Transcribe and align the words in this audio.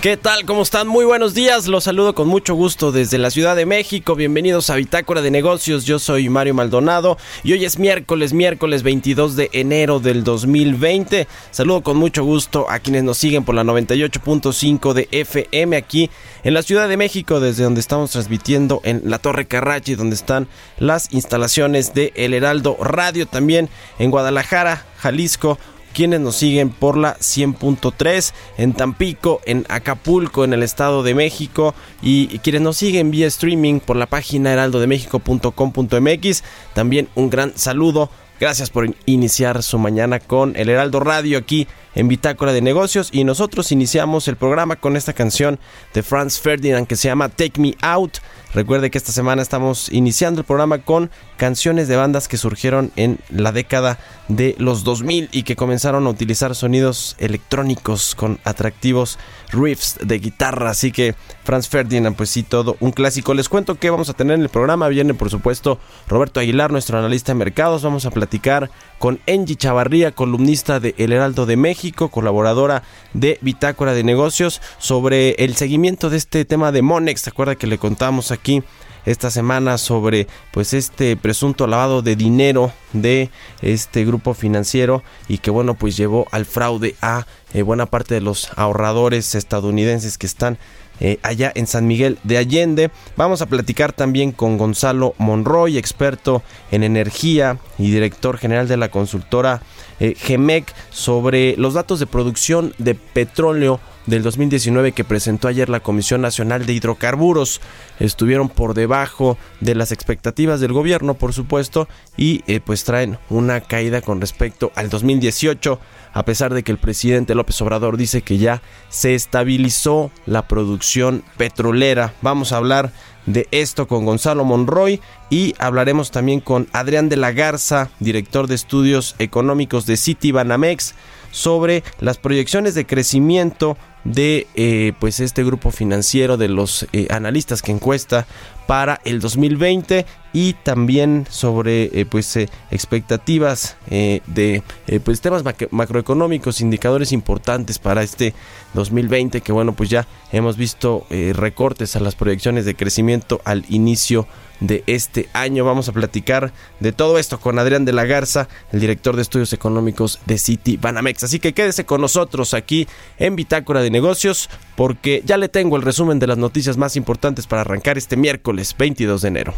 ¿Qué 0.00 0.16
tal? 0.16 0.46
¿Cómo 0.46 0.62
están? 0.62 0.88
Muy 0.88 1.04
buenos 1.04 1.34
días. 1.34 1.66
Los 1.66 1.84
saludo 1.84 2.14
con 2.14 2.26
mucho 2.26 2.54
gusto 2.54 2.90
desde 2.90 3.18
la 3.18 3.30
Ciudad 3.30 3.54
de 3.54 3.66
México. 3.66 4.14
Bienvenidos 4.14 4.70
a 4.70 4.76
Bitácora 4.76 5.20
de 5.20 5.30
Negocios. 5.30 5.84
Yo 5.84 5.98
soy 5.98 6.30
Mario 6.30 6.54
Maldonado 6.54 7.18
y 7.44 7.52
hoy 7.52 7.66
es 7.66 7.78
miércoles, 7.78 8.32
miércoles 8.32 8.82
22 8.82 9.36
de 9.36 9.50
enero 9.52 10.00
del 10.00 10.24
2020. 10.24 11.28
Saludo 11.50 11.82
con 11.82 11.98
mucho 11.98 12.24
gusto 12.24 12.64
a 12.70 12.78
quienes 12.78 13.04
nos 13.04 13.18
siguen 13.18 13.44
por 13.44 13.54
la 13.54 13.62
98.5 13.62 14.94
de 14.94 15.06
FM 15.12 15.76
aquí 15.76 16.08
en 16.44 16.54
la 16.54 16.62
Ciudad 16.62 16.88
de 16.88 16.96
México, 16.96 17.38
desde 17.38 17.64
donde 17.64 17.80
estamos 17.80 18.10
transmitiendo 18.12 18.80
en 18.84 19.02
la 19.04 19.18
Torre 19.18 19.48
Carrachi, 19.48 19.96
donde 19.96 20.16
están 20.16 20.48
las 20.78 21.12
instalaciones 21.12 21.92
de 21.92 22.14
El 22.16 22.32
Heraldo 22.32 22.78
Radio, 22.80 23.26
también 23.26 23.68
en 23.98 24.10
Guadalajara, 24.10 24.86
Jalisco 24.96 25.58
quienes 25.92 26.20
nos 26.20 26.36
siguen 26.36 26.70
por 26.70 26.96
la 26.96 27.16
100.3 27.18 28.32
en 28.58 28.72
Tampico, 28.72 29.40
en 29.44 29.66
Acapulco, 29.68 30.44
en 30.44 30.52
el 30.52 30.62
Estado 30.62 31.02
de 31.02 31.14
México 31.14 31.74
y 32.02 32.38
quienes 32.38 32.62
nos 32.62 32.76
siguen 32.76 33.10
vía 33.10 33.26
streaming 33.26 33.80
por 33.80 33.96
la 33.96 34.06
página 34.06 34.52
heraldodemexico.com.mx. 34.52 36.44
También 36.74 37.08
un 37.14 37.30
gran 37.30 37.56
saludo. 37.56 38.10
Gracias 38.40 38.70
por 38.70 38.88
iniciar 39.04 39.62
su 39.62 39.78
mañana 39.78 40.18
con 40.18 40.56
el 40.56 40.70
Heraldo 40.70 40.98
Radio 41.00 41.36
aquí 41.36 41.68
en 41.94 42.08
Bitácora 42.08 42.54
de 42.54 42.62
Negocios 42.62 43.10
y 43.12 43.24
nosotros 43.24 43.70
iniciamos 43.70 44.28
el 44.28 44.36
programa 44.36 44.76
con 44.76 44.96
esta 44.96 45.12
canción 45.12 45.58
de 45.92 46.02
Franz 46.02 46.40
Ferdinand 46.40 46.86
que 46.86 46.96
se 46.96 47.08
llama 47.08 47.28
Take 47.28 47.60
Me 47.60 47.74
Out. 47.82 48.16
Recuerde 48.54 48.90
que 48.90 48.96
esta 48.96 49.12
semana 49.12 49.42
estamos 49.42 49.90
iniciando 49.92 50.40
el 50.40 50.46
programa 50.46 50.78
con 50.78 51.10
canciones 51.40 51.88
de 51.88 51.96
bandas 51.96 52.28
que 52.28 52.36
surgieron 52.36 52.92
en 52.96 53.18
la 53.30 53.50
década 53.50 53.98
de 54.28 54.54
los 54.58 54.84
2000 54.84 55.30
y 55.32 55.42
que 55.44 55.56
comenzaron 55.56 56.06
a 56.06 56.10
utilizar 56.10 56.54
sonidos 56.54 57.16
electrónicos 57.18 58.14
con 58.14 58.38
atractivos 58.44 59.18
riffs 59.50 59.96
de 60.02 60.18
guitarra. 60.18 60.68
Así 60.68 60.92
que 60.92 61.14
Franz 61.42 61.66
Ferdinand, 61.66 62.14
pues 62.14 62.28
sí, 62.28 62.42
todo 62.42 62.76
un 62.80 62.92
clásico. 62.92 63.32
Les 63.32 63.48
cuento 63.48 63.76
que 63.76 63.88
vamos 63.88 64.10
a 64.10 64.12
tener 64.12 64.34
en 64.34 64.42
el 64.42 64.50
programa. 64.50 64.88
Viene, 64.88 65.14
por 65.14 65.30
supuesto, 65.30 65.78
Roberto 66.08 66.40
Aguilar, 66.40 66.72
nuestro 66.72 66.98
analista 66.98 67.32
de 67.32 67.38
mercados. 67.38 67.82
Vamos 67.82 68.04
a 68.04 68.10
platicar 68.10 68.70
con 68.98 69.18
Angie 69.26 69.56
Chavarría, 69.56 70.12
columnista 70.12 70.78
de 70.78 70.94
El 70.98 71.10
Heraldo 71.10 71.46
de 71.46 71.56
México, 71.56 72.10
colaboradora 72.10 72.82
de 73.14 73.38
Bitácora 73.40 73.94
de 73.94 74.04
Negocios, 74.04 74.60
sobre 74.76 75.30
el 75.42 75.56
seguimiento 75.56 76.10
de 76.10 76.18
este 76.18 76.44
tema 76.44 76.70
de 76.70 76.82
Monex. 76.82 77.22
¿Se 77.22 77.30
acuerda 77.30 77.54
que 77.54 77.66
le 77.66 77.78
contamos 77.78 78.30
aquí? 78.30 78.62
Esta 79.06 79.30
semana 79.30 79.78
sobre 79.78 80.26
pues 80.52 80.74
este 80.74 81.16
presunto 81.16 81.66
lavado 81.66 82.02
de 82.02 82.16
dinero 82.16 82.72
de 82.92 83.30
este 83.62 84.04
grupo 84.04 84.34
financiero 84.34 85.02
y 85.28 85.38
que 85.38 85.50
bueno 85.50 85.74
pues 85.74 85.96
llevó 85.96 86.26
al 86.30 86.44
fraude 86.44 86.96
a 87.00 87.26
eh, 87.52 87.62
buena 87.62 87.86
parte 87.86 88.14
de 88.14 88.20
los 88.20 88.50
ahorradores 88.56 89.34
estadounidenses 89.34 90.18
que 90.18 90.26
están 90.26 90.58
eh, 91.02 91.18
allá 91.22 91.50
en 91.54 91.66
San 91.66 91.86
Miguel 91.86 92.18
de 92.24 92.36
Allende. 92.36 92.90
Vamos 93.16 93.40
a 93.40 93.46
platicar 93.46 93.92
también 93.94 94.32
con 94.32 94.58
Gonzalo 94.58 95.14
Monroy, 95.16 95.78
experto 95.78 96.42
en 96.70 96.84
energía 96.84 97.58
y 97.78 97.90
director 97.90 98.36
general 98.36 98.68
de 98.68 98.76
la 98.76 98.90
consultora 98.90 99.62
eh, 99.98 100.14
GEMEC, 100.14 100.74
sobre 100.90 101.56
los 101.56 101.72
datos 101.72 102.00
de 102.00 102.06
producción 102.06 102.74
de 102.76 102.94
petróleo 102.94 103.80
del 104.10 104.24
2019 104.24 104.92
que 104.92 105.04
presentó 105.04 105.48
ayer 105.48 105.68
la 105.68 105.80
Comisión 105.80 106.20
Nacional 106.20 106.66
de 106.66 106.72
Hidrocarburos. 106.72 107.60
Estuvieron 108.00 108.48
por 108.48 108.74
debajo 108.74 109.38
de 109.60 109.76
las 109.76 109.92
expectativas 109.92 110.60
del 110.60 110.72
gobierno, 110.72 111.14
por 111.14 111.32
supuesto, 111.32 111.88
y 112.16 112.42
eh, 112.46 112.60
pues 112.60 112.84
traen 112.84 113.18
una 113.30 113.60
caída 113.60 114.02
con 114.02 114.20
respecto 114.20 114.72
al 114.74 114.90
2018, 114.90 115.80
a 116.12 116.24
pesar 116.24 116.52
de 116.52 116.64
que 116.64 116.72
el 116.72 116.78
presidente 116.78 117.36
López 117.36 117.60
Obrador 117.62 117.96
dice 117.96 118.22
que 118.22 118.38
ya 118.38 118.62
se 118.88 119.14
estabilizó 119.14 120.10
la 120.26 120.48
producción 120.48 121.22
petrolera. 121.36 122.12
Vamos 122.20 122.52
a 122.52 122.56
hablar 122.56 122.92
de 123.26 123.46
esto 123.52 123.86
con 123.86 124.04
Gonzalo 124.04 124.44
Monroy 124.44 125.00
y 125.28 125.54
hablaremos 125.58 126.10
también 126.10 126.40
con 126.40 126.66
Adrián 126.72 127.08
de 127.08 127.16
la 127.16 127.30
Garza, 127.30 127.90
director 128.00 128.48
de 128.48 128.56
estudios 128.56 129.14
económicos 129.18 129.86
de 129.86 129.96
City 129.96 130.32
Banamex, 130.32 130.94
sobre 131.30 131.82
las 132.00 132.18
proyecciones 132.18 132.74
de 132.74 132.86
crecimiento 132.86 133.76
de 134.04 134.46
eh, 134.54 134.92
pues 134.98 135.20
este 135.20 135.44
grupo 135.44 135.70
financiero 135.70 136.36
de 136.38 136.48
los 136.48 136.86
eh, 136.92 137.06
analistas 137.10 137.60
que 137.60 137.70
encuesta 137.70 138.26
para 138.66 139.00
el 139.04 139.20
2020 139.20 140.06
y 140.32 140.54
también 140.54 141.26
sobre 141.28 141.84
eh, 141.92 142.06
pues 142.08 142.38
expectativas 142.70 143.76
de 143.90 144.62
pues 145.04 145.20
temas 145.20 145.44
mac- 145.44 145.68
macroeconómicos 145.70 146.60
indicadores 146.60 147.12
importantes 147.12 147.78
para 147.78 148.02
este 148.02 148.32
2020 148.74 149.40
que 149.42 149.52
bueno 149.52 149.74
pues 149.74 149.90
ya 149.90 150.06
hemos 150.32 150.56
visto 150.56 151.06
recortes 151.10 151.94
a 151.96 152.00
las 152.00 152.14
proyecciones 152.14 152.64
de 152.64 152.74
crecimiento 152.74 153.40
al 153.44 153.64
inicio 153.68 154.26
de 154.60 154.84
este 154.86 155.28
año. 155.32 155.64
Vamos 155.64 155.88
a 155.88 155.92
platicar 155.92 156.52
de 156.78 156.92
todo 156.92 157.18
esto 157.18 157.40
con 157.40 157.58
Adrián 157.58 157.84
de 157.84 157.92
la 157.92 158.04
Garza 158.04 158.48
el 158.72 158.80
director 158.80 159.16
de 159.16 159.22
estudios 159.22 159.52
económicos 159.52 160.20
de 160.26 160.38
City 160.38 160.76
Banamex. 160.76 161.24
Así 161.24 161.40
que 161.40 161.52
quédese 161.52 161.84
con 161.84 162.00
nosotros 162.00 162.54
aquí 162.54 162.86
en 163.18 163.36
Bitácora 163.36 163.80
de 163.80 163.90
Negocios 163.90 164.48
porque 164.76 165.22
ya 165.24 165.36
le 165.36 165.48
tengo 165.48 165.76
el 165.76 165.82
resumen 165.82 166.18
de 166.18 166.26
las 166.26 166.38
noticias 166.38 166.76
más 166.76 166.96
importantes 166.96 167.46
para 167.46 167.62
arrancar 167.62 167.98
este 167.98 168.16
miércoles 168.16 168.74
22 168.78 169.22
de 169.22 169.28
enero 169.28 169.54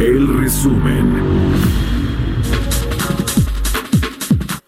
El 0.00 0.26
resumen. 0.38 1.50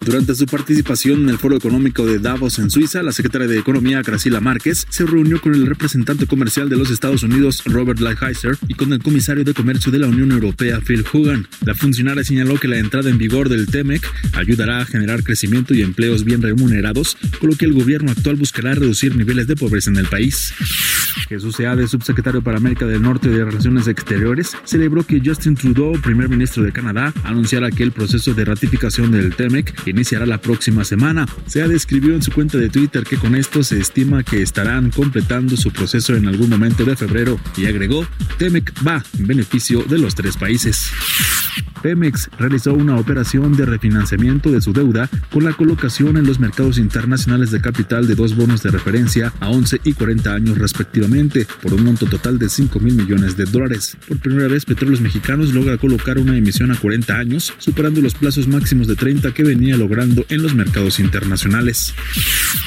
Durante 0.05 0.35
su 0.35 0.45
participación 0.45 1.23
en 1.23 1.29
el 1.29 1.39
Foro 1.39 1.55
Económico 1.55 2.05
de 2.05 2.19
Davos 2.19 2.59
en 2.59 2.69
Suiza, 2.69 3.01
la 3.01 3.11
secretaria 3.13 3.47
de 3.47 3.57
Economía, 3.57 4.03
Graciela 4.03 4.41
Márquez, 4.41 4.85
se 4.89 5.07
reunió 5.07 5.41
con 5.41 5.55
el 5.55 5.65
representante 5.65 6.27
comercial 6.27 6.69
de 6.69 6.75
los 6.75 6.91
Estados 6.91 7.23
Unidos, 7.23 7.63
Robert 7.65 7.99
Lighthizer, 7.99 8.57
y 8.67 8.75
con 8.75 8.93
el 8.93 9.01
comisario 9.01 9.43
de 9.43 9.55
Comercio 9.55 9.91
de 9.91 9.99
la 9.99 10.07
Unión 10.07 10.31
Europea, 10.31 10.81
Phil 10.81 11.03
Hogan. 11.11 11.47
La 11.65 11.73
funcionaria 11.73 12.23
señaló 12.23 12.59
que 12.59 12.67
la 12.67 12.77
entrada 12.77 13.09
en 13.09 13.17
vigor 13.17 13.49
del 13.49 13.65
TEMEC 13.65 14.05
ayudará 14.33 14.81
a 14.81 14.85
generar 14.85 15.23
crecimiento 15.23 15.73
y 15.73 15.81
empleos 15.81 16.25
bien 16.25 16.43
remunerados, 16.43 17.17
con 17.39 17.49
lo 17.49 17.55
que 17.55 17.65
el 17.65 17.73
gobierno 17.73 18.11
actual 18.11 18.35
buscará 18.35 18.75
reducir 18.75 19.15
niveles 19.15 19.47
de 19.47 19.55
pobreza 19.55 19.89
en 19.89 19.97
el 19.97 20.05
país. 20.05 20.53
Jesús 21.27 21.55
Seade, 21.55 21.87
subsecretario 21.87 22.41
para 22.41 22.57
América 22.57 22.85
del 22.85 23.01
Norte 23.01 23.29
de 23.29 23.43
Relaciones 23.43 23.87
Exteriores, 23.87 24.55
celebró 24.63 25.03
que 25.03 25.21
Justin 25.23 25.55
Trudeau, 25.55 25.99
primer 26.01 26.29
ministro 26.29 26.63
de 26.63 26.71
Canadá, 26.71 27.13
anunciara 27.23 27.71
que 27.71 27.83
el 27.83 27.91
proceso 27.91 28.33
de 28.33 28.45
ratificación 28.45 29.11
del 29.11 29.35
TEMEC 29.35 29.87
iniciará 29.87 30.25
la 30.25 30.39
próxima 30.39 30.83
semana. 30.83 31.25
Seade 31.45 31.75
escribió 31.75 32.15
en 32.15 32.21
su 32.21 32.31
cuenta 32.31 32.57
de 32.57 32.69
Twitter 32.69 33.03
que 33.03 33.17
con 33.17 33.35
esto 33.35 33.63
se 33.63 33.79
estima 33.79 34.23
que 34.23 34.41
estarán 34.41 34.89
completando 34.89 35.57
su 35.57 35.71
proceso 35.71 36.15
en 36.15 36.27
algún 36.27 36.49
momento 36.49 36.85
de 36.85 36.95
febrero 36.95 37.39
y 37.57 37.65
agregó, 37.65 38.05
TEMEC 38.37 38.73
va 38.85 39.03
en 39.17 39.27
beneficio 39.27 39.83
de 39.83 39.97
los 39.97 40.15
tres 40.15 40.37
países. 40.37 40.91
Pemex 41.83 42.29
realizó 42.39 42.73
una 42.73 42.95
operación 42.95 43.55
de 43.57 43.65
refinanciamiento 43.65 44.49
de 44.49 44.61
su 44.61 44.71
deuda 44.71 45.09
con 45.31 45.43
la 45.43 45.51
colocación 45.51 46.15
en 46.15 46.25
los 46.25 46.39
mercados 46.39 46.77
internacionales 46.77 47.51
de 47.51 47.59
capital 47.59 48.07
de 48.07 48.15
dos 48.15 48.35
bonos 48.35 48.63
de 48.63 48.71
referencia 48.71 49.33
a 49.41 49.49
11 49.49 49.81
y 49.83 49.93
40 49.93 50.33
años 50.33 50.57
respectivamente, 50.57 51.02
por 51.61 51.73
un 51.73 51.83
monto 51.83 52.05
total 52.05 52.39
de 52.39 52.49
5 52.49 52.79
mil 52.79 52.95
millones 52.95 53.35
de 53.35 53.45
dólares. 53.45 53.97
Por 54.07 54.19
primera 54.19 54.47
vez, 54.47 54.65
Petróleos 54.65 55.01
Mexicanos 55.01 55.53
logra 55.53 55.77
colocar 55.77 56.17
una 56.17 56.37
emisión 56.37 56.71
a 56.71 56.75
40 56.75 57.17
años, 57.17 57.53
superando 57.57 58.01
los 58.01 58.13
plazos 58.15 58.47
máximos 58.47 58.87
de 58.87 58.95
30 58.95 59.33
que 59.33 59.43
venía 59.43 59.77
logrando 59.77 60.25
en 60.29 60.41
los 60.41 60.55
mercados 60.55 60.99
internacionales. 60.99 61.93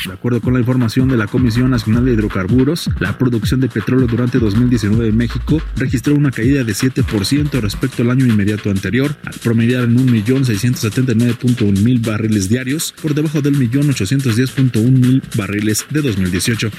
De 0.07 0.13
acuerdo 0.13 0.41
con 0.41 0.53
la 0.55 0.61
información 0.61 1.09
de 1.09 1.17
la 1.17 1.27
Comisión 1.27 1.71
Nacional 1.71 2.05
de 2.05 2.13
Hidrocarburos, 2.13 2.91
la 3.01 3.17
producción 3.17 3.61
de 3.61 3.69
petróleo 3.69 4.07
durante 4.07 4.39
2019 4.39 5.09
en 5.09 5.17
México 5.17 5.63
registró 5.77 6.15
una 6.15 6.31
caída 6.31 6.63
de 6.63 6.73
7% 6.73 7.61
respecto 7.61 8.03
al 8.03 8.11
año 8.11 8.27
inmediato 8.27 8.71
anterior, 8.71 9.17
al 9.25 9.35
promediar 9.35 9.85
en 9.85 9.97
1.679.1 9.97 11.83
mil 11.83 12.01
barriles 12.01 12.49
diarios, 12.49 12.95
por 13.01 13.15
debajo 13.15 13.41
del 13.41 13.57
1.810.1 13.57 14.91
mil 14.91 15.23
barriles 15.37 15.87
de 15.91 16.03
2018. 16.03 16.71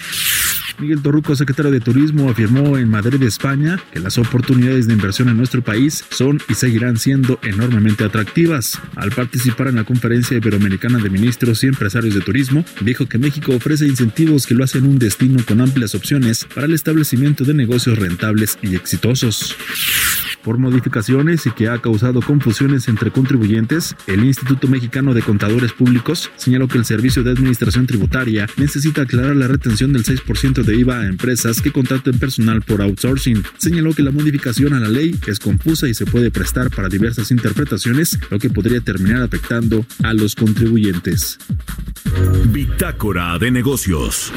Miguel 0.80 1.02
Torruco, 1.02 1.36
secretario 1.48 1.72
de 1.72 1.80
Turismo, 1.80 2.30
afirmó 2.30 2.78
en 2.78 2.90
Madrid, 2.90 3.24
España, 3.24 3.80
que 3.94 4.02
las 4.02 4.18
oportunidades 4.18 4.86
de 4.86 4.94
inversión 4.94 5.30
en 5.30 5.38
nuestro 5.38 5.62
país 5.62 6.04
son 6.10 6.42
y 6.50 6.56
seguirán 6.56 6.98
siendo 6.98 7.40
enormemente 7.42 8.04
atractivas. 8.04 8.82
Al 8.98 9.12
participar 9.12 9.70
en 9.70 9.76
la 9.76 9.86
conferencia 9.86 10.36
iberoamericana 10.36 10.98
de 10.98 11.10
ministros 11.10 11.64
y 11.64 11.68
empresarios 11.68 12.16
de 12.16 12.20
turismo, 12.20 12.66
dijo 12.82 13.06
que 13.06 13.18
México 13.18 13.56
ofrece 13.56 13.88
incentivos 13.88 14.46
que 14.46 14.56
lo 14.56 14.66
hacen 14.66 14.86
un 14.86 15.00
destino 15.00 15.42
con 15.48 15.62
amplias 15.62 15.96
opciones 15.96 16.46
para 16.54 16.68
el 16.68 16.74
establecimiento 16.74 17.46
de 17.46 17.54
negocios 17.54 17.98
rentables 17.98 18.60
y 18.62 18.76
exitosos. 18.76 19.56
Por 20.48 20.60
modificaciones 20.60 21.46
y 21.46 21.52
que 21.52 21.68
ha 21.68 21.78
causado 21.82 22.22
confusiones 22.22 22.88
entre 22.88 23.12
contribuyentes, 23.12 23.98
el 24.08 24.24
Instituto 24.24 24.70
Mexicano 24.70 25.14
de 25.14 25.22
Contadores 25.22 25.74
Públicos 25.74 26.32
señaló 26.38 26.70
que 26.70 26.78
el 26.78 26.86
Servicio 26.86 27.22
de 27.22 27.32
Administración 27.32 27.86
Tributaria 27.86 28.48
necesita 28.56 29.02
aclarar 29.02 29.36
la 29.36 29.50
retención 29.50 29.92
del 29.92 30.06
6% 30.06 30.64
de 30.64 30.78
IVA 30.78 31.02
a 31.02 31.08
empresas 31.08 31.62
que 31.62 31.74
contraten 31.74 32.18
personal 32.18 32.62
por 32.62 32.82
outsourcing. 32.82 33.44
Señaló 33.58 33.94
que 33.94 34.04
la 34.04 34.12
modificación 34.12 34.74
a 34.74 34.80
la 34.80 34.88
ley 34.88 35.20
es 35.28 35.38
confusa 35.40 35.90
y 35.90 35.94
se 35.94 36.06
puede 36.06 36.32
prestar 36.32 36.70
para 36.70 36.88
diversas 36.88 37.30
interpretaciones, 37.32 38.18
lo 38.30 38.40
que 38.40 38.50
podría 38.50 38.80
terminar 38.80 39.24
afectando 39.24 39.86
a 40.02 40.14
los 40.14 40.34
contribuyentes. 40.34 41.40
Bitácora 42.54 43.38
de 43.38 43.52
negocios. 43.52 44.32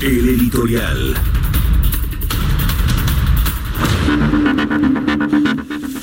El 0.00 0.28
editorial. 0.28 1.16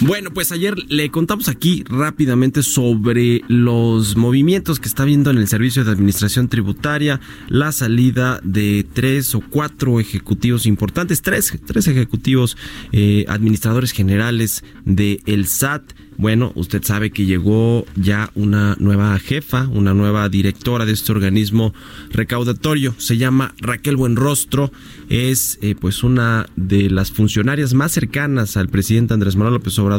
Bueno, 0.06 0.32
pues 0.34 0.52
ayer 0.52 0.76
le 0.92 1.10
contamos 1.12 1.48
aquí 1.48 1.86
rápidamente 1.88 2.62
sobre 2.62 3.42
los 3.48 4.18
movimientos 4.18 4.82
que 4.82 4.90
está 4.90 5.06
viendo 5.06 5.32
en 5.32 5.38
el 5.38 5.48
Servicio 5.48 5.86
de 5.86 5.92
Administración 5.92 6.50
Tributaria, 6.50 7.22
la 7.48 7.72
salida 7.72 8.42
de 8.44 8.86
tres 8.92 9.34
o 9.34 9.40
cuatro 9.40 10.02
ejecutivos 10.02 10.66
importantes, 10.66 11.22
tres, 11.22 11.58
tres 11.66 11.88
ejecutivos 11.88 12.58
eh, 12.92 13.24
administradores 13.30 13.94
generales 13.94 14.66
del 14.84 15.22
el 15.26 15.48
SAT. 15.48 15.94
Bueno, 16.18 16.52
usted 16.56 16.84
sabe 16.84 17.12
que 17.12 17.26
llegó 17.26 17.86
ya 17.96 18.30
una 18.36 18.76
nueva 18.80 19.18
jefa, 19.20 19.68
una 19.68 19.94
nueva 19.94 20.30
directora 20.30 20.86
de 20.86 20.94
este 20.94 21.12
organismo 21.12 21.74
recaudatorio. 22.12 22.94
Se 22.98 23.18
llama 23.18 23.56
Raquel 23.58 23.96
Buenrostro. 23.96 24.72
Es 25.10 25.58
eh, 25.62 25.76
pues 25.80 26.04
una 26.04 26.48
de 26.56 26.90
las 26.90 27.12
funcionarias 27.12 27.74
más 27.74 27.92
cercanas 27.94 28.58
al 28.58 28.70
presidente 28.70 29.14
Andrés 29.14 29.36
Manuel 29.36 29.56
López 29.56 29.78
Obrador, 29.80 29.93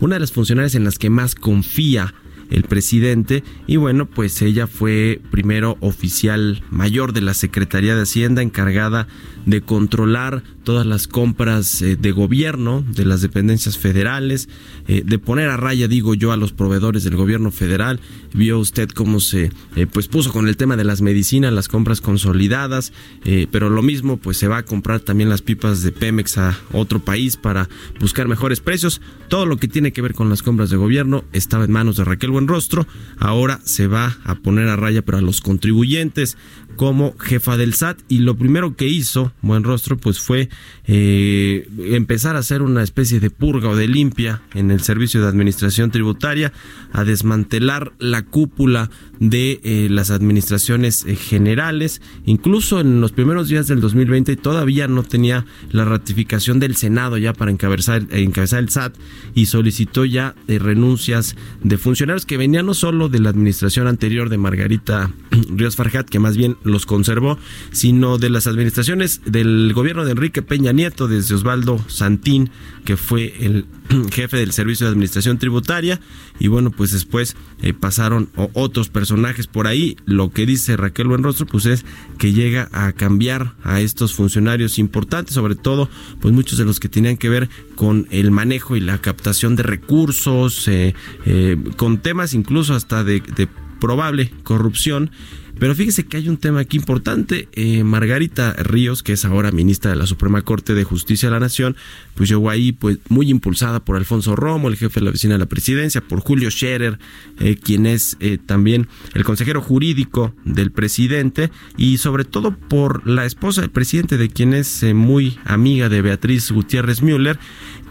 una 0.00 0.16
de 0.16 0.20
las 0.20 0.32
funcionarias 0.32 0.74
en 0.74 0.84
las 0.84 0.98
que 0.98 1.10
más 1.10 1.34
confía 1.34 2.14
el 2.50 2.64
presidente. 2.64 3.42
Y 3.66 3.76
bueno 3.76 4.06
pues 4.06 4.40
ella 4.42 4.66
fue 4.66 5.20
primero 5.30 5.76
oficial 5.80 6.62
mayor 6.70 7.12
de 7.12 7.20
la 7.20 7.34
Secretaría 7.34 7.94
de 7.94 8.02
Hacienda 8.02 8.42
encargada 8.42 9.06
de 9.46 9.60
controlar 9.60 10.42
todas 10.62 10.86
las 10.86 11.06
compras 11.06 11.82
eh, 11.82 11.96
de 11.96 12.12
gobierno 12.12 12.84
de 12.94 13.04
las 13.04 13.20
dependencias 13.20 13.76
federales 13.76 14.48
eh, 14.88 15.02
de 15.04 15.18
poner 15.18 15.50
a 15.50 15.56
raya 15.56 15.88
digo 15.88 16.14
yo 16.14 16.32
a 16.32 16.36
los 16.36 16.52
proveedores 16.52 17.04
del 17.04 17.16
gobierno 17.16 17.50
federal 17.50 18.00
vio 18.34 18.58
usted 18.58 18.90
cómo 18.90 19.20
se 19.20 19.50
eh, 19.76 19.86
pues 19.86 20.08
puso 20.08 20.32
con 20.32 20.48
el 20.48 20.58
tema 20.58 20.76
de 20.76 20.84
las 20.84 21.00
medicinas 21.00 21.52
las 21.52 21.68
compras 21.68 22.02
consolidadas 22.02 22.92
eh, 23.24 23.46
pero 23.50 23.70
lo 23.70 23.82
mismo 23.82 24.18
pues 24.18 24.36
se 24.36 24.48
va 24.48 24.58
a 24.58 24.64
comprar 24.64 25.00
también 25.00 25.30
las 25.30 25.40
pipas 25.40 25.82
de 25.82 25.92
Pemex 25.92 26.36
a 26.38 26.58
otro 26.72 26.98
país 27.00 27.36
para 27.36 27.68
buscar 28.00 28.28
mejores 28.28 28.60
precios. 28.60 29.00
Todo 29.28 29.46
lo 29.46 29.56
que 29.56 29.68
tiene 29.68 29.92
que 29.92 30.02
ver 30.02 30.14
con 30.14 30.28
las 30.28 30.42
compras 30.42 30.70
de 30.70 30.76
gobierno 30.76 31.24
estaba 31.32 31.64
en 31.64 31.72
manos 31.72 31.96
de 31.96 32.04
Raquel 32.04 32.30
Buenrostro 32.30 32.86
ahora 33.18 33.60
se 33.64 33.86
va 33.86 34.18
a 34.24 34.34
poner 34.34 34.68
a 34.68 34.76
raya 34.76 35.02
para 35.02 35.20
los 35.20 35.40
contribuyentes 35.40 36.36
como 36.76 37.16
jefa 37.18 37.56
del 37.56 37.74
SAT 37.74 38.00
y 38.08 38.18
lo 38.18 38.36
primero 38.36 38.76
que 38.76 38.88
hizo 38.88 39.32
Buenrostro 39.42 39.96
pues 39.96 40.20
fue 40.20 40.48
eh, 40.86 41.68
empezar 41.78 42.36
a 42.36 42.40
hacer 42.40 42.62
una 42.62 42.82
especie 42.82 43.20
de 43.20 43.30
purga 43.30 43.68
o 43.68 43.76
de 43.76 43.88
limpia 43.88 44.42
en 44.54 44.70
el 44.70 44.80
servicio 44.80 45.20
de 45.20 45.28
administración 45.28 45.90
tributaria 45.90 46.52
a 46.92 47.04
desmantelar 47.04 47.92
la 47.98 48.22
cúpula 48.22 48.90
de 49.20 49.60
eh, 49.64 49.88
las 49.90 50.10
administraciones 50.10 51.04
eh, 51.06 51.16
generales. 51.16 52.02
Incluso 52.26 52.80
en 52.80 53.00
los 53.00 53.12
primeros 53.12 53.48
días 53.48 53.66
del 53.66 53.80
2020 53.80 54.36
todavía 54.36 54.88
no 54.88 55.02
tenía 55.02 55.46
la 55.70 55.84
ratificación 55.84 56.60
del 56.60 56.76
Senado 56.76 57.18
ya 57.18 57.32
para 57.32 57.50
encabezar, 57.50 58.06
encabezar 58.10 58.60
el 58.60 58.68
SAT 58.68 58.94
y 59.34 59.46
solicitó 59.46 60.04
ya 60.04 60.34
eh, 60.48 60.58
renuncias 60.58 61.36
de 61.62 61.78
funcionarios 61.78 62.26
que 62.26 62.36
venían 62.36 62.66
no 62.66 62.74
solo 62.74 63.08
de 63.08 63.20
la 63.20 63.30
administración 63.30 63.86
anterior 63.86 64.28
de 64.28 64.38
Margarita 64.38 65.10
Ríos 65.50 65.76
Farjat 65.76 66.08
que 66.08 66.18
más 66.18 66.36
bien 66.36 66.56
los 66.64 66.86
conservó 66.86 67.38
sino 67.70 68.18
de 68.18 68.30
las 68.30 68.46
administraciones 68.46 69.20
del 69.24 69.72
gobierno 69.74 70.04
de 70.04 70.12
Enrique 70.12 70.42
Peña 70.42 70.72
Nieto 70.72 71.08
desde 71.08 71.34
Osvaldo 71.34 71.78
Santín 71.88 72.50
que 72.84 72.96
fue 72.96 73.34
el 73.40 73.66
jefe 74.12 74.36
del 74.36 74.52
Servicio 74.52 74.86
de 74.86 74.92
Administración 74.92 75.38
Tributaria. 75.38 76.00
Y 76.38 76.48
bueno 76.48 76.70
pues 76.70 76.92
después 76.92 77.36
eh, 77.62 77.72
pasaron 77.72 78.30
otros 78.52 78.88
personajes 78.88 79.46
por 79.46 79.66
ahí. 79.66 79.96
Lo 80.04 80.30
que 80.30 80.46
dice 80.46 80.76
Raquel 80.76 81.08
Buenrostro 81.08 81.46
pues 81.46 81.66
es 81.66 81.84
que 82.18 82.32
llega 82.32 82.68
a 82.72 82.92
cambiar 82.92 83.54
a 83.62 83.80
estos 83.80 84.14
funcionarios 84.14 84.78
importantes 84.78 85.34
sobre 85.34 85.54
todo 85.54 85.88
pues 86.20 86.34
muchos 86.34 86.58
de 86.58 86.64
los 86.64 86.80
que 86.80 86.88
tenían 86.88 87.16
que 87.16 87.28
ver 87.28 87.48
con 87.76 88.06
el 88.10 88.30
manejo 88.30 88.76
y 88.76 88.80
la 88.80 88.98
captación 88.98 89.56
de 89.56 89.62
recursos 89.62 90.68
eh, 90.68 90.94
eh, 91.26 91.56
con 91.76 91.98
temas 91.98 92.34
incluso 92.34 92.74
hasta 92.74 93.04
de, 93.04 93.20
de 93.20 93.48
probable 93.84 94.30
corrupción 94.44 95.10
pero 95.58 95.74
fíjese 95.74 96.04
que 96.04 96.16
hay 96.16 96.28
un 96.28 96.36
tema 96.36 96.60
aquí 96.60 96.76
importante. 96.76 97.48
Eh, 97.52 97.84
Margarita 97.84 98.54
Ríos, 98.54 99.02
que 99.02 99.12
es 99.12 99.24
ahora 99.24 99.52
ministra 99.52 99.92
de 99.92 99.96
la 99.96 100.06
Suprema 100.06 100.42
Corte 100.42 100.74
de 100.74 100.84
Justicia 100.84 101.28
de 101.28 101.34
la 101.34 101.40
Nación, 101.40 101.76
pues 102.14 102.28
llegó 102.28 102.50
ahí 102.50 102.72
pues 102.72 102.98
muy 103.08 103.30
impulsada 103.30 103.84
por 103.84 103.96
Alfonso 103.96 104.34
Romo, 104.34 104.68
el 104.68 104.76
jefe 104.76 105.00
de 105.00 105.04
la 105.04 105.10
oficina 105.10 105.34
de 105.34 105.38
la 105.38 105.46
presidencia, 105.46 106.00
por 106.00 106.20
Julio 106.20 106.50
Scherer, 106.50 106.98
eh, 107.38 107.56
quien 107.56 107.86
es 107.86 108.16
eh, 108.20 108.38
también 108.44 108.88
el 109.14 109.24
consejero 109.24 109.60
jurídico 109.60 110.34
del 110.44 110.72
presidente, 110.72 111.50
y 111.76 111.98
sobre 111.98 112.24
todo 112.24 112.56
por 112.56 113.06
la 113.06 113.24
esposa 113.24 113.60
del 113.60 113.70
presidente, 113.70 114.16
de 114.16 114.28
quien 114.28 114.54
es 114.54 114.82
muy 114.94 115.38
amiga 115.44 115.88
de 115.88 116.02
Beatriz 116.02 116.50
Gutiérrez 116.50 117.00
Müller. 117.02 117.38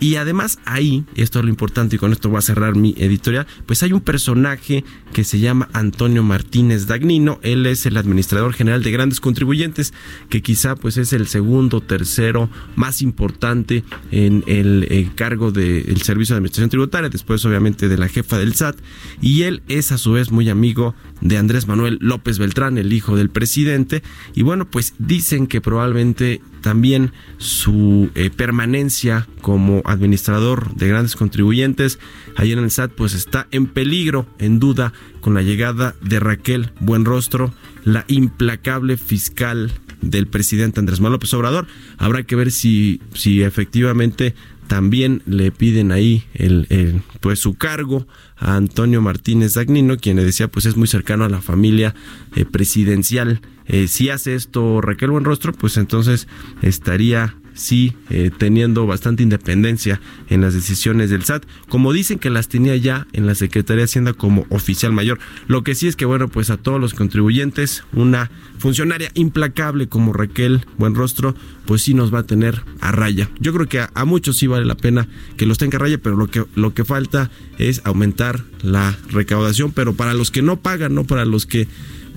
Y 0.04 0.18
además 0.18 0.60
ahí, 0.66 1.06
esto 1.16 1.40
es 1.40 1.46
lo 1.46 1.50
importante 1.50 1.96
y 1.96 1.98
con 1.98 2.12
esto 2.12 2.28
voy 2.28 2.40
a 2.40 2.42
cerrar 2.42 2.76
mi 2.76 2.94
editorial, 2.98 3.48
pues 3.66 3.84
hay 3.84 3.94
un 3.94 4.02
personaje 4.02 4.84
que 5.14 5.24
se 5.24 5.40
llama 5.40 5.70
Antonio 5.72 6.24
Martínez 6.24 6.88
Dagnino, 6.88 7.40
él 7.42 7.66
es 7.68 7.86
el 7.86 7.96
administrador 7.96 8.52
general 8.52 8.84
de 8.84 8.92
grandes 8.92 9.22
contribuyentes, 9.22 9.94
que 10.28 10.42
quizá 10.42 10.76
pues 10.76 10.98
es 10.98 11.14
el 11.14 11.28
segundo, 11.28 11.80
tercero 11.80 12.50
más 12.76 13.02
importante 13.02 13.86
en 14.12 14.44
el 14.46 14.88
eh, 14.90 15.10
cargo 15.16 15.54
del 15.54 16.02
Servicio 16.02 16.36
de 16.36 16.40
Administración 16.40 16.70
Tributaria, 16.70 17.08
después 17.08 17.46
obviamente 17.46 17.88
de 17.88 17.98
la 17.98 18.10
jefa 18.10 18.38
del 18.38 18.56
SAT, 18.56 18.76
y 19.22 19.44
él 19.44 19.64
es 19.70 19.94
a 19.94 19.98
su 19.98 20.12
vez 20.12 20.32
muy 20.32 20.50
amigo 20.50 20.96
de 21.22 21.38
Andrés 21.38 21.66
Manuel 21.66 21.98
López 22.02 22.40
Beltrán, 22.40 22.78
el 22.78 22.92
hijo 22.92 23.16
del 23.16 23.30
presidente, 23.30 24.04
y 24.36 24.42
bueno, 24.42 24.70
pues 24.70 24.96
dicen 25.00 25.48
que 25.48 25.62
probablemente 25.62 26.42
también 26.64 27.12
su 27.38 28.10
eh, 28.16 28.32
permanencia 28.32 29.28
como 29.42 29.84
administrador 29.86 30.74
de 30.76 30.88
grandes 30.88 31.16
contribuyentes 31.16 32.00
allí 32.38 32.54
en 32.54 32.60
el 32.60 32.72
SAT 32.72 32.94
pues 32.94 33.14
está 33.14 33.48
en 33.52 33.68
peligro, 33.68 34.26
en 34.40 34.60
duda, 34.60 34.94
con 35.20 35.34
la 35.34 35.42
llegada 35.42 35.94
de 36.02 36.20
Raquel 36.20 36.72
Buenrostro, 36.80 37.54
la 37.84 38.06
implacable 38.08 38.98
fiscal 38.98 39.72
del 40.02 40.28
presidente 40.28 40.80
Andrés 40.80 41.00
Manuel 41.00 41.14
López 41.14 41.34
Obrador. 41.34 41.68
Habrá 41.98 42.24
que 42.24 42.36
ver 42.36 42.52
si, 42.52 43.02
si 43.14 43.44
efectivamente 43.44 44.34
también 44.68 45.22
le 45.26 45.52
piden 45.52 45.92
ahí 45.92 46.24
el, 46.34 47.04
pues 47.20 47.40
su 47.40 47.56
cargo 47.56 48.08
a 48.38 48.56
Antonio 48.56 49.02
Martínez 49.02 49.56
Dagnino, 49.56 49.98
quien 49.98 50.16
le 50.16 50.24
decía 50.24 50.48
pues 50.48 50.66
es 50.66 50.78
muy 50.78 50.88
cercano 50.88 51.26
a 51.26 51.30
la 51.30 51.42
familia 51.42 51.94
eh, 52.36 52.46
presidencial. 52.46 53.42
Eh, 53.68 53.88
si 53.88 54.10
hace 54.10 54.36
esto 54.36 54.82
Raquel 54.82 55.12
Buenrostro, 55.12 55.54
pues 55.54 55.78
entonces 55.78 56.28
estaría 56.62 57.36
sí 57.54 57.94
eh, 58.10 58.32
teniendo 58.36 58.86
bastante 58.86 59.24
independencia 59.24 60.02
en 60.30 60.42
las 60.42 60.54
decisiones 60.54 61.10
del 61.10 61.24
SAT, 61.24 61.46
como 61.70 61.94
dicen 61.94 62.20
que 62.20 62.30
las 62.30 62.48
tenía 62.48 62.76
ya 62.76 63.08
en 63.14 63.28
la 63.28 63.36
Secretaría 63.36 63.82
de 63.82 63.86
Hacienda 63.86 64.14
como 64.14 64.46
oficial 64.50 64.92
mayor. 64.92 65.20
Lo 65.48 65.64
que 65.64 65.76
sí 65.76 65.88
es 65.88 65.96
que, 65.96 66.06
bueno, 66.06 66.28
pues 66.28 66.50
a 66.50 66.58
todos 66.58 66.80
los 66.80 66.94
contribuyentes, 66.94 67.84
una 67.94 68.32
funcionaria 68.58 69.12
implacable 69.14 69.88
como 69.88 70.14
Raquel 70.14 70.66
Buenrostro, 70.78 71.36
pues 71.66 71.82
sí 71.84 71.94
nos 71.94 72.14
va 72.14 72.20
a 72.20 72.24
tener 72.24 72.62
a 72.82 72.92
raya. 72.92 73.30
Yo 73.40 73.54
creo 73.54 73.68
que 73.68 73.82
a, 73.82 74.06
muchos 74.06 74.38
sí 74.38 74.48
vale 74.48 74.66
la 74.66 74.76
pena 74.76 75.08
que 75.38 75.46
los 75.46 75.58
tenga 75.58 75.78
a 75.78 75.80
raya, 75.80 75.98
pero 75.98 76.16
lo 76.16 76.28
que, 76.28 76.46
lo 76.56 76.74
que 76.74 76.86
falta 76.86 77.30
es 77.58 77.82
aumentar 77.86 78.44
la 78.62 78.98
recaudación, 79.10 79.72
pero 79.72 79.94
para 79.94 80.14
los 80.14 80.32
que 80.32 80.42
no 80.42 80.60
pagan, 80.60 80.96
no 80.96 81.04
para 81.06 81.26
los 81.26 81.46
que 81.46 81.68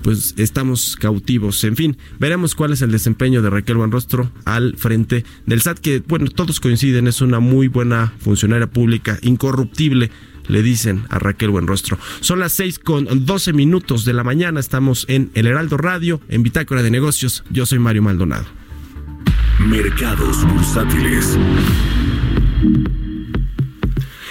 pues 0.01 0.33
estamos 0.37 0.95
cautivos. 0.95 1.63
En 1.63 1.75
fin, 1.75 1.97
veremos 2.19 2.55
cuál 2.55 2.73
es 2.73 2.81
el 2.81 2.91
desempeño 2.91 3.41
de 3.41 3.49
Raquel 3.49 3.77
Buenrostro 3.77 4.31
al 4.45 4.75
frente 4.77 5.25
del 5.45 5.61
SAT, 5.61 5.79
que 5.79 6.03
bueno, 6.07 6.29
todos 6.29 6.59
coinciden, 6.59 7.07
es 7.07 7.21
una 7.21 7.39
muy 7.39 7.67
buena 7.67 8.13
funcionaria 8.19 8.67
pública, 8.67 9.17
incorruptible. 9.21 10.11
Le 10.47 10.63
dicen 10.63 11.03
a 11.09 11.19
Raquel 11.19 11.49
Buenrostro. 11.49 11.99
Son 12.21 12.39
las 12.39 12.53
6 12.53 12.79
con 12.79 13.25
12 13.25 13.51
minutos 13.51 14.05
de 14.05 14.13
la 14.13 14.23
mañana. 14.23 14.61
Estamos 14.61 15.05
en 15.09 15.29
El 15.33 15.45
Heraldo 15.45 15.75
Radio, 15.75 16.21
en 16.29 16.41
Bitácora 16.41 16.83
de 16.83 16.89
Negocios. 16.89 17.43
Yo 17.49 17.65
soy 17.65 17.79
Mario 17.79 18.01
Maldonado. 18.03 18.45
Mercados 19.59 20.45
bursátiles. 20.47 21.37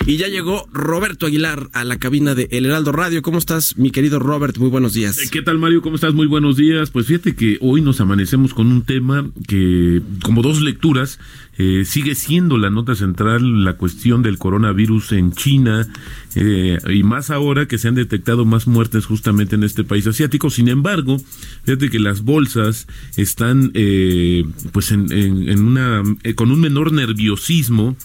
Y 0.07 0.19
ya 0.19 0.29
llegó 0.29 0.69
Roberto 0.73 1.27
Aguilar 1.27 1.69
a 1.73 1.83
la 1.83 1.99
cabina 1.99 2.37
de 2.37 2.47
El 2.53 2.65
Heraldo 2.65 2.93
Radio. 2.93 3.23
¿Cómo 3.23 3.39
estás, 3.39 3.77
mi 3.77 3.91
querido 3.91 4.21
Robert? 4.21 4.57
Muy 4.57 4.69
buenos 4.69 4.95
días. 4.95 5.19
¿Qué 5.33 5.43
tal, 5.43 5.59
Mario? 5.59 5.83
¿Cómo 5.83 5.97
estás? 5.97 6.15
Muy 6.15 6.29
buenos 6.29 6.57
días. 6.57 6.93
Pues 6.93 7.07
fíjate 7.07 7.35
que 7.35 7.59
hoy 7.61 7.81
nos 7.81 8.01
amanecemos 8.01 8.55
con 8.55 8.69
un 8.69 8.83
tema 8.83 9.29
que, 9.49 10.01
como 10.23 10.43
dos 10.43 10.61
lecturas, 10.61 11.19
eh, 11.59 11.85
sigue 11.85 12.15
siendo 12.15 12.59
la 12.59 12.71
nota 12.71 12.95
central 12.95 13.65
la 13.65 13.75
cuestión 13.75 14.23
del 14.23 14.39
coronavirus 14.39 15.13
en 15.13 15.33
China 15.33 15.87
eh, 16.35 16.79
y 16.93 17.03
más 17.03 17.31
ahora 17.31 17.67
que 17.67 17.79
se 17.79 17.89
han 17.89 17.95
detectado 17.95 18.45
más 18.45 18.67
muertes 18.67 19.07
justamente 19.07 19.55
en 19.55 19.65
este 19.65 19.85
país 19.85 20.07
asiático. 20.07 20.51
Sin 20.51 20.69
embargo, 20.69 21.17
fíjate 21.65 21.89
que 21.89 21.99
las 21.99 22.23
bolsas 22.23 22.87
están 23.17 23.71
eh, 23.75 24.45
pues 24.73 24.93
en, 24.93 25.61
una 25.61 26.03
eh, 26.23 26.35
con 26.35 26.51
un 26.51 26.61
menor 26.61 26.93
nerviosismo 26.93 27.97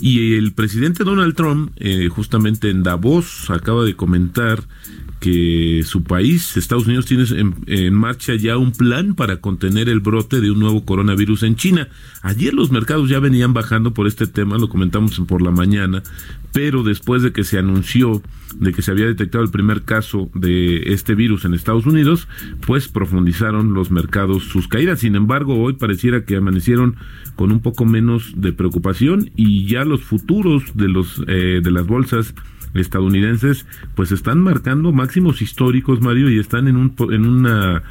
y 0.00 0.34
el 0.34 0.52
presidente 0.52 1.04
Donald 1.04 1.34
Trump 1.34 1.72
eh, 1.76 2.08
justamente 2.08 2.70
en 2.70 2.82
Davos 2.82 3.50
acaba 3.50 3.84
de 3.84 3.94
comentar 3.94 4.64
que 5.20 5.82
su 5.86 6.02
país, 6.02 6.56
Estados 6.58 6.86
Unidos, 6.86 7.06
tiene 7.06 7.24
en, 7.24 7.54
en, 7.66 7.94
marcha 7.94 8.34
ya 8.34 8.58
un 8.58 8.72
plan 8.72 9.14
para 9.14 9.38
contener 9.38 9.88
el 9.88 10.00
brote 10.00 10.42
de 10.42 10.50
un 10.50 10.58
nuevo 10.58 10.84
coronavirus 10.84 11.44
en 11.44 11.56
China. 11.56 11.88
Ayer 12.20 12.52
los 12.52 12.70
mercados 12.70 12.93
ya 13.08 13.18
venían 13.20 13.52
bajando 13.52 13.92
por 13.92 14.06
este 14.06 14.26
tema, 14.26 14.58
lo 14.58 14.68
comentamos 14.68 15.20
por 15.26 15.42
la 15.42 15.50
mañana, 15.50 16.02
pero 16.52 16.82
después 16.82 17.22
de 17.22 17.32
que 17.32 17.44
se 17.44 17.58
anunció 17.58 18.22
de 18.56 18.72
que 18.72 18.82
se 18.82 18.92
había 18.92 19.06
detectado 19.06 19.42
el 19.42 19.50
primer 19.50 19.82
caso 19.82 20.30
de 20.34 20.92
este 20.92 21.14
virus 21.14 21.44
en 21.44 21.54
Estados 21.54 21.86
Unidos, 21.86 22.28
pues 22.66 22.88
profundizaron 22.88 23.74
los 23.74 23.90
mercados 23.90 24.44
sus 24.44 24.68
caídas. 24.68 25.00
Sin 25.00 25.16
embargo, 25.16 25.60
hoy 25.60 25.74
pareciera 25.74 26.24
que 26.24 26.36
amanecieron 26.36 26.96
con 27.36 27.50
un 27.50 27.60
poco 27.60 27.84
menos 27.84 28.32
de 28.36 28.52
preocupación 28.52 29.30
y 29.34 29.66
ya 29.66 29.84
los 29.84 30.02
futuros 30.02 30.62
de 30.74 30.88
los 30.88 31.20
eh, 31.26 31.60
de 31.62 31.70
las 31.70 31.86
bolsas 31.86 32.34
estadounidenses 32.74 33.66
pues 33.94 34.12
están 34.12 34.42
marcando 34.42 34.92
máximos 34.92 35.42
históricos 35.42 36.00
Mario 36.00 36.30
y 36.30 36.38
están 36.38 36.68
en 36.68 36.76
un 36.76 36.94
en 37.10 37.26
una 37.26 37.82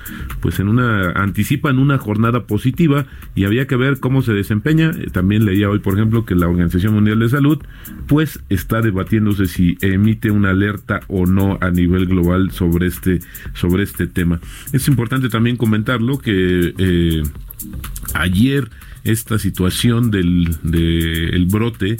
pues 0.41 0.59
en 0.59 0.67
una 0.67 1.11
anticipan 1.11 1.79
una 1.79 1.97
jornada 1.97 2.45
positiva 2.45 3.05
y 3.35 3.45
había 3.45 3.67
que 3.67 3.75
ver 3.75 3.99
cómo 3.99 4.21
se 4.21 4.33
desempeña. 4.33 4.91
También 5.11 5.45
leía 5.45 5.69
hoy 5.69 5.79
por 5.79 5.93
ejemplo 5.93 6.25
que 6.25 6.35
la 6.35 6.47
Organización 6.47 6.93
Mundial 6.93 7.19
de 7.19 7.29
Salud 7.29 7.59
pues 8.07 8.39
está 8.49 8.81
debatiéndose 8.81 9.47
si 9.47 9.77
emite 9.81 10.31
una 10.31 10.51
alerta 10.51 11.01
o 11.07 11.25
no 11.25 11.57
a 11.61 11.71
nivel 11.71 12.05
global 12.05 12.51
sobre 12.51 12.87
este 12.87 13.19
sobre 13.53 13.83
este 13.83 14.07
tema. 14.07 14.39
Es 14.71 14.87
importante 14.87 15.29
también 15.29 15.57
comentarlo 15.57 16.17
que 16.19 16.73
eh, 16.77 17.23
ayer 18.13 18.69
esta 19.03 19.37
situación 19.37 20.11
del, 20.11 20.55
del 20.63 21.45
brote 21.45 21.97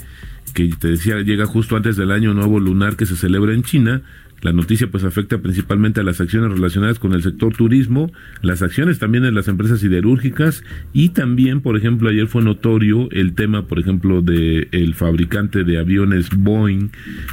que 0.54 0.70
te 0.70 0.90
decía 0.90 1.22
llega 1.22 1.46
justo 1.46 1.76
antes 1.76 1.98
del 1.98 2.12
año 2.12 2.34
nuevo 2.34 2.60
lunar 2.60 2.96
que 2.96 3.06
se 3.06 3.16
celebra 3.16 3.54
en 3.54 3.64
China. 3.64 4.02
La 4.44 4.52
noticia 4.52 4.92
pues 4.92 5.06
afecta 5.06 5.38
principalmente 5.38 6.02
a 6.02 6.04
las 6.04 6.20
acciones 6.20 6.52
relacionadas 6.52 7.00
con 7.00 7.14
el 7.14 7.24
sector 7.24 7.56
turismo, 7.56 8.12
las 8.42 8.62
acciones 8.62 9.00
también 9.00 9.24
en 9.24 9.36
las 9.36 9.48
empresas 9.48 9.80
siderúrgicas 9.80 10.64
y 10.92 11.10
también, 11.10 11.62
por 11.62 11.78
ejemplo, 11.78 12.10
ayer 12.10 12.28
fue 12.28 12.44
notorio 12.44 13.10
el 13.12 13.36
tema, 13.36 13.68
por 13.68 13.80
ejemplo, 13.80 14.22
de 14.22 14.68
el 14.72 14.96
fabricante 14.96 15.64
de 15.64 15.80
aviones 15.80 16.30
Boeing, 16.36 16.90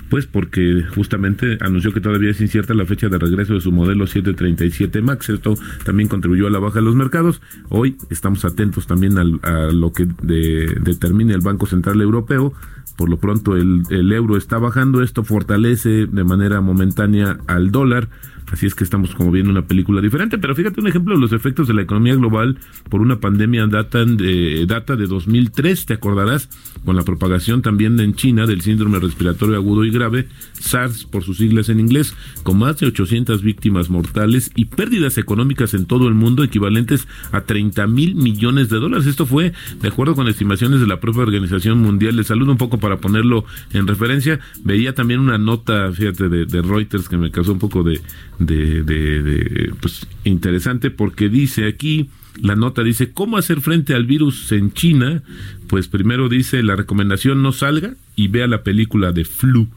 pues 0.09 0.27
porque 0.27 0.85
justamente 0.95 1.59
anunció 1.61 1.93
que 1.93 2.01
todavía 2.01 2.31
es 2.31 2.41
incierta 2.41 2.75
la 2.75 2.87
fecha 2.87 3.09
de 3.09 3.19
regreso 3.19 3.55
de 3.55 3.61
su 3.61 3.73
modelo 3.73 4.07
737 4.07 5.03
Max. 5.03 5.31
Esto 5.31 5.55
también 5.85 6.09
contribuyó 6.09 6.47
a 6.47 6.51
la 6.51 6.61
baja 6.61 6.79
de 6.79 6.85
los 6.85 6.95
mercados. 6.95 7.43
Hoy 7.71 7.97
estamos 8.11 8.45
atentos 8.45 8.87
también 8.87 9.19
a 9.19 9.73
lo 9.73 9.93
que 9.93 10.07
de, 10.23 10.79
determine 10.81 11.35
el 11.35 11.41
Banco 11.41 11.67
Central 11.67 12.01
Europeo 12.01 12.55
por 12.97 13.09
lo 13.09 13.17
pronto 13.17 13.57
el, 13.57 13.83
el, 13.89 14.13
euro 14.13 14.37
está 14.37 14.59
bajando, 14.59 15.03
esto 15.03 15.25
fortalece 15.25 16.07
de 16.07 16.25
manera 16.25 16.61
momentánea 16.61 17.00
al 17.47 17.71
dólar, 17.71 18.09
así 18.51 18.67
es 18.67 18.75
que 18.75 18.85
estamos 18.85 19.15
como 19.15 19.31
viendo 19.31 19.51
una 19.51 19.67
película 19.67 20.01
diferente, 20.01 20.39
pero 20.39 20.55
fíjate 20.55 20.81
un 20.81 20.89
ejemplo 20.89 21.15
de 21.15 21.21
los 21.21 21.33
efectos 21.33 21.69
de 21.69 21.75
la 21.75 21.83
economía 21.83 22.15
global 22.15 22.59
por 22.89 23.01
una 23.01 23.21
pandemia 23.21 23.67
data 23.67 24.05
de, 24.05 24.67
data 24.67 24.97
de 24.97 25.07
2003, 25.07 25.87
te 25.87 25.95
acordarás, 25.95 26.49
con 26.85 26.97
la 26.97 27.03
propagación 27.03 27.63
también 27.63 27.99
en 28.01 28.15
China 28.15 28.47
del 28.47 28.61
síndrome 28.61 28.99
respiratorio 28.99 29.57
agudo 29.57 29.85
y 29.85 29.91
grave, 29.91 30.29
SARS 30.53 31.05
por 31.05 31.23
sus 31.23 31.39
siglas 31.39 31.69
en 31.69 31.81
inglés, 31.81 32.15
con 32.43 32.59
más 32.59 32.79
de 32.79 32.87
800 32.87 33.43
víctimas 33.43 33.91
mortales 33.91 34.51
y 34.55 34.67
pérdidas 34.67 35.19
económicas 35.19 35.75
en 35.75 35.87
todo 35.87 36.09
el 36.09 36.15
mundo 36.15 36.45
equivalentes 36.45 37.07
a 37.33 37.43
30 37.43 37.87
mil 37.87 38.15
millones 38.15 38.69
de 38.69 38.79
dólares. 38.79 39.07
Esto 39.07 39.27
fue 39.27 39.53
de 39.81 39.89
acuerdo 39.89 40.15
con 40.15 40.29
estimaciones 40.29 40.81
de 40.81 40.87
la 40.87 41.01
propia 41.01 41.23
Organización 41.23 41.79
Mundial 41.79 42.17
de 42.17 42.25
Salud, 42.25 42.49
un 42.49 42.57
poco 42.57 42.79
para 42.79 42.99
ponerlo 42.99 43.45
en 43.73 43.87
referencia. 43.87 44.41
Veía 44.65 44.95
también 44.95 45.21
una 45.21 45.39
nota, 45.39 45.93
fíjate, 45.93 46.29
de, 46.29 46.47
de 46.47 46.63
Reuters 46.63 47.09
que 47.09 47.17
me 47.17 47.31
causó 47.31 47.53
un 47.53 47.59
poco 47.59 47.83
de, 47.83 48.01
de, 48.41 48.83
de, 48.83 49.23
de 49.23 49.73
pues 49.81 50.07
interesante 50.25 50.91
porque 50.91 51.29
dice 51.29 51.69
aquí 51.69 52.11
la 52.41 52.57
nota 52.57 52.83
dice 52.83 53.13
cómo 53.13 53.37
hacer 53.37 53.61
frente 53.61 53.95
al 53.95 54.07
virus 54.07 54.51
en 54.51 54.73
China 54.73 55.23
pues 55.69 55.87
primero 55.87 56.29
dice 56.29 56.63
la 56.63 56.75
recomendación 56.75 57.43
no 57.43 57.53
salga 57.53 57.95
y 58.17 58.29
vea 58.29 58.47
la 58.47 58.65
película 58.65 59.13
de 59.13 59.25
flu 59.25 59.69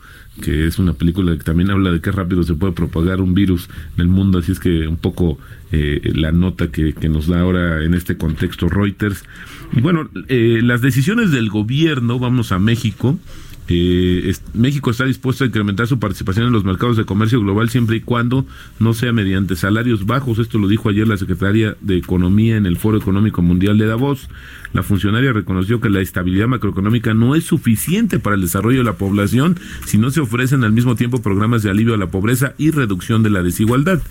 que 0.42 0.66
es 0.66 0.80
una 0.80 0.94
película 0.94 1.38
que 1.38 1.44
también 1.44 1.70
habla 1.70 1.92
de 1.92 2.02
qué 2.02 2.12
rápido 2.12 2.44
se 2.44 2.56
puede 2.56 2.74
propagar 2.74 3.22
un 3.22 3.34
virus 3.34 3.70
en 3.96 4.02
el 4.02 4.08
mundo. 4.08 4.40
Así 4.40 4.52
es 4.52 4.60
que 4.60 4.88
un 4.88 4.98
poco 4.98 5.38
eh, 5.72 6.02
la 6.16 6.32
nota 6.32 6.72
que, 6.72 6.94
que, 6.94 7.08
nos 7.08 7.28
da 7.28 7.42
ahora 7.42 7.84
en 7.84 7.94
este 7.94 8.18
contexto 8.18 8.68
Reuters. 8.68 9.24
Y 9.74 9.82
bueno 9.82 10.10
eh, 10.30 10.62
las 10.64 10.82
decisiones 10.82 11.32
del 11.32 11.50
gobierno 11.50 12.18
vamos 12.18 12.52
a 12.52 12.60
México 12.60 13.20
eh, 13.70 14.36
México 14.54 14.92
está 14.92 15.06
dispuesto 15.06 15.44
a 15.44 15.48
incrementar 15.48 15.88
su 15.88 15.98
participación 15.98 16.48
en 16.48 16.54
los 16.54 16.66
mercados 16.66 16.98
de 16.98 17.06
comercio 17.06 17.40
global 17.40 17.70
siempre 17.70 17.96
y 17.96 18.02
cuando 18.02 18.46
no 18.80 18.94
sea 18.94 19.14
mediante 19.14 19.56
salarios 19.56 20.06
bajos. 20.06 20.40
Esto 20.40 20.58
lo 20.58 20.68
dijo 20.68 20.90
ayer 20.90 21.08
la 21.08 21.18
secretaria 21.18 21.78
de 21.82 21.98
Economía 21.98 22.58
en 22.58 22.66
el 22.66 22.78
Foro 22.78 22.98
Económico 22.98 23.42
Mundial 23.42 23.78
de 23.78 23.88
Davos. 23.88 24.30
La 24.74 24.84
funcionaria 24.84 25.32
reconoció 25.32 25.80
que 25.80 25.90
la 25.90 26.02
estabilidad 26.02 26.48
macroeconómica 26.48 27.14
no 27.14 27.36
es 27.36 27.46
suficiente 27.46 28.20
para 28.20 28.36
el 28.36 28.42
desarrollo 28.42 28.80
de 28.80 28.86
la 28.86 28.98
población 28.98 29.58
si 29.86 29.98
no 29.98 30.10
se 30.12 30.20
ofrecen 30.20 30.64
al 30.64 30.74
mismo 30.74 30.96
tiempo 30.96 31.22
programas 31.22 31.64
de 31.64 31.70
alivio 31.70 31.94
a 31.94 31.98
la 31.98 32.08
pobreza 32.08 32.56
y 32.58 32.72
reducción 32.72 33.24
de 33.24 33.30
la 33.30 33.44
desigualdad. 33.44 34.02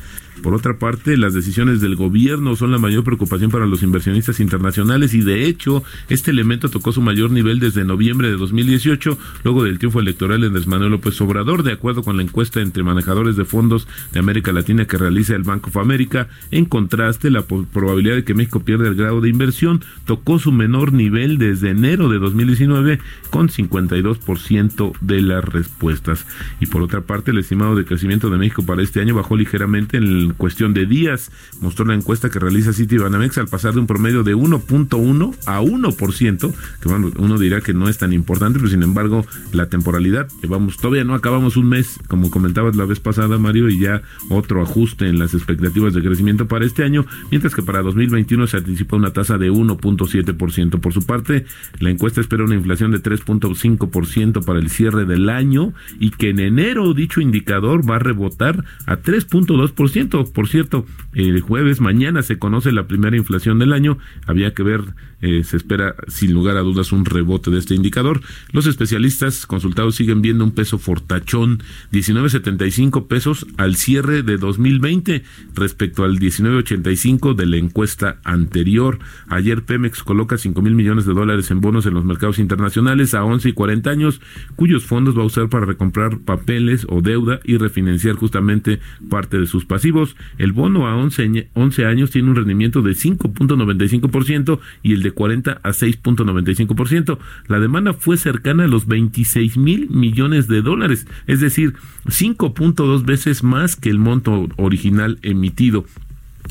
Por 0.40 0.54
otra 0.54 0.78
parte, 0.78 1.16
las 1.16 1.34
decisiones 1.34 1.80
del 1.80 1.94
gobierno 1.94 2.56
son 2.56 2.72
la 2.72 2.78
mayor 2.78 3.04
preocupación 3.04 3.50
para 3.50 3.66
los 3.66 3.82
inversionistas 3.82 4.40
internacionales 4.40 5.14
y 5.14 5.20
de 5.20 5.46
hecho 5.46 5.84
este 6.08 6.30
elemento 6.30 6.68
tocó 6.68 6.92
su 6.92 7.02
mayor 7.02 7.30
nivel 7.30 7.60
desde 7.60 7.84
noviembre 7.84 8.28
de 8.28 8.36
2018, 8.36 9.18
luego 9.44 9.64
del 9.64 9.78
triunfo 9.78 10.00
electoral 10.00 10.40
de 10.40 10.48
Andrés 10.48 10.66
Manuel 10.66 10.92
López 10.92 11.20
Obrador, 11.20 11.62
de 11.62 11.72
acuerdo 11.72 12.02
con 12.02 12.16
la 12.16 12.22
encuesta 12.22 12.60
entre 12.60 12.82
manejadores 12.82 13.36
de 13.36 13.44
fondos 13.44 13.86
de 14.12 14.20
América 14.20 14.52
Latina 14.52 14.86
que 14.86 14.96
realiza 14.96 15.36
el 15.36 15.42
Banco 15.42 15.70
of 15.70 15.76
America. 15.76 16.28
En 16.50 16.64
contraste, 16.64 17.30
la 17.30 17.42
probabilidad 17.42 18.16
de 18.16 18.24
que 18.24 18.34
México 18.34 18.60
pierda 18.60 18.88
el 18.88 18.94
grado 18.94 19.20
de 19.20 19.28
inversión 19.28 19.82
tocó 20.06 20.38
su 20.38 20.50
menor 20.50 20.92
nivel 20.92 21.38
desde 21.38 21.70
enero 21.70 22.08
de 22.08 22.18
2019 22.18 22.98
con 23.30 23.48
52% 23.48 24.92
de 25.00 25.22
las 25.22 25.44
respuestas. 25.44 26.26
Y 26.60 26.66
por 26.66 26.82
otra 26.82 27.02
parte, 27.02 27.30
el 27.30 27.38
estimado 27.38 27.76
de 27.76 27.84
crecimiento 27.84 28.30
de 28.30 28.38
México 28.38 28.64
para 28.64 28.82
este 28.82 29.00
año 29.00 29.14
bajó 29.14 29.36
ligeramente 29.36 29.96
en 29.98 30.21
cuestión 30.36 30.74
de 30.74 30.86
días, 30.86 31.30
mostró 31.60 31.84
la 31.84 31.94
encuesta 31.94 32.30
que 32.30 32.38
realiza 32.38 32.72
Citibanamex 32.72 33.38
al 33.38 33.48
pasar 33.48 33.74
de 33.74 33.80
un 33.80 33.86
promedio 33.86 34.22
de 34.22 34.34
1.1 34.34 35.34
a 35.46 35.60
1%, 35.60 36.54
que 36.80 36.88
bueno, 36.88 37.10
uno 37.18 37.38
dirá 37.38 37.60
que 37.60 37.74
no 37.74 37.88
es 37.88 37.98
tan 37.98 38.12
importante, 38.12 38.58
pero 38.58 38.70
sin 38.70 38.82
embargo, 38.82 39.26
la 39.52 39.68
temporalidad, 39.68 40.28
que 40.40 40.46
vamos, 40.46 40.76
todavía 40.76 41.04
no 41.04 41.14
acabamos 41.14 41.56
un 41.56 41.68
mes, 41.68 41.98
como 42.08 42.30
comentabas 42.30 42.76
la 42.76 42.84
vez 42.84 43.00
pasada, 43.00 43.38
Mario, 43.38 43.68
y 43.68 43.78
ya 43.78 44.02
otro 44.30 44.62
ajuste 44.62 45.08
en 45.08 45.18
las 45.18 45.34
expectativas 45.34 45.94
de 45.94 46.02
crecimiento 46.02 46.48
para 46.48 46.64
este 46.64 46.84
año, 46.84 47.06
mientras 47.30 47.54
que 47.54 47.62
para 47.62 47.82
2021 47.82 48.46
se 48.46 48.56
anticipa 48.58 48.96
una 48.96 49.12
tasa 49.12 49.38
de 49.38 49.50
1.7%. 49.50 50.80
Por 50.80 50.92
su 50.92 51.02
parte, 51.04 51.46
la 51.78 51.90
encuesta 51.90 52.20
espera 52.20 52.44
una 52.44 52.54
inflación 52.54 52.90
de 52.90 53.02
3.5% 53.02 54.44
para 54.44 54.58
el 54.58 54.70
cierre 54.70 55.04
del 55.04 55.28
año 55.28 55.72
y 55.98 56.10
que 56.10 56.30
en 56.30 56.40
enero 56.40 56.94
dicho 56.94 57.20
indicador 57.20 57.88
va 57.88 57.96
a 57.96 57.98
rebotar 57.98 58.64
a 58.86 58.98
3.2%. 58.98 60.11
Por 60.12 60.48
cierto, 60.48 60.84
el 61.14 61.40
jueves 61.40 61.80
mañana 61.80 62.22
se 62.22 62.38
conoce 62.38 62.70
la 62.70 62.86
primera 62.86 63.16
inflación 63.16 63.58
del 63.58 63.72
año. 63.72 63.96
Había 64.26 64.52
que 64.52 64.62
ver, 64.62 64.82
eh, 65.22 65.42
se 65.42 65.56
espera 65.56 65.94
sin 66.06 66.34
lugar 66.34 66.58
a 66.58 66.60
dudas 66.60 66.92
un 66.92 67.06
rebote 67.06 67.50
de 67.50 67.58
este 67.58 67.74
indicador. 67.74 68.20
Los 68.52 68.66
especialistas 68.66 69.46
consultados 69.46 69.94
siguen 69.94 70.20
viendo 70.20 70.44
un 70.44 70.50
peso 70.50 70.78
fortachón, 70.78 71.62
19.75 71.92 73.06
pesos 73.06 73.46
al 73.56 73.76
cierre 73.76 74.22
de 74.22 74.36
2020 74.36 75.22
respecto 75.54 76.04
al 76.04 76.18
19.85 76.18 77.34
de 77.34 77.46
la 77.46 77.56
encuesta 77.56 78.20
anterior. 78.22 78.98
Ayer 79.28 79.62
Pemex 79.62 80.02
coloca 80.02 80.36
5 80.36 80.60
mil 80.60 80.74
millones 80.74 81.06
de 81.06 81.14
dólares 81.14 81.50
en 81.50 81.62
bonos 81.62 81.86
en 81.86 81.94
los 81.94 82.04
mercados 82.04 82.38
internacionales 82.38 83.14
a 83.14 83.24
11 83.24 83.48
y 83.48 83.52
40 83.54 83.88
años, 83.88 84.20
cuyos 84.56 84.84
fondos 84.84 85.16
va 85.16 85.22
a 85.22 85.26
usar 85.26 85.48
para 85.48 85.64
recomprar 85.64 86.18
papeles 86.18 86.86
o 86.90 87.00
deuda 87.00 87.40
y 87.44 87.56
refinanciar 87.56 88.16
justamente 88.16 88.80
parte 89.08 89.38
de 89.38 89.46
sus 89.46 89.64
pasivos. 89.64 90.01
El 90.38 90.52
bono 90.52 90.86
a 90.86 90.96
11, 90.96 91.24
añe- 91.24 91.46
11 91.54 91.86
años 91.86 92.10
tiene 92.10 92.30
un 92.30 92.36
rendimiento 92.36 92.82
de 92.82 92.94
5.95% 92.94 94.60
y 94.82 94.92
el 94.92 95.02
de 95.02 95.10
40 95.12 95.60
a 95.62 95.72
6.95%. 95.72 97.18
La 97.48 97.60
demanda 97.60 97.92
fue 97.92 98.16
cercana 98.16 98.64
a 98.64 98.68
los 98.68 98.86
26 98.86 99.56
mil 99.56 99.88
millones 99.90 100.48
de 100.48 100.62
dólares, 100.62 101.06
es 101.26 101.40
decir, 101.40 101.74
5.2 102.06 103.04
veces 103.04 103.42
más 103.42 103.76
que 103.76 103.90
el 103.90 103.98
monto 103.98 104.48
original 104.56 105.18
emitido. 105.22 105.84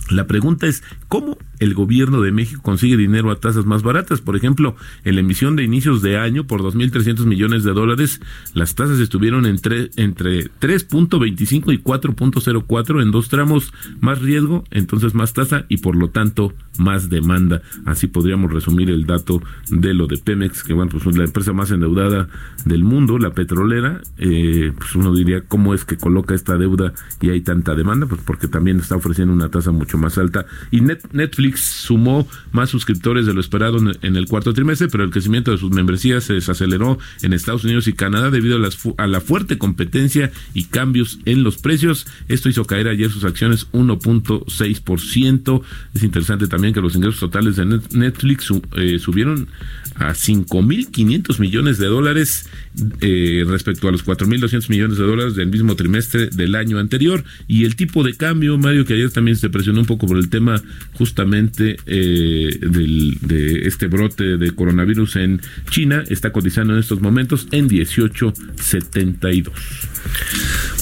La 0.10 0.28
pregunta 0.28 0.68
es, 0.68 0.84
¿cómo 1.08 1.38
el 1.60 1.74
gobierno 1.74 2.22
de 2.22 2.32
México 2.32 2.62
consigue 2.62 2.98
dinero 2.98 3.32
a 3.32 3.40
tasas 3.40 3.66
más 3.66 3.82
baratas? 3.82 4.20
Por 4.20 4.36
ejemplo, 4.36 4.76
en 5.06 5.16
la 5.16 5.22
emisión 5.22 5.56
de 5.56 5.64
inicios 5.64 6.02
de 6.02 6.18
año 6.18 6.46
por 6.46 6.62
2.300 6.62 7.26
millones 7.26 7.64
de 7.64 7.72
dólares, 7.72 8.20
las 8.54 8.76
tasas 8.76 9.00
estuvieron 9.00 9.46
entre, 9.46 9.90
entre 9.96 10.52
3.25 10.60 11.74
y 11.74 11.78
4.04 11.78 13.02
en 13.02 13.12
dos 13.12 13.30
tramos, 13.30 13.74
más 14.02 14.22
riesgo, 14.22 14.66
entonces 14.72 15.14
más 15.14 15.34
tasa 15.34 15.66
y 15.70 15.78
por 15.78 15.96
lo 15.96 16.10
tanto 16.10 16.54
más 16.78 17.10
demanda. 17.10 17.62
Así 17.86 18.08
podríamos 18.08 18.52
resumir 18.52 18.90
el 18.90 19.06
dato 19.06 19.42
de 19.70 19.94
lo 19.94 20.08
de 20.08 20.18
Pemex, 20.18 20.64
que 20.64 20.74
bueno, 20.74 20.92
pues 20.92 21.16
la 21.18 21.24
empresa 21.24 21.54
más 21.54 21.72
endeudada 21.72 22.28
del 22.66 22.84
mundo, 22.84 23.18
la 23.18 23.32
petrolera, 23.32 24.02
eh, 24.18 24.74
pues 24.78 24.96
uno 24.96 25.14
diría 25.14 25.42
cómo 25.42 25.74
es 25.74 25.86
que 25.86 25.98
coloca 25.98 26.36
esta 26.36 26.58
deuda 26.58 26.94
y 27.22 27.30
hay 27.30 27.42
tanta 27.42 27.76
demanda, 27.76 28.08
pues 28.08 28.22
porque 28.26 28.48
también 28.48 28.80
está 28.80 28.96
ofreciendo 28.96 29.34
una 29.34 29.50
tasa 29.50 29.72
mucho 29.82 29.98
más 29.98 30.18
alta. 30.18 30.46
Y 30.70 30.82
Net- 30.82 31.10
Netflix 31.12 31.62
sumó 31.64 32.28
más 32.52 32.70
suscriptores 32.70 33.26
de 33.26 33.34
lo 33.34 33.40
esperado 33.42 33.80
en, 34.02 34.16
el 34.16 34.26
cuarto 34.28 34.54
trimestre, 34.54 34.88
pero 34.90 35.04
el 35.04 35.10
crecimiento 35.10 35.52
de 35.52 35.58
sus 35.58 35.72
membresías 35.72 36.24
se 36.24 36.34
desaceleró 36.34 37.00
en 37.24 37.34
Estados 37.34 37.64
Unidos 37.64 37.88
y 37.88 37.94
Canadá 37.94 38.30
debido 38.30 38.58
a, 38.58 38.60
las 38.60 38.78
a 38.98 39.08
la 39.08 39.22
fuerte 39.22 39.58
competencia 39.58 40.32
y 40.54 40.66
cambios 40.66 41.20
en 41.26 41.44
los 41.44 41.58
precios. 41.58 42.06
Esto 42.28 42.48
hizo 42.50 42.66
caer 42.66 42.88
ayer 42.88 43.10
sus 43.10 43.24
acciones 43.24 43.68
1.6%. 43.72 45.62
Es 45.96 46.04
interesante 46.04 46.48
también 46.48 46.74
que 46.74 46.82
los 46.82 46.96
ingresos 46.96 47.20
totales 47.20 47.56
de 47.56 47.66
Net- 47.66 47.92
Netflix 47.94 48.44
su- 48.46 48.62
eh, 48.78 49.00
subieron 49.00 49.48
a 49.96 50.14
5.500 50.14 51.40
millones 51.40 51.78
de 51.78 51.88
dólares 51.88 52.48
eh, 53.02 53.44
respecto 53.48 53.88
a 53.88 53.92
los 53.92 54.06
4.200 54.06 54.70
millones 54.70 54.98
de 54.98 55.04
dólares 55.06 55.36
del 55.36 55.48
mismo 55.50 55.76
trimestre 55.76 56.28
del 56.28 56.56
año 56.56 56.78
anterior. 56.80 57.24
Y 57.48 57.66
el 57.66 57.76
tipo 57.76 58.04
de 58.04 58.16
cambio, 58.16 58.58
Mario, 58.58 58.86
que 58.86 58.94
ayer 58.94 59.12
también 59.12 59.38
se 59.38 59.50
presionó 59.50 59.71
un 59.80 59.86
poco 59.86 60.08
por 60.08 60.18
el 60.18 60.30
tema 60.30 60.62
justamente 60.94 61.78
eh, 61.86 62.58
del, 62.62 63.18
de 63.22 63.68
este 63.68 63.88
brote 63.88 64.38
de 64.38 64.52
coronavirus 64.52 65.16
en 65.18 65.42
China, 65.70 66.04
está 66.10 66.32
cotizando 66.32 66.74
en 66.74 66.80
estos 66.80 67.02
momentos 67.02 67.48
en 67.52 67.70
18.72. 67.70 69.52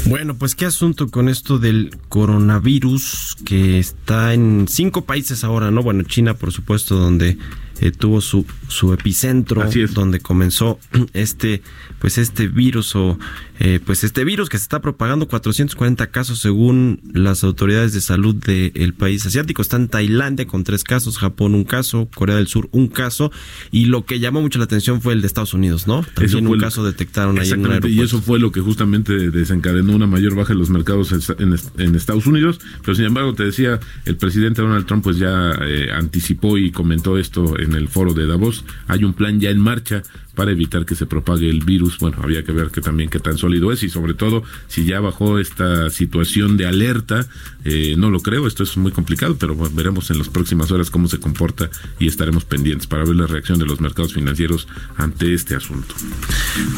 Bueno, 0.05 0.37
pues 0.37 0.55
qué 0.55 0.65
asunto 0.65 1.07
con 1.09 1.29
esto 1.29 1.59
del 1.59 1.91
coronavirus 2.07 3.37
que 3.45 3.79
está 3.79 4.33
en 4.33 4.67
cinco 4.67 5.05
países 5.05 5.43
ahora, 5.43 5.71
¿no? 5.71 5.83
Bueno, 5.83 6.03
China, 6.03 6.33
por 6.33 6.51
supuesto, 6.51 6.95
donde 6.95 7.37
eh, 7.81 7.91
tuvo 7.91 8.21
su, 8.21 8.45
su 8.67 8.93
epicentro, 8.93 9.63
donde 9.93 10.19
comenzó 10.19 10.79
este, 11.13 11.61
pues 11.99 12.17
este 12.17 12.47
virus 12.47 12.95
o 12.95 13.17
eh, 13.59 13.79
pues 13.85 14.03
este 14.03 14.23
virus 14.23 14.47
que 14.49 14.57
se 14.57 14.63
está 14.63 14.81
propagando, 14.81 15.27
440 15.27 16.07
casos 16.07 16.39
según 16.39 17.01
las 17.13 17.43
autoridades 17.43 17.93
de 17.93 18.01
salud 18.01 18.35
del 18.35 18.93
país 18.93 19.25
asiático. 19.25 19.61
Está 19.61 19.77
en 19.77 19.89
Tailandia 19.89 20.47
con 20.47 20.63
tres 20.63 20.83
casos, 20.83 21.17
Japón 21.17 21.55
un 21.55 21.65
caso, 21.65 22.07
Corea 22.15 22.37
del 22.37 22.47
Sur 22.47 22.69
un 22.71 22.87
caso 22.87 23.31
y 23.71 23.85
lo 23.85 24.05
que 24.05 24.19
llamó 24.19 24.41
mucho 24.41 24.59
la 24.59 24.65
atención 24.65 25.01
fue 25.01 25.13
el 25.13 25.21
de 25.21 25.27
Estados 25.27 25.53
Unidos, 25.53 25.87
¿no? 25.87 26.05
También 26.13 26.47
un 26.47 26.57
caso 26.57 26.85
detectaron 26.85 27.37
ahí 27.37 27.49
en 27.49 27.59
un 27.59 27.65
Exactamente, 27.65 27.87
y 27.89 27.91
aeropuerto. 27.91 28.17
eso 28.17 28.25
fue 28.25 28.39
lo 28.39 28.51
que 28.51 28.61
justamente 28.61 29.29
desencadenó 29.29 29.93
una 29.93 30.07
mayor 30.07 30.35
baja 30.35 30.53
en 30.53 30.59
los 30.59 30.69
mercados 30.69 31.11
en, 31.11 31.55
en 31.77 31.95
Estados 31.95 32.27
Unidos. 32.27 32.59
Pero 32.81 32.95
sin 32.95 33.05
embargo, 33.05 33.33
te 33.33 33.43
decía, 33.43 33.79
el 34.05 34.15
presidente 34.17 34.61
Donald 34.61 34.85
Trump 34.85 35.03
pues 35.03 35.17
ya 35.17 35.51
eh, 35.61 35.89
anticipó 35.91 36.57
y 36.57 36.71
comentó 36.71 37.17
esto 37.17 37.59
en 37.59 37.68
el 37.73 37.87
foro 37.87 38.13
de 38.13 38.27
Davos. 38.27 38.65
Hay 38.87 39.03
un 39.03 39.13
plan 39.13 39.39
ya 39.39 39.49
en 39.49 39.59
marcha 39.59 40.03
para 40.35 40.51
evitar 40.51 40.85
que 40.85 40.95
se 40.95 41.05
propague 41.05 41.49
el 41.49 41.65
virus. 41.65 41.99
Bueno, 41.99 42.17
había 42.23 42.43
que 42.43 42.53
ver 42.53 42.69
que 42.71 42.79
también 42.79 43.09
qué 43.09 43.19
tan 43.19 43.37
sólido 43.37 43.73
es 43.73 43.83
y 43.83 43.89
sobre 43.89 44.13
todo 44.13 44.43
si 44.67 44.85
ya 44.85 45.01
bajó 45.01 45.37
esta 45.37 45.89
situación 45.89 46.55
de 46.55 46.65
alerta. 46.65 47.27
Eh, 47.65 47.95
no 47.97 48.09
lo 48.09 48.21
creo, 48.21 48.47
esto 48.47 48.63
es 48.63 48.77
muy 48.77 48.93
complicado, 48.93 49.35
pero 49.37 49.53
bueno, 49.53 49.75
veremos 49.75 50.09
en 50.11 50.17
las 50.17 50.29
próximas 50.29 50.71
horas 50.71 50.91
cómo 50.91 51.09
se 51.09 51.19
comporta 51.19 51.69
y 51.99 52.07
estaremos 52.07 52.45
pendientes 52.45 52.87
para 52.87 53.03
ver 53.03 53.17
la 53.17 53.27
reacción 53.27 53.59
de 53.59 53.65
los 53.65 53.81
mercados 53.81 54.13
financieros 54.13 54.67
ante 54.95 55.33
este 55.33 55.55
asunto. 55.55 55.93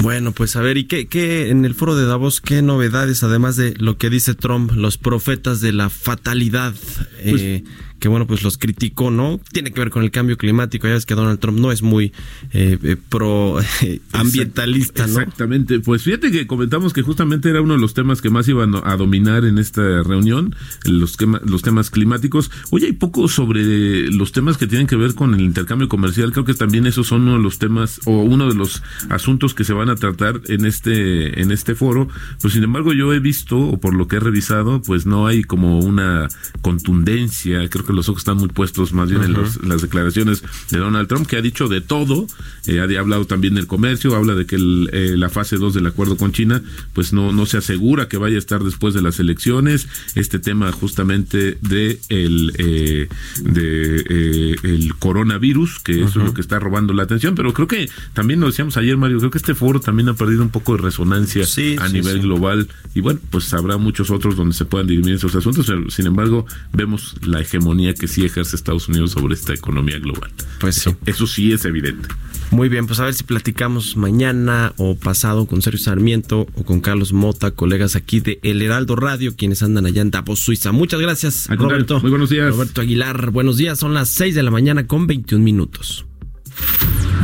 Bueno, 0.01 0.31
pues 0.31 0.55
a 0.55 0.61
ver, 0.61 0.77
¿y 0.77 0.85
qué, 0.85 1.07
qué 1.07 1.49
en 1.49 1.63
el 1.65 1.75
foro 1.75 1.95
de 1.95 2.05
Davos, 2.05 2.41
qué 2.41 2.63
novedades, 2.63 3.21
además 3.21 3.57
de 3.57 3.75
lo 3.77 3.97
que 3.97 4.09
dice 4.09 4.33
Trump, 4.33 4.71
los 4.71 4.97
profetas 4.97 5.61
de 5.61 5.71
la 5.71 5.89
fatalidad, 5.89 6.73
eh, 7.19 7.63
que 8.01 8.09
bueno, 8.09 8.27
pues 8.27 8.41
los 8.43 8.57
criticó, 8.57 9.11
¿no? 9.11 9.39
Tiene 9.53 9.71
que 9.71 9.79
ver 9.79 9.91
con 9.91 10.03
el 10.03 10.11
cambio 10.11 10.35
climático, 10.37 10.87
ya 10.87 10.95
ves 10.95 11.05
que 11.05 11.15
Donald 11.15 11.39
Trump 11.39 11.59
no 11.59 11.71
es 11.71 11.83
muy 11.83 12.11
eh, 12.51 12.77
eh, 12.83 12.97
pro 12.97 13.59
eh, 13.81 14.01
ambientalista, 14.11 15.05
¿no? 15.07 15.19
Exactamente. 15.19 15.79
Pues 15.79 16.03
fíjate 16.03 16.31
que 16.31 16.47
comentamos 16.47 16.93
que 16.93 17.03
justamente 17.03 17.49
era 17.49 17.61
uno 17.61 17.75
de 17.75 17.79
los 17.79 17.93
temas 17.93 18.19
que 18.21 18.29
más 18.31 18.47
iban 18.47 18.73
a 18.83 18.97
dominar 18.97 19.45
en 19.45 19.59
esta 19.59 20.03
reunión, 20.03 20.55
los, 20.85 21.15
tema- 21.15 21.39
los 21.45 21.61
temas 21.61 21.91
climáticos. 21.91 22.49
Hoy 22.71 22.85
hay 22.85 22.93
poco 22.93 23.27
sobre 23.27 24.07
los 24.11 24.31
temas 24.31 24.57
que 24.57 24.65
tienen 24.67 24.87
que 24.87 24.95
ver 24.95 25.13
con 25.13 25.33
el 25.35 25.41
intercambio 25.41 25.87
comercial. 25.87 26.31
Creo 26.31 26.43
que 26.43 26.55
también 26.55 26.87
esos 26.87 27.05
son 27.07 27.21
uno 27.21 27.37
de 27.37 27.43
los 27.43 27.59
temas 27.59 28.01
o 28.05 28.23
uno 28.23 28.49
de 28.49 28.55
los 28.55 28.81
asuntos 29.09 29.53
que 29.53 29.63
se 29.63 29.73
van 29.73 29.89
a 29.89 29.95
tratar 29.95 30.41
en 30.47 30.65
este 30.65 31.39
en 31.39 31.51
este 31.51 31.75
foro. 31.75 32.07
Pues 32.41 32.53
sin 32.55 32.63
embargo 32.63 32.93
yo 32.93 33.13
he 33.13 33.19
visto 33.19 33.59
o 33.59 33.79
por 33.79 33.93
lo 33.93 34.07
que 34.07 34.15
he 34.15 34.19
revisado, 34.19 34.81
pues 34.81 35.05
no 35.05 35.27
hay 35.27 35.43
como 35.43 35.79
una 35.79 36.27
contundencia. 36.61 37.69
Creo 37.69 37.85
que 37.85 37.90
los 37.93 38.09
ojos 38.09 38.21
están 38.21 38.37
muy 38.37 38.49
puestos 38.49 38.93
más 38.93 39.09
bien 39.09 39.23
en 39.23 39.33
los- 39.33 39.63
las 39.63 39.81
declaraciones 39.81 40.43
de 40.69 40.77
Donald 40.77 41.07
Trump, 41.07 41.27
que 41.27 41.37
ha 41.37 41.41
dicho 41.41 41.67
de 41.67 41.81
todo. 41.81 42.27
Eh, 42.67 42.79
ha, 42.79 42.83
ha 42.83 42.99
hablado 42.99 43.25
también 43.25 43.55
del 43.55 43.67
comercio, 43.67 44.15
habla 44.15 44.35
de 44.35 44.45
que 44.45 44.55
el, 44.55 44.89
eh, 44.93 45.15
la 45.17 45.29
fase 45.29 45.57
2 45.57 45.73
del 45.73 45.85
acuerdo 45.87 46.17
con 46.17 46.31
China, 46.31 46.61
pues 46.93 47.13
no, 47.13 47.31
no 47.31 47.45
se 47.45 47.57
asegura 47.57 48.07
que 48.07 48.17
vaya 48.17 48.35
a 48.35 48.39
estar 48.39 48.63
después 48.63 48.93
de 48.93 49.01
las 49.01 49.19
elecciones. 49.19 49.87
Este 50.15 50.39
tema 50.39 50.71
justamente 50.71 51.57
de 51.61 51.99
el, 52.09 52.53
eh, 52.57 53.07
de, 53.43 54.05
eh, 54.09 54.55
el 54.63 54.95
coronavirus, 54.95 55.79
que 55.79 56.01
eso 56.03 56.19
es 56.19 56.25
lo 56.27 56.33
que 56.33 56.41
está 56.41 56.59
robando 56.59 56.93
la 56.93 57.03
atención. 57.03 57.35
Pero 57.35 57.53
creo 57.53 57.67
que 57.67 57.89
también 58.13 58.39
lo 58.39 58.47
decíamos 58.47 58.77
ayer, 58.77 58.97
Mario, 58.97 59.17
creo 59.19 59.31
que 59.31 59.37
este 59.37 59.55
foro 59.55 59.79
también 59.79 60.09
ha 60.09 60.13
perdido 60.13 60.41
un 60.43 60.49
poco 60.49 60.75
de 60.75 60.81
resonancia 60.83 61.45
Sí, 61.45 61.75
a 61.79 61.87
sí, 61.87 61.93
nivel 61.93 62.15
sí. 62.17 62.19
global. 62.21 62.67
Y 62.93 63.01
bueno, 63.01 63.19
pues 63.29 63.53
habrá 63.53 63.77
muchos 63.77 64.09
otros 64.11 64.35
donde 64.35 64.53
se 64.53 64.65
puedan 64.65 64.87
dirimir 64.87 65.15
esos 65.15 65.35
asuntos. 65.35 65.65
pero, 65.65 65.89
Sin 65.89 66.05
embargo, 66.07 66.45
vemos 66.73 67.15
la 67.23 67.41
hegemonía 67.41 67.80
hegemonía 67.81 67.93
que 67.93 68.07
sí 68.07 68.25
ejerce 68.25 68.55
Estados 68.55 68.87
Unidos 68.87 69.11
sobre 69.11 69.33
esta 69.33 69.53
economía 69.53 69.99
global. 69.99 70.31
Pues 70.59 70.77
eso, 70.77 70.91
sí. 70.91 70.97
eso 71.05 71.27
sí 71.27 71.51
es 71.51 71.65
evidente. 71.65 72.07
Muy 72.51 72.69
bien, 72.69 72.85
pues 72.85 72.99
a 72.99 73.05
ver 73.05 73.13
si 73.13 73.23
platicamos 73.23 73.95
mañana 73.95 74.73
o 74.77 74.95
pasado 74.95 75.45
con 75.45 75.61
Sergio 75.61 75.79
Sarmiento 75.79 76.47
o 76.55 76.63
con 76.63 76.81
Carlos 76.81 77.13
Mota, 77.13 77.51
colegas 77.51 77.95
aquí 77.95 78.19
de 78.19 78.39
El 78.43 78.61
Heraldo 78.61 78.95
Radio, 78.95 79.35
quienes 79.35 79.63
andan 79.63 79.85
allá 79.85 80.01
en 80.01 80.11
Davos, 80.11 80.39
Suiza. 80.39 80.71
Muchas 80.71 80.99
gracias, 80.99 81.49
Al 81.49 81.57
Roberto. 81.57 81.99
muy 82.01 82.09
buenos 82.09 82.29
días. 82.29 82.49
Roberto 82.49 82.81
Aguilar, 82.81 83.31
buenos 83.31 83.57
días. 83.57 83.79
Son 83.79 83.93
las 83.93 84.09
6 84.09 84.35
de 84.35 84.43
la 84.43 84.51
mañana 84.51 84.85
con 84.85 85.07
21 85.07 85.43
minutos. 85.43 86.05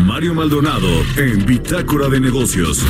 Mario 0.06 0.34
Maldonado 0.34 0.88
en 1.18 1.46
Bitácora 1.46 2.08
de 2.08 2.20
Negocios. 2.20 2.84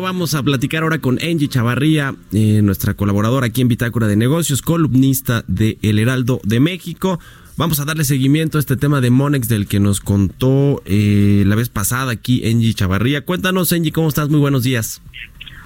Vamos 0.00 0.34
a 0.34 0.42
platicar 0.42 0.82
ahora 0.82 0.98
con 0.98 1.18
Angie 1.22 1.48
Chavarría, 1.48 2.14
eh, 2.32 2.62
nuestra 2.62 2.94
colaboradora 2.94 3.46
aquí 3.46 3.60
en 3.60 3.68
Bitácora 3.68 4.06
de 4.06 4.16
Negocios, 4.16 4.62
columnista 4.62 5.44
de 5.46 5.78
El 5.82 5.98
Heraldo 5.98 6.40
de 6.42 6.58
México. 6.58 7.20
Vamos 7.58 7.80
a 7.80 7.84
darle 7.84 8.04
seguimiento 8.04 8.56
a 8.56 8.60
este 8.60 8.78
tema 8.78 9.02
de 9.02 9.10
Monex 9.10 9.48
del 9.48 9.66
que 9.66 9.78
nos 9.78 10.00
contó 10.00 10.82
eh, 10.86 11.44
la 11.46 11.54
vez 11.54 11.68
pasada 11.68 12.12
aquí 12.12 12.46
Angie 12.46 12.72
Chavarría. 12.72 13.26
Cuéntanos, 13.26 13.72
Angie, 13.72 13.92
¿cómo 13.92 14.08
estás? 14.08 14.30
Muy 14.30 14.40
buenos 14.40 14.62
días. 14.62 15.02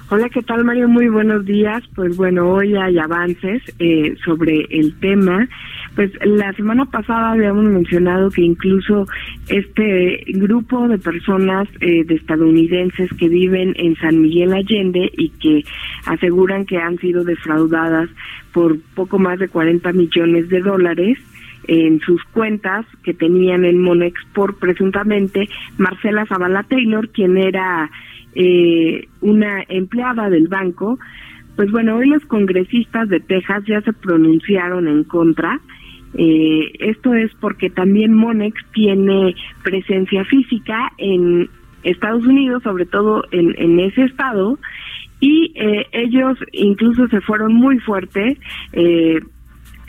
Hola, 0.07 0.29
¿qué 0.29 0.43
tal 0.43 0.63
Mario? 0.63 0.87
Muy 0.87 1.09
buenos 1.09 1.45
días. 1.45 1.81
Pues 1.95 2.15
bueno, 2.15 2.47
hoy 2.47 2.75
hay 2.75 2.99
avances 2.99 3.63
eh, 3.79 4.15
sobre 4.23 4.67
el 4.69 4.93
tema. 4.99 5.47
Pues 5.95 6.11
la 6.23 6.53
semana 6.53 6.85
pasada 6.85 7.31
habíamos 7.31 7.63
mencionado 7.65 8.29
que 8.29 8.43
incluso 8.43 9.07
este 9.47 10.23
grupo 10.27 10.87
de 10.87 10.99
personas 10.99 11.67
eh, 11.81 12.03
de 12.05 12.13
estadounidenses 12.13 13.09
que 13.17 13.29
viven 13.29 13.73
en 13.77 13.95
San 13.95 14.21
Miguel 14.21 14.53
Allende 14.53 15.09
y 15.17 15.29
que 15.29 15.63
aseguran 16.05 16.67
que 16.67 16.77
han 16.77 16.99
sido 16.99 17.23
defraudadas 17.23 18.07
por 18.53 18.79
poco 18.93 19.17
más 19.17 19.39
de 19.39 19.47
40 19.47 19.91
millones 19.93 20.49
de 20.49 20.59
dólares 20.59 21.17
en 21.67 21.99
sus 22.01 22.23
cuentas 22.25 22.85
que 23.03 23.15
tenían 23.15 23.65
en 23.65 23.81
Monex 23.81 24.21
por 24.35 24.59
presuntamente 24.59 25.49
Marcela 25.79 26.27
Zavala 26.27 26.61
Taylor, 26.61 27.09
quien 27.09 27.37
era 27.37 27.89
eh, 28.35 29.07
una 29.21 29.63
empleada 29.67 30.29
del 30.29 30.47
banco. 30.47 30.99
Pues 31.55 31.71
bueno, 31.71 31.97
hoy 31.97 32.07
los 32.09 32.25
congresistas 32.25 33.07
de 33.09 33.19
Texas 33.21 33.63
ya 33.65 33.81
se 33.81 33.93
pronunciaron 33.93 34.87
en 34.87 35.03
contra. 35.05 35.59
Eh, 36.17 36.71
esto 36.79 37.13
es 37.13 37.33
porque 37.39 37.69
también 37.69 38.13
Monex 38.13 38.59
tiene 38.73 39.35
presencia 39.63 40.23
física 40.25 40.91
en 40.97 41.49
Estados 41.83 42.25
Unidos, 42.25 42.63
sobre 42.63 42.85
todo 42.85 43.23
en, 43.31 43.53
en 43.57 43.79
ese 43.79 44.03
estado, 44.03 44.57
y 45.19 45.53
eh, 45.55 45.87
ellos 45.91 46.37
incluso 46.51 47.07
se 47.07 47.21
fueron 47.21 47.53
muy 47.53 47.79
fuertes. 47.79 48.37
Eh, 48.73 49.19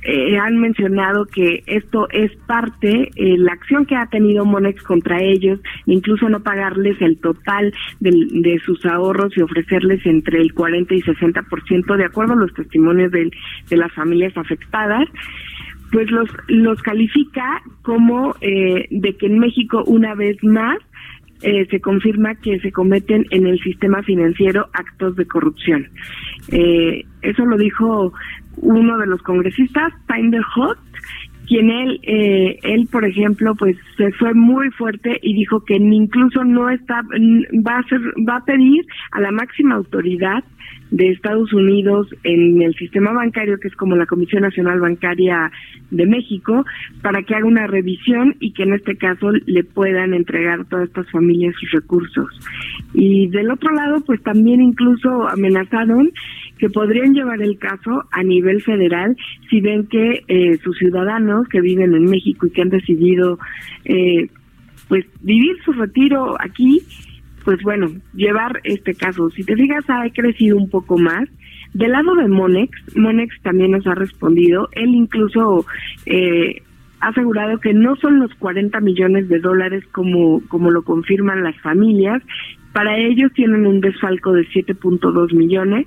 eh, 0.06 0.38
han 0.38 0.58
mencionado 0.58 1.26
que 1.26 1.62
esto 1.66 2.08
es 2.10 2.34
parte, 2.46 3.10
eh, 3.16 3.36
la 3.38 3.52
acción 3.52 3.86
que 3.86 3.96
ha 3.96 4.06
tenido 4.06 4.44
Monex 4.44 4.82
contra 4.82 5.20
ellos, 5.22 5.60
incluso 5.86 6.28
no 6.28 6.40
pagarles 6.42 7.00
el 7.02 7.18
total 7.18 7.72
del- 8.00 8.42
de, 8.42 8.58
sus 8.64 8.84
ahorros 8.86 9.36
y 9.36 9.42
ofrecerles 9.42 10.04
entre 10.06 10.40
el 10.40 10.54
40 10.54 10.94
y 10.94 11.02
60% 11.02 11.96
de 11.96 12.04
acuerdo 12.04 12.34
a 12.34 12.36
los 12.36 12.54
testimonios 12.54 13.10
del- 13.12 13.32
de 13.68 13.76
las 13.76 13.92
familias 13.92 14.36
afectadas 14.36 15.08
pues 15.92 16.10
los 16.10 16.28
los 16.48 16.82
califica 16.82 17.62
como 17.82 18.34
eh, 18.40 18.88
de 18.90 19.16
que 19.16 19.26
en 19.26 19.38
México 19.38 19.84
una 19.86 20.14
vez 20.16 20.36
más 20.42 20.78
eh, 21.42 21.66
se 21.70 21.80
confirma 21.80 22.34
que 22.34 22.58
se 22.60 22.72
cometen 22.72 23.26
en 23.30 23.46
el 23.46 23.58
sistema 23.60 24.02
financiero 24.02 24.68
actos 24.72 25.16
de 25.16 25.26
corrupción. 25.26 25.88
Eh, 26.48 27.04
eso 27.22 27.44
lo 27.44 27.56
dijo 27.56 28.12
uno 28.56 28.98
de 28.98 29.06
los 29.06 29.22
congresistas, 29.22 29.92
Tyler 30.06 30.42
Hot, 30.54 30.78
quien 31.46 31.70
él, 31.70 32.00
eh, 32.02 32.58
él 32.62 32.88
por 32.90 33.04
ejemplo, 33.04 33.54
pues 33.54 33.76
se 33.96 34.10
fue 34.12 34.34
muy 34.34 34.70
fuerte 34.70 35.18
y 35.22 35.34
dijo 35.34 35.64
que 35.64 35.76
incluso 35.76 36.44
no 36.44 36.70
está, 36.70 37.02
va 37.66 37.78
a 37.78 37.82
ser, 37.84 38.00
va 38.28 38.36
a 38.36 38.44
pedir 38.44 38.84
a 39.12 39.20
la 39.20 39.30
máxima 39.30 39.76
autoridad 39.76 40.42
de 40.90 41.10
Estados 41.10 41.52
Unidos 41.52 42.08
en 42.22 42.62
el 42.62 42.74
sistema 42.74 43.12
bancario, 43.12 43.58
que 43.58 43.68
es 43.68 43.74
como 43.76 43.96
la 43.96 44.06
Comisión 44.06 44.42
Nacional 44.42 44.80
Bancaria 44.80 45.50
de 45.90 46.06
México, 46.06 46.64
para 47.02 47.22
que 47.22 47.34
haga 47.34 47.46
una 47.46 47.66
revisión 47.66 48.36
y 48.40 48.52
que 48.52 48.62
en 48.62 48.74
este 48.74 48.96
caso 48.96 49.30
le 49.46 49.64
puedan 49.64 50.14
entregar 50.14 50.60
a 50.60 50.64
todas 50.64 50.88
estas 50.88 51.10
familias 51.10 51.54
sus 51.58 51.70
recursos. 51.72 52.28
Y 52.94 53.28
del 53.28 53.50
otro 53.50 53.74
lado, 53.74 54.00
pues 54.06 54.22
también 54.22 54.60
incluso 54.60 55.28
amenazaron 55.28 56.10
que 56.58 56.70
podrían 56.70 57.14
llevar 57.14 57.42
el 57.42 57.58
caso 57.58 58.04
a 58.10 58.22
nivel 58.22 58.62
federal 58.62 59.16
si 59.50 59.60
ven 59.60 59.86
que 59.86 60.24
eh, 60.28 60.58
sus 60.62 60.78
ciudadanos 60.78 61.48
que 61.48 61.60
viven 61.60 61.94
en 61.94 62.04
México 62.04 62.46
y 62.46 62.50
que 62.50 62.62
han 62.62 62.70
decidido 62.70 63.38
eh, 63.84 64.28
pues 64.88 65.04
vivir 65.20 65.56
su 65.64 65.72
retiro 65.72 66.36
aquí 66.40 66.82
pues 67.46 67.62
bueno, 67.62 67.92
llevar 68.12 68.60
este 68.64 68.96
caso. 68.96 69.30
Si 69.30 69.44
te 69.44 69.54
fijas, 69.54 69.88
ha 69.88 70.02
crecido 70.10 70.56
un 70.56 70.68
poco 70.68 70.98
más. 70.98 71.28
Del 71.74 71.92
lado 71.92 72.16
de 72.16 72.26
Monex, 72.26 72.96
Monex 72.96 73.40
también 73.42 73.70
nos 73.70 73.86
ha 73.86 73.94
respondido. 73.94 74.68
Él 74.72 74.88
incluso 74.88 75.64
eh, 76.06 76.60
ha 76.98 77.10
asegurado 77.10 77.60
que 77.60 77.72
no 77.72 77.94
son 77.96 78.18
los 78.18 78.34
40 78.34 78.80
millones 78.80 79.28
de 79.28 79.38
dólares 79.38 79.84
como, 79.92 80.42
como 80.48 80.72
lo 80.72 80.82
confirman 80.82 81.44
las 81.44 81.56
familias. 81.60 82.20
Para 82.72 82.98
ellos 82.98 83.32
tienen 83.32 83.64
un 83.64 83.80
desfalco 83.80 84.32
de 84.32 84.42
7.2 84.48 85.32
millones. 85.32 85.86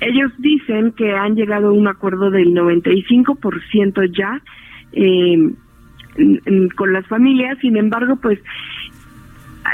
Ellos 0.00 0.32
dicen 0.38 0.90
que 0.90 1.12
han 1.12 1.36
llegado 1.36 1.68
a 1.68 1.72
un 1.72 1.86
acuerdo 1.86 2.32
del 2.32 2.52
95% 2.52 4.12
ya 4.12 4.42
eh, 4.90 5.52
con 6.74 6.92
las 6.92 7.06
familias. 7.06 7.58
Sin 7.60 7.76
embargo, 7.76 8.16
pues 8.16 8.40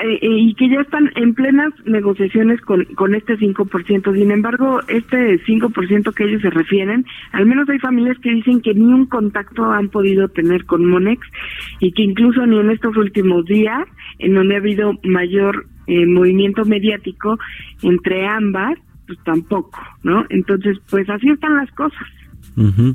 eh, 0.03 0.19
eh, 0.23 0.29
y 0.39 0.55
que 0.55 0.69
ya 0.69 0.81
están 0.81 1.11
en 1.17 1.35
plenas 1.35 1.73
negociaciones 1.85 2.61
con, 2.61 2.85
con 2.95 3.15
este 3.15 3.37
5%. 3.37 4.15
Sin 4.15 4.31
embargo, 4.31 4.81
este 4.89 5.41
5% 5.45 6.15
que 6.15 6.25
ellos 6.25 6.43
se 6.43 6.51
refieren, 6.51 7.05
al 7.33 7.47
menos 7.47 7.69
hay 7.69 7.79
familias 7.81 8.17
que 8.19 8.31
dicen 8.31 8.61
que 8.61 8.73
ni 8.73 8.93
un 8.93 9.07
contacto 9.07 9.65
han 9.65 9.89
podido 9.89 10.29
tener 10.29 10.65
con 10.65 10.85
Monex 10.85 11.27
y 11.81 11.93
que 11.93 12.03
incluso 12.03 12.47
ni 12.47 12.61
en 12.61 12.71
estos 12.71 12.97
últimos 12.97 13.45
días, 13.47 13.87
en 14.19 14.35
donde 14.35 14.55
ha 14.55 14.59
habido 14.59 14.93
mayor 15.03 15.67
eh, 15.87 16.07
movimiento 16.07 16.65
mediático 16.65 17.39
entre 17.83 18.27
ambas, 18.27 18.79
pues 19.07 19.19
tampoco, 19.25 19.81
¿no? 20.05 20.25
Entonces, 20.29 20.79
pues 20.89 21.11
así 21.11 21.29
están 21.31 21.57
las 21.57 21.71
cosas. 21.73 22.07
Ujú. 22.61 22.95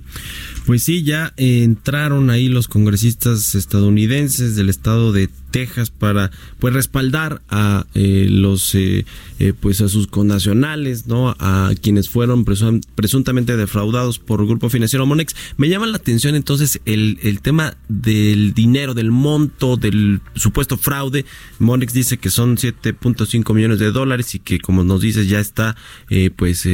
Pues 0.67 0.84
sí, 0.84 1.01
ya 1.04 1.34
eh, 1.38 1.63
entraron 1.63 2.30
ahí 2.30 2.49
los 2.49 2.67
congresistas 2.67 3.56
estadounidenses 3.56 4.56
del 4.56 4.69
estado 4.69 5.12
de 5.12 5.28
Texas 5.49 5.89
para 5.89 6.30
pues 6.60 6.73
respaldar 6.73 7.41
a 7.49 7.88
eh, 7.95 8.28
los 8.30 8.75
eh, 8.75 9.06
eh, 9.39 9.54
pues 9.60 9.82
a 9.82 9.89
sus 9.89 10.06
connacionales, 10.08 11.08
¿no? 11.08 11.36
A 11.39 11.71
quienes 11.82 12.10
fueron 12.10 12.45
presun- 12.45 12.84
presuntamente 12.93 13.56
defraudados 13.58 14.19
por 14.19 14.41
el 14.41 14.47
grupo 14.47 14.69
financiero 14.69 15.06
Monex. 15.08 15.36
Me 15.58 15.67
llama 15.69 15.88
la 15.88 15.97
atención 15.97 16.36
entonces 16.36 16.80
el, 16.86 17.17
el 17.23 17.41
tema 17.41 17.75
del 17.88 18.54
dinero, 18.54 18.93
del 18.93 19.10
monto, 19.12 19.78
del 19.78 20.21
supuesto 20.36 20.78
fraude. 20.78 21.25
Monex 21.58 21.91
dice 21.93 22.17
que 22.17 22.30
son 22.30 22.58
7.5 22.58 23.54
millones 23.56 23.80
de 23.80 23.91
dólares 23.91 24.36
y 24.36 24.39
que 24.39 24.60
como 24.60 24.84
nos 24.84 25.01
dices 25.01 25.28
ya 25.28 25.39
está 25.39 25.75
eh, 26.12 26.30
pues 26.36 26.65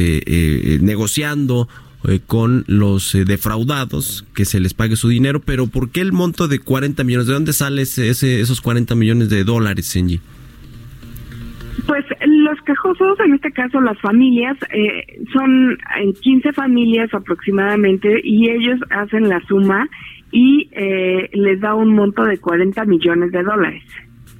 negociando 0.82 1.68
eh, 2.08 2.20
con 2.26 2.64
los 2.66 3.14
eh, 3.14 3.24
defraudados, 3.24 4.24
que 4.34 4.44
se 4.44 4.60
les 4.60 4.74
pague 4.74 4.96
su 4.96 5.08
dinero, 5.08 5.40
pero 5.40 5.66
¿por 5.66 5.90
qué 5.90 6.00
el 6.00 6.12
monto 6.12 6.48
de 6.48 6.58
40 6.58 7.04
millones? 7.04 7.26
¿De 7.28 7.32
dónde 7.34 7.52
sale 7.52 7.82
ese, 7.82 8.08
ese- 8.08 8.40
esos 8.40 8.60
40 8.60 8.94
millones 8.94 9.28
de 9.30 9.44
dólares, 9.44 9.86
Senji? 9.86 10.20
Pues 11.86 12.04
los 12.26 12.60
quejosos, 12.66 13.18
en 13.24 13.34
este 13.34 13.50
caso 13.50 13.80
las 13.80 13.98
familias, 14.00 14.56
eh, 14.72 15.20
son 15.32 15.78
en 16.00 16.12
15 16.12 16.52
familias 16.52 17.12
aproximadamente 17.14 18.20
y 18.22 18.50
ellos 18.50 18.78
hacen 18.90 19.28
la 19.28 19.40
suma 19.46 19.88
y 20.30 20.68
eh, 20.72 21.28
les 21.32 21.60
da 21.60 21.74
un 21.74 21.94
monto 21.94 22.24
de 22.24 22.38
40 22.38 22.84
millones 22.84 23.32
de 23.32 23.42
dólares. 23.42 23.82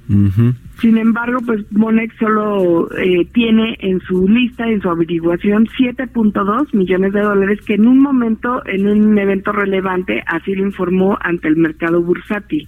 Sin 0.07 0.97
embargo, 0.97 1.39
pues 1.45 1.63
Monex 1.71 2.13
solo 2.17 2.89
eh, 2.97 3.25
tiene 3.33 3.77
en 3.79 4.01
su 4.01 4.27
lista, 4.27 4.67
en 4.67 4.81
su 4.81 4.89
averiguación, 4.89 5.67
7.2 5.67 6.73
millones 6.73 7.13
de 7.13 7.21
dólares 7.21 7.59
que 7.65 7.75
en 7.75 7.87
un 7.87 7.99
momento, 7.99 8.61
en 8.65 8.87
un 8.87 9.17
evento 9.17 9.51
relevante, 9.51 10.23
así 10.27 10.53
lo 10.55 10.63
informó 10.65 11.17
ante 11.21 11.47
el 11.47 11.55
mercado 11.55 12.01
bursátil. 12.01 12.67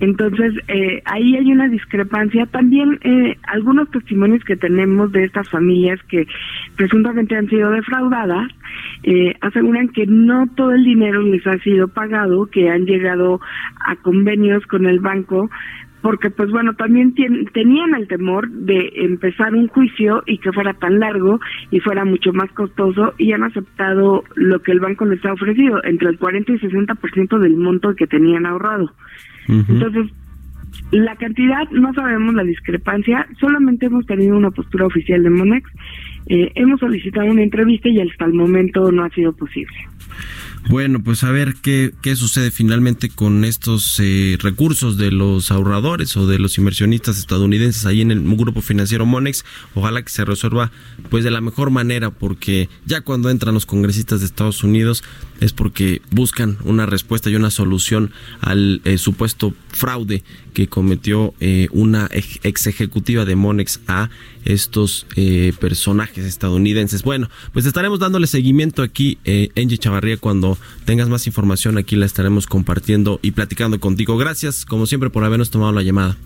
Entonces, 0.00 0.54
eh, 0.68 1.02
ahí 1.04 1.36
hay 1.36 1.52
una 1.52 1.68
discrepancia. 1.68 2.46
También 2.46 2.98
eh, 3.02 3.36
algunos 3.46 3.90
testimonios 3.90 4.42
que 4.44 4.56
tenemos 4.56 5.12
de 5.12 5.24
estas 5.24 5.48
familias 5.50 6.00
que 6.08 6.26
presuntamente 6.76 7.36
han 7.36 7.48
sido 7.48 7.70
defraudadas, 7.70 8.48
eh, 9.02 9.34
aseguran 9.42 9.88
que 9.88 10.06
no 10.06 10.46
todo 10.56 10.72
el 10.72 10.84
dinero 10.84 11.20
les 11.22 11.46
ha 11.46 11.58
sido 11.58 11.88
pagado, 11.88 12.46
que 12.46 12.70
han 12.70 12.86
llegado 12.86 13.40
a 13.86 13.96
convenios 13.96 14.64
con 14.66 14.86
el 14.86 15.00
banco 15.00 15.50
porque 16.02 16.30
pues 16.30 16.50
bueno, 16.50 16.74
también 16.74 17.14
tien- 17.14 17.50
tenían 17.52 17.94
el 17.94 18.08
temor 18.08 18.50
de 18.50 18.92
empezar 18.96 19.54
un 19.54 19.68
juicio 19.68 20.22
y 20.26 20.38
que 20.38 20.52
fuera 20.52 20.74
tan 20.74 20.98
largo 20.98 21.40
y 21.70 21.80
fuera 21.80 22.04
mucho 22.04 22.32
más 22.32 22.50
costoso 22.52 23.14
y 23.18 23.32
han 23.32 23.44
aceptado 23.44 24.24
lo 24.34 24.60
que 24.60 24.72
el 24.72 24.80
banco 24.80 25.04
les 25.04 25.24
ha 25.24 25.32
ofrecido, 25.32 25.82
entre 25.84 26.08
el 26.08 26.18
40 26.18 26.52
y 26.52 26.58
60% 26.58 27.38
del 27.38 27.56
monto 27.56 27.94
que 27.94 28.06
tenían 28.06 28.46
ahorrado. 28.46 28.92
Entonces, 29.68 30.12
la 30.90 31.14
cantidad, 31.16 31.68
no 31.70 31.92
sabemos 31.94 32.34
la 32.34 32.44
discrepancia, 32.44 33.26
solamente 33.40 33.86
hemos 33.86 34.06
tenido 34.06 34.36
una 34.36 34.50
postura 34.50 34.86
oficial 34.86 35.22
de 35.22 35.30
Monex, 35.30 35.70
eh, 36.28 36.50
hemos 36.54 36.80
solicitado 36.80 37.26
una 37.30 37.42
entrevista 37.42 37.88
y 37.88 38.00
hasta 38.00 38.24
el 38.24 38.32
momento 38.34 38.90
no 38.90 39.04
ha 39.04 39.10
sido 39.10 39.32
posible. 39.34 39.76
Bueno, 40.68 41.02
pues 41.02 41.24
a 41.24 41.30
ver 41.30 41.56
qué, 41.60 41.92
qué 42.02 42.14
sucede 42.14 42.50
finalmente 42.50 43.08
con 43.08 43.44
estos 43.44 43.98
eh, 43.98 44.38
recursos 44.40 44.96
de 44.96 45.10
los 45.10 45.50
ahorradores 45.50 46.16
o 46.16 46.26
de 46.26 46.38
los 46.38 46.56
inversionistas 46.56 47.18
estadounidenses 47.18 47.84
ahí 47.84 48.00
en 48.00 48.12
el 48.12 48.22
grupo 48.36 48.62
financiero 48.62 49.04
Monex. 49.04 49.44
Ojalá 49.74 50.02
que 50.02 50.10
se 50.10 50.24
resuelva 50.24 50.70
pues 51.10 51.24
de 51.24 51.30
la 51.32 51.40
mejor 51.40 51.70
manera 51.70 52.10
porque 52.10 52.68
ya 52.86 53.00
cuando 53.00 53.28
entran 53.28 53.54
los 53.54 53.66
congresistas 53.66 54.20
de 54.20 54.26
Estados 54.26 54.62
Unidos 54.62 55.02
es 55.40 55.52
porque 55.52 56.00
buscan 56.10 56.56
una 56.64 56.86
respuesta 56.86 57.28
y 57.28 57.34
una 57.34 57.50
solución 57.50 58.12
al 58.40 58.80
eh, 58.84 58.98
supuesto 58.98 59.54
fraude 59.68 60.22
que 60.54 60.68
cometió 60.68 61.34
eh, 61.40 61.68
una 61.72 62.08
ex 62.12 62.66
ejecutiva 62.66 63.24
de 63.24 63.34
Monex 63.34 63.80
a 63.88 64.10
estos 64.44 65.06
eh, 65.16 65.52
personajes 65.60 66.24
estadounidenses. 66.24 67.02
Bueno, 67.02 67.28
pues 67.52 67.66
estaremos 67.66 67.98
dándole 67.98 68.26
seguimiento 68.26 68.82
aquí, 68.82 69.18
eh, 69.24 69.50
Angie 69.56 69.78
Chavarría, 69.78 70.16
cuando 70.16 70.58
tengas 70.84 71.08
más 71.08 71.26
información 71.26 71.78
aquí 71.78 71.96
la 71.96 72.06
estaremos 72.06 72.46
compartiendo 72.46 73.20
y 73.22 73.32
platicando 73.32 73.78
contigo. 73.80 74.16
Gracias, 74.16 74.64
como 74.64 74.86
siempre, 74.86 75.10
por 75.10 75.24
habernos 75.24 75.50
tomado 75.50 75.72
la 75.72 75.82
llamada. 75.82 76.16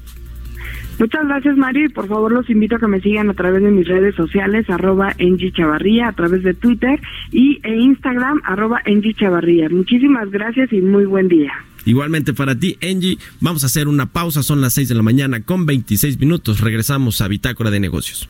Muchas 0.99 1.27
gracias, 1.27 1.57
Mario, 1.59 1.85
y 1.85 1.89
por 1.91 2.09
favor 2.09 2.33
los 2.33 2.49
invito 2.49 2.77
a 2.77 2.79
que 2.79 2.87
me 2.87 3.01
sigan 3.01 3.29
a 3.29 3.35
través 3.35 3.63
de 3.63 3.71
mis 3.71 3.87
redes 3.87 4.15
sociales, 4.15 4.69
arroba 4.71 5.13
Engie 5.19 5.53
Chavarría, 5.53 6.09
a 6.09 6.13
través 6.13 6.43
de 6.43 6.55
Twitter 6.55 6.99
y 7.31 7.61
e 7.63 7.77
Instagram, 7.77 8.41
arroba 8.45 8.81
Engie 8.87 9.13
Chavarría. 9.13 9.69
Muchísimas 9.69 10.31
gracias 10.31 10.73
y 10.73 10.81
muy 10.81 11.05
buen 11.05 11.29
día. 11.29 11.53
Igualmente 11.87 12.35
para 12.35 12.59
ti, 12.59 12.77
Angie, 12.83 13.17
vamos 13.41 13.63
a 13.63 13.67
hacer 13.67 13.87
una 13.87 14.07
pausa, 14.07 14.43
son 14.43 14.61
las 14.61 14.75
6 14.75 14.89
de 14.89 14.95
la 14.97 15.03
mañana 15.03 15.41
con 15.43 15.65
26 15.65 16.19
minutos. 16.19 16.61
Regresamos 16.61 17.21
a 17.21 17.29
Bitácora 17.29 17.71
de 17.71 17.81
Negocios. 17.81 18.29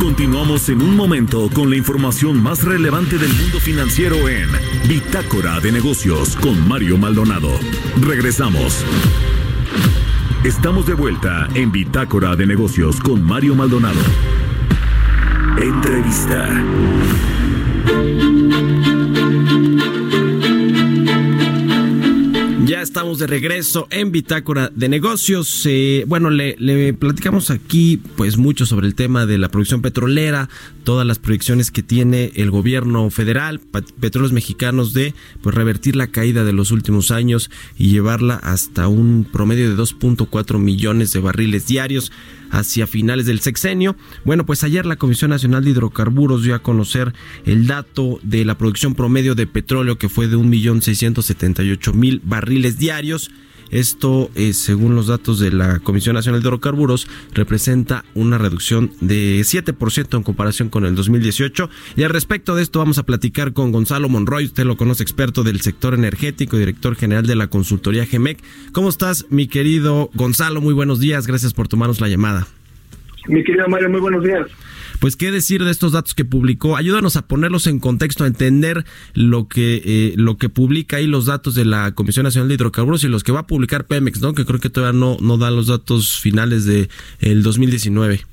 Continuamos 0.00 0.68
en 0.68 0.82
un 0.82 0.96
momento 0.96 1.48
con 1.54 1.70
la 1.70 1.76
información 1.76 2.42
más 2.42 2.64
relevante 2.64 3.16
del 3.16 3.32
mundo 3.32 3.60
financiero 3.60 4.28
en 4.28 4.48
Bitácora 4.88 5.60
de 5.60 5.70
Negocios 5.70 6.36
con 6.36 6.68
Mario 6.68 6.98
Maldonado. 6.98 7.50
Regresamos. 8.00 8.84
Estamos 10.42 10.84
de 10.86 10.94
vuelta 10.94 11.48
en 11.54 11.70
Bitácora 11.70 12.34
de 12.34 12.46
Negocios 12.46 12.98
con 13.00 13.22
Mario 13.22 13.54
Maldonado. 13.54 14.00
Entrevista. 15.60 16.62
Ya 22.76 22.82
estamos 22.82 23.18
de 23.18 23.26
regreso 23.26 23.88
en 23.88 24.12
Bitácora 24.12 24.70
de 24.74 24.90
Negocios. 24.90 25.62
Eh, 25.64 26.04
bueno, 26.06 26.28
le, 26.28 26.92
platicamos 26.92 27.50
aquí 27.50 28.02
pues 28.18 28.36
mucho 28.36 28.66
sobre 28.66 28.86
el 28.86 28.94
tema 28.94 29.24
de 29.24 29.38
la 29.38 29.48
producción 29.48 29.80
petrolera, 29.80 30.50
todas 30.84 31.06
las 31.06 31.18
proyecciones 31.18 31.70
que 31.70 31.82
tiene 31.82 32.32
el 32.34 32.50
gobierno 32.50 33.08
federal, 33.08 33.60
Petróleos 33.98 34.34
Mexicanos 34.34 34.92
de 34.92 35.14
pues 35.40 35.54
revertir 35.54 35.96
la 35.96 36.08
caída 36.08 36.44
de 36.44 36.52
los 36.52 36.70
últimos 36.70 37.10
años 37.10 37.50
y 37.78 37.88
llevarla 37.88 38.34
hasta 38.34 38.88
un 38.88 39.24
promedio 39.24 39.70
de 39.70 39.82
2.4 39.82 40.58
millones 40.58 41.14
de 41.14 41.20
barriles 41.20 41.66
diarios 41.66 42.12
hacia 42.50 42.86
finales 42.86 43.26
del 43.26 43.40
sexenio. 43.40 43.96
Bueno, 44.24 44.46
pues 44.46 44.64
ayer 44.64 44.86
la 44.86 44.96
Comisión 44.96 45.30
Nacional 45.30 45.64
de 45.64 45.70
Hidrocarburos 45.70 46.42
dio 46.42 46.54
a 46.54 46.60
conocer 46.60 47.12
el 47.44 47.66
dato 47.66 48.18
de 48.22 48.44
la 48.44 48.58
producción 48.58 48.94
promedio 48.94 49.34
de 49.34 49.46
petróleo 49.46 49.98
que 49.98 50.08
fue 50.08 50.28
de 50.28 50.36
1.678.000 50.36 52.20
barriles 52.24 52.78
diarios. 52.78 53.30
Esto, 53.70 54.30
eh, 54.34 54.52
según 54.52 54.94
los 54.94 55.08
datos 55.08 55.38
de 55.38 55.50
la 55.50 55.80
Comisión 55.80 56.14
Nacional 56.14 56.40
de 56.40 56.48
Hidrocarburos, 56.48 57.08
representa 57.34 58.04
una 58.14 58.38
reducción 58.38 58.92
de 59.00 59.40
7% 59.40 60.16
en 60.16 60.22
comparación 60.22 60.68
con 60.68 60.84
el 60.84 60.94
2018. 60.94 61.68
Y 61.96 62.02
al 62.02 62.10
respecto 62.10 62.54
de 62.54 62.62
esto 62.62 62.78
vamos 62.78 62.98
a 62.98 63.04
platicar 63.04 63.52
con 63.52 63.72
Gonzalo 63.72 64.08
Monroy, 64.08 64.44
usted 64.44 64.64
lo 64.64 64.76
conoce, 64.76 65.02
experto 65.02 65.42
del 65.42 65.60
sector 65.60 65.94
energético, 65.94 66.56
director 66.56 66.96
general 66.96 67.26
de 67.26 67.36
la 67.36 67.48
consultoría 67.48 68.06
GEMEC. 68.06 68.38
¿Cómo 68.72 68.88
estás, 68.88 69.26
mi 69.30 69.46
querido 69.46 70.10
Gonzalo? 70.14 70.60
Muy 70.60 70.74
buenos 70.74 71.00
días, 71.00 71.26
gracias 71.26 71.52
por 71.52 71.68
tomarnos 71.68 72.00
la 72.00 72.08
llamada. 72.08 72.46
Mi 73.28 73.42
querido 73.42 73.68
Mario, 73.68 73.90
muy 73.90 74.00
buenos 74.00 74.22
días. 74.22 74.46
Pues 75.00 75.16
qué 75.16 75.30
decir 75.30 75.64
de 75.64 75.70
estos 75.70 75.92
datos 75.92 76.14
que 76.14 76.24
publicó. 76.24 76.76
Ayúdanos 76.76 77.16
a 77.16 77.26
ponerlos 77.26 77.66
en 77.66 77.78
contexto, 77.78 78.24
a 78.24 78.26
entender 78.26 78.84
lo 79.14 79.48
que 79.48 79.82
eh, 79.84 80.14
lo 80.16 80.36
que 80.36 80.48
publica 80.48 80.96
ahí 80.96 81.06
los 81.06 81.26
datos 81.26 81.54
de 81.54 81.64
la 81.64 81.92
Comisión 81.94 82.24
Nacional 82.24 82.48
de 82.48 82.54
Hidrocarburos 82.54 83.04
y 83.04 83.08
los 83.08 83.24
que 83.24 83.32
va 83.32 83.40
a 83.40 83.46
publicar 83.46 83.86
Pemex, 83.86 84.20
¿no? 84.20 84.34
Que 84.34 84.44
creo 84.44 84.60
que 84.60 84.70
todavía 84.70 84.98
no 84.98 85.16
no 85.20 85.38
da 85.38 85.50
los 85.50 85.66
datos 85.66 86.18
finales 86.18 86.64
de 86.64 86.88
el 87.20 87.42
2019. 87.42 88.24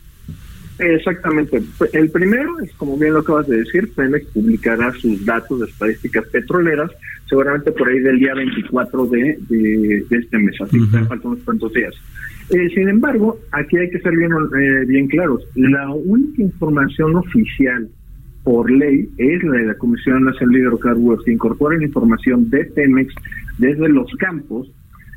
Exactamente. 0.80 1.62
El 1.94 2.10
primero 2.10 2.60
es, 2.60 2.74
como 2.74 2.98
bien 2.98 3.14
lo 3.14 3.20
acabas 3.20 3.48
de 3.48 3.58
decir, 3.58 3.92
Pemex 3.94 4.26
publicará 4.28 4.92
sus 4.94 5.24
datos 5.26 5.60
de 5.60 5.66
estadísticas 5.68 6.26
petroleras 6.28 6.92
seguramente 7.34 7.72
por 7.72 7.88
ahí 7.88 8.00
del 8.00 8.20
día 8.20 8.34
24 8.36 9.06
de, 9.08 9.38
de, 9.50 10.06
de 10.08 10.18
este 10.18 10.38
mes, 10.38 10.56
así 10.62 10.78
que 10.92 11.00
faltan 11.00 11.32
unos 11.32 11.44
cuantos 11.44 11.74
días. 11.74 11.96
Eh, 12.50 12.70
sin 12.76 12.90
embargo, 12.90 13.40
aquí 13.52 13.78
hay 13.78 13.90
que 13.90 14.00
ser 14.00 14.16
bien, 14.16 14.32
eh, 14.32 14.86
bien 14.86 15.08
claros. 15.08 15.42
La 15.56 15.90
única 15.90 16.44
información 16.44 17.16
oficial 17.16 17.90
por 18.44 18.70
ley 18.70 19.10
es 19.18 19.44
la 19.44 19.58
de 19.58 19.66
la 19.66 19.74
Comisión 19.76 20.26
Nacional 20.26 20.54
de 20.54 20.60
Hidrocarburos, 20.60 21.24
que 21.24 21.32
incorpora 21.32 21.78
la 21.78 21.86
información 21.86 22.50
de 22.50 22.66
Pemex 22.66 23.14
desde 23.58 23.90
los 23.90 24.12
campos 24.20 24.70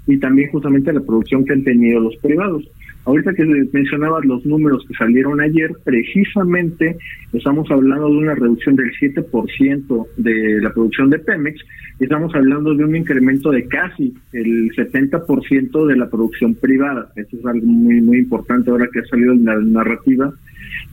y 0.06 0.18
también 0.18 0.50
justamente 0.50 0.92
la 0.92 1.00
producción 1.00 1.44
que 1.44 1.52
han 1.52 1.64
tenido 1.64 2.00
los 2.00 2.16
privados. 2.18 2.62
Ahorita 3.06 3.32
que 3.34 3.44
mencionabas 3.44 4.24
los 4.24 4.44
números 4.44 4.84
que 4.86 4.94
salieron 4.94 5.40
ayer, 5.40 5.70
precisamente 5.84 6.96
estamos 7.32 7.70
hablando 7.70 8.08
de 8.08 8.16
una 8.16 8.34
reducción 8.34 8.74
del 8.74 8.90
7% 9.00 10.06
de 10.16 10.60
la 10.60 10.72
producción 10.72 11.08
de 11.10 11.20
Pemex, 11.20 11.60
y 12.00 12.04
estamos 12.04 12.34
hablando 12.34 12.74
de 12.74 12.84
un 12.84 12.96
incremento 12.96 13.52
de 13.52 13.68
casi 13.68 14.12
el 14.32 14.72
70% 14.74 15.86
de 15.86 15.96
la 15.96 16.10
producción 16.10 16.56
privada. 16.56 17.12
Eso 17.14 17.36
es 17.38 17.46
algo 17.46 17.64
muy 17.64 18.00
muy 18.00 18.18
importante 18.18 18.70
ahora 18.70 18.88
que 18.92 18.98
ha 18.98 19.04
salido 19.04 19.34
la 19.34 19.56
narrativa 19.60 20.34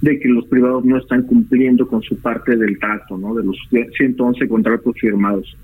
de 0.01 0.19
que 0.19 0.29
los 0.29 0.45
privados 0.47 0.85
no 0.85 0.97
están 0.97 1.23
cumpliendo 1.23 1.87
con 1.87 2.03
su 2.03 2.17
parte 2.19 2.55
del 2.55 2.77
trato, 2.77 3.17
¿no? 3.17 3.33
De 3.33 3.43
los 3.43 3.57
111 3.97 4.47
contratos 4.47 4.95
firmados. 4.99 5.57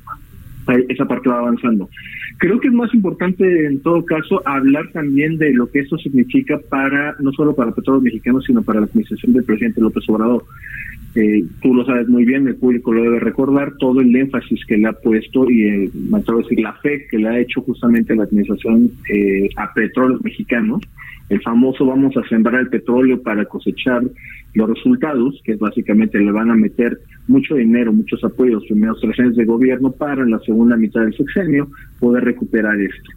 Esa 0.90 1.06
parte 1.06 1.30
va 1.30 1.40
avanzando. 1.40 1.90
Creo 2.38 2.60
que 2.60 2.68
es 2.68 2.74
más 2.74 2.94
importante 2.94 3.66
en 3.66 3.82
todo 3.82 4.06
caso 4.06 4.42
hablar 4.46 4.90
también 4.94 5.38
de 5.38 5.52
lo 5.54 5.70
que 5.70 5.80
esto 5.80 5.98
significa 5.98 6.60
para, 6.70 7.16
no 7.20 7.32
solo 7.34 7.56
para 7.56 7.72
petróleos 7.72 8.04
mexicanos, 8.04 8.46
sino 8.46 8.62
para 8.62 8.80
la 8.80 8.86
administración 8.86 9.34
del 9.34 9.44
presidente 9.44 9.82
López 9.82 10.08
Obrador. 10.08 10.46
Eh, 11.16 11.44
tú 11.62 11.74
lo 11.74 11.86
sabes 11.86 12.08
muy 12.08 12.24
bien, 12.24 12.48
el 12.48 12.56
público 12.56 12.94
lo 12.94 13.04
debe 13.04 13.20
recordar, 13.20 13.74
todo 13.80 14.00
el 14.00 14.16
énfasis 14.16 14.64
que 14.66 14.78
le 14.78 14.88
ha 14.88 14.94
puesto 14.94 15.50
y, 15.50 15.64
eh, 15.64 15.92
atrevo 16.14 16.44
la 16.58 16.74
fe 16.74 17.08
que 17.10 17.18
le 17.18 17.28
ha 17.28 17.40
hecho 17.40 17.62
justamente 17.62 18.16
la 18.16 18.24
administración 18.24 18.92
eh, 19.12 19.50
a 19.56 19.74
petróleos 19.74 20.24
mexicanos, 20.24 20.82
el 21.30 21.42
famoso 21.42 21.86
vamos 21.86 22.16
a 22.18 22.28
sembrar 22.28 22.62
el 22.62 22.70
petróleo 22.70 23.22
para 23.22 23.46
cosechar 23.46 24.04
los 24.56 24.70
resultados, 24.70 25.40
que 25.44 25.56
básicamente 25.56 26.20
le 26.20 26.32
van 26.32 26.50
a 26.50 26.56
meter 26.56 27.00
mucho 27.28 27.56
dinero, 27.56 27.94
muchos 27.94 28.24
apoyos 28.24 28.66
primeros 28.66 29.00
tres 29.00 29.20
años 29.20 29.36
de 29.36 29.46
gobierno 29.46 29.92
para 29.92 30.24
en 30.24 30.32
la 30.32 30.40
segunda 30.40 30.76
mitad 30.76 31.02
del 31.02 31.16
sexenio 31.16 31.70
poder 32.00 32.24
recuperar 32.24 32.80
esto. 32.80 33.12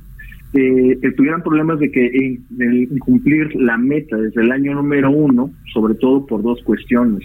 Eh, 0.55 0.99
el 1.01 1.13
gran 1.13 1.43
problema 1.43 1.75
es 1.75 1.81
de 1.81 1.91
que 1.91 2.07
en, 2.07 2.45
en 2.61 2.99
cumplir 2.99 3.55
la 3.57 3.79
meta 3.79 4.17
desde 4.17 4.43
el 4.43 4.53
año 4.53 4.75
número 4.75 5.11
uno, 5.11 5.51
sobre 5.73 5.95
todo 5.95 6.27
por 6.27 6.43
dos 6.43 6.63
cuestiones, 6.63 7.23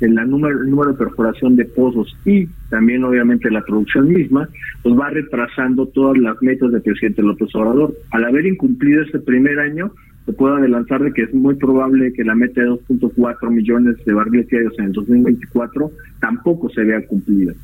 el, 0.00 0.14
la 0.14 0.26
número, 0.26 0.60
el 0.60 0.70
número 0.70 0.92
de 0.92 0.98
perforación 0.98 1.56
de 1.56 1.64
pozos 1.64 2.14
y 2.26 2.46
también 2.68 3.04
obviamente 3.04 3.50
la 3.50 3.62
producción 3.62 4.08
misma, 4.08 4.48
pues 4.82 4.94
va 4.94 5.08
retrasando 5.08 5.86
todas 5.86 6.18
las 6.18 6.40
metas 6.42 6.70
del 6.70 6.82
presidente 6.82 7.22
López 7.22 7.48
Obrador. 7.54 7.94
Al 8.10 8.24
haber 8.24 8.46
incumplido 8.46 9.02
este 9.02 9.20
primer 9.20 9.58
año, 9.58 9.90
se 10.26 10.32
puede 10.32 10.56
adelantar 10.56 11.02
de 11.02 11.12
que 11.12 11.22
es 11.22 11.32
muy 11.32 11.54
probable 11.54 12.12
que 12.12 12.24
la 12.24 12.34
meta 12.34 12.60
de 12.60 12.68
2.4 12.68 13.48
millones 13.50 13.96
de 14.04 14.12
barriles 14.12 14.48
en 14.52 14.84
el 14.86 14.92
2024 14.92 15.90
tampoco 16.20 16.68
se 16.68 16.82
vea 16.82 17.06
cumplida. 17.06 17.54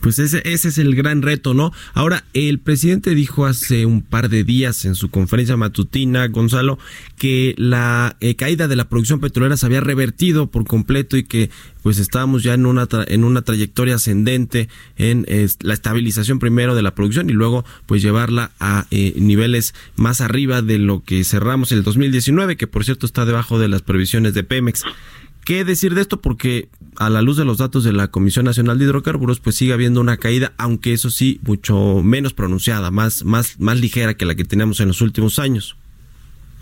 Pues 0.00 0.18
ese, 0.18 0.40
ese 0.44 0.68
es 0.68 0.78
el 0.78 0.94
gran 0.94 1.22
reto, 1.22 1.52
¿no? 1.54 1.72
Ahora, 1.94 2.24
el 2.32 2.58
presidente 2.58 3.14
dijo 3.14 3.46
hace 3.46 3.84
un 3.86 4.02
par 4.02 4.28
de 4.30 4.44
días 4.44 4.84
en 4.84 4.94
su 4.94 5.10
conferencia 5.10 5.56
matutina, 5.56 6.26
Gonzalo, 6.28 6.78
que 7.18 7.54
la 7.58 8.16
eh, 8.20 8.34
caída 8.34 8.66
de 8.68 8.76
la 8.76 8.88
producción 8.88 9.20
petrolera 9.20 9.56
se 9.56 9.66
había 9.66 9.80
revertido 9.80 10.50
por 10.50 10.64
completo 10.66 11.16
y 11.16 11.24
que 11.24 11.50
pues 11.82 11.98
estábamos 11.98 12.42
ya 12.42 12.54
en 12.54 12.66
una 12.66 12.88
tra- 12.88 13.06
en 13.08 13.24
una 13.24 13.42
trayectoria 13.42 13.94
ascendente 13.94 14.68
en 14.98 15.26
la 15.62 15.72
estabilización 15.74 16.38
primero 16.38 16.74
de 16.74 16.82
la 16.82 16.94
producción 16.94 17.30
y 17.30 17.32
luego 17.32 17.64
pues 17.86 18.02
llevarla 18.02 18.52
a 18.60 18.86
eh, 18.90 19.14
niveles 19.16 19.74
más 19.96 20.20
arriba 20.20 20.60
de 20.62 20.78
lo 20.78 21.02
que 21.04 21.24
cerramos 21.24 21.72
en 21.72 21.78
el 21.78 21.84
2019, 21.84 22.56
que 22.56 22.66
por 22.66 22.84
cierto 22.84 23.06
está 23.06 23.24
debajo 23.24 23.58
de 23.58 23.68
las 23.68 23.82
previsiones 23.82 24.34
de 24.34 24.44
Pemex. 24.44 24.82
¿Qué 25.50 25.64
decir 25.64 25.94
de 25.96 26.00
esto? 26.00 26.20
Porque 26.20 26.68
a 26.96 27.10
la 27.10 27.22
luz 27.22 27.36
de 27.36 27.44
los 27.44 27.58
datos 27.58 27.82
de 27.82 27.92
la 27.92 28.06
Comisión 28.06 28.44
Nacional 28.44 28.78
de 28.78 28.84
Hidrocarburos, 28.84 29.40
pues 29.40 29.56
sigue 29.56 29.72
habiendo 29.72 30.00
una 30.00 30.16
caída, 30.16 30.52
aunque 30.58 30.92
eso 30.92 31.10
sí, 31.10 31.40
mucho 31.44 32.04
menos 32.04 32.34
pronunciada, 32.34 32.92
más, 32.92 33.24
más, 33.24 33.58
más 33.58 33.80
ligera 33.80 34.14
que 34.14 34.26
la 34.26 34.36
que 34.36 34.44
teníamos 34.44 34.78
en 34.78 34.86
los 34.86 35.02
últimos 35.02 35.40
años. 35.40 35.76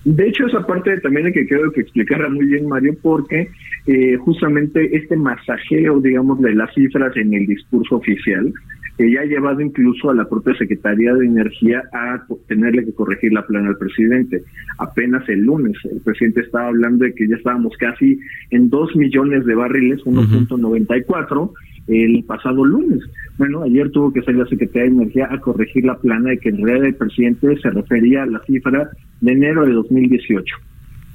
De 0.07 0.27
hecho, 0.27 0.47
esa 0.47 0.67
parte 0.67 0.99
también 1.01 1.27
hay 1.27 1.35
que 1.35 1.47
creo 1.47 1.71
que 1.71 1.83
explicarla 1.83 2.31
muy 2.31 2.47
bien, 2.47 2.67
Mario, 2.67 2.97
porque 3.03 3.51
eh, 3.87 4.17
justamente 4.17 4.97
este 4.97 5.19
masajeo, 5.19 6.01
digamos, 6.01 6.41
de 6.41 6.55
las 6.55 6.73
cifras 6.73 7.15
en 7.19 7.35
el 7.35 7.47
discurso 7.47 7.97
oficial, 7.97 8.51
eh, 8.99 9.13
ya 9.13 9.21
ha 9.21 9.25
llevado 9.25 9.61
incluso 9.61 10.11
a 10.11 10.15
la 10.15 10.29
propia 10.29 10.57
Secretaría 10.57 11.15
de 11.15 11.27
Energía 11.27 11.83
a 11.93 12.25
tenerle 12.49 12.85
que 12.85 12.93
corregir 12.93 13.33
la 13.33 13.47
plana 13.47 13.69
al 13.69 13.79
presidente. 13.79 14.43
Apenas 14.79 15.29
el 15.29 15.41
lunes, 15.41 15.77
el 15.91 16.01
presidente 16.01 16.41
estaba 16.41 16.69
hablando 16.69 17.05
de 17.05 17.15
que 17.15 17.29
ya 17.29 17.37
estábamos 17.37 17.77
casi 17.79 18.19
en 18.51 18.69
2 18.71 18.97
millones 18.97 19.45
de 19.47 19.55
barriles, 19.55 20.01
1.94, 20.05 21.53
el 21.87 22.25
pasado 22.25 22.65
lunes. 22.65 23.01
Bueno, 23.39 23.63
ayer 23.63 23.91
tuvo 23.91 24.13
que 24.13 24.23
salir 24.23 24.41
la 24.41 24.49
Secretaría 24.49 24.91
de 24.91 24.97
Energía 24.97 25.29
a 25.31 25.39
corregir 25.39 25.85
la 25.85 25.97
plana 25.97 26.31
de 26.31 26.39
que 26.39 26.49
en 26.49 26.65
realidad 26.65 26.89
el 26.89 26.95
presidente 26.97 27.57
se 27.61 27.71
refería 27.71 28.25
a 28.25 28.27
la 28.27 28.41
cifra 28.41 28.91
de 29.21 29.33
enero 29.33 29.65
de 29.65 29.73
2018. 29.73 30.57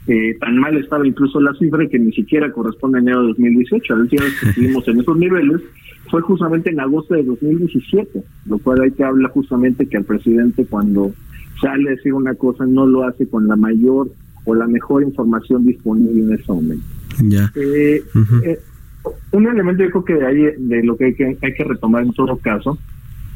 Eh, 0.06 0.36
tan 0.40 0.58
mal 0.58 0.76
estaba 0.76 1.08
incluso 1.08 1.40
la 1.40 1.54
cifra 1.54 1.88
que 1.88 1.98
ni 1.98 2.12
siquiera 2.12 2.52
corresponde 2.52 2.98
a 2.98 3.02
enero 3.02 3.22
de 3.22 3.28
2018. 3.30 3.96
La 3.96 4.02
última 4.02 4.24
vez 4.26 4.40
que 4.40 4.50
estuvimos 4.50 4.88
en 4.88 5.00
esos 5.00 5.18
niveles 5.18 5.62
fue 6.10 6.22
justamente 6.22 6.70
en 6.70 6.80
agosto 6.80 7.14
de 7.14 7.24
2017, 7.24 8.24
lo 8.48 8.58
cual 8.60 8.82
hay 8.82 8.92
que 8.92 9.04
habla 9.04 9.30
justamente 9.30 9.88
que 9.88 9.98
el 9.98 10.04
presidente 10.04 10.66
cuando 10.66 11.14
sale 11.62 11.90
a 11.90 11.92
decir 11.92 12.14
una 12.14 12.36
cosa 12.36 12.66
no 12.66 12.86
lo 12.86 13.06
hace 13.06 13.28
con 13.28 13.48
la 13.48 13.56
mayor 13.56 14.10
o 14.46 14.54
la 14.54 14.68
mejor 14.68 15.04
información 15.04 15.66
disponible 15.66 16.24
en 16.24 16.34
ese 16.34 16.52
momento. 16.52 16.86
Ya. 17.24 17.52
Eh, 17.56 18.04
eh, 18.44 18.60
un 19.32 19.48
elemento 19.48 19.84
yo 19.84 19.90
creo 19.92 20.06
que 20.06 20.14
de 20.16 20.26
ahí 20.26 20.42
de 20.58 20.84
lo 20.84 20.98
que 20.98 21.06
hay, 21.06 21.14
que 21.14 21.38
hay 21.42 21.54
que 21.54 21.64
retomar 21.64 22.04
en 22.04 22.12
todo 22.14 22.36
caso 22.38 22.78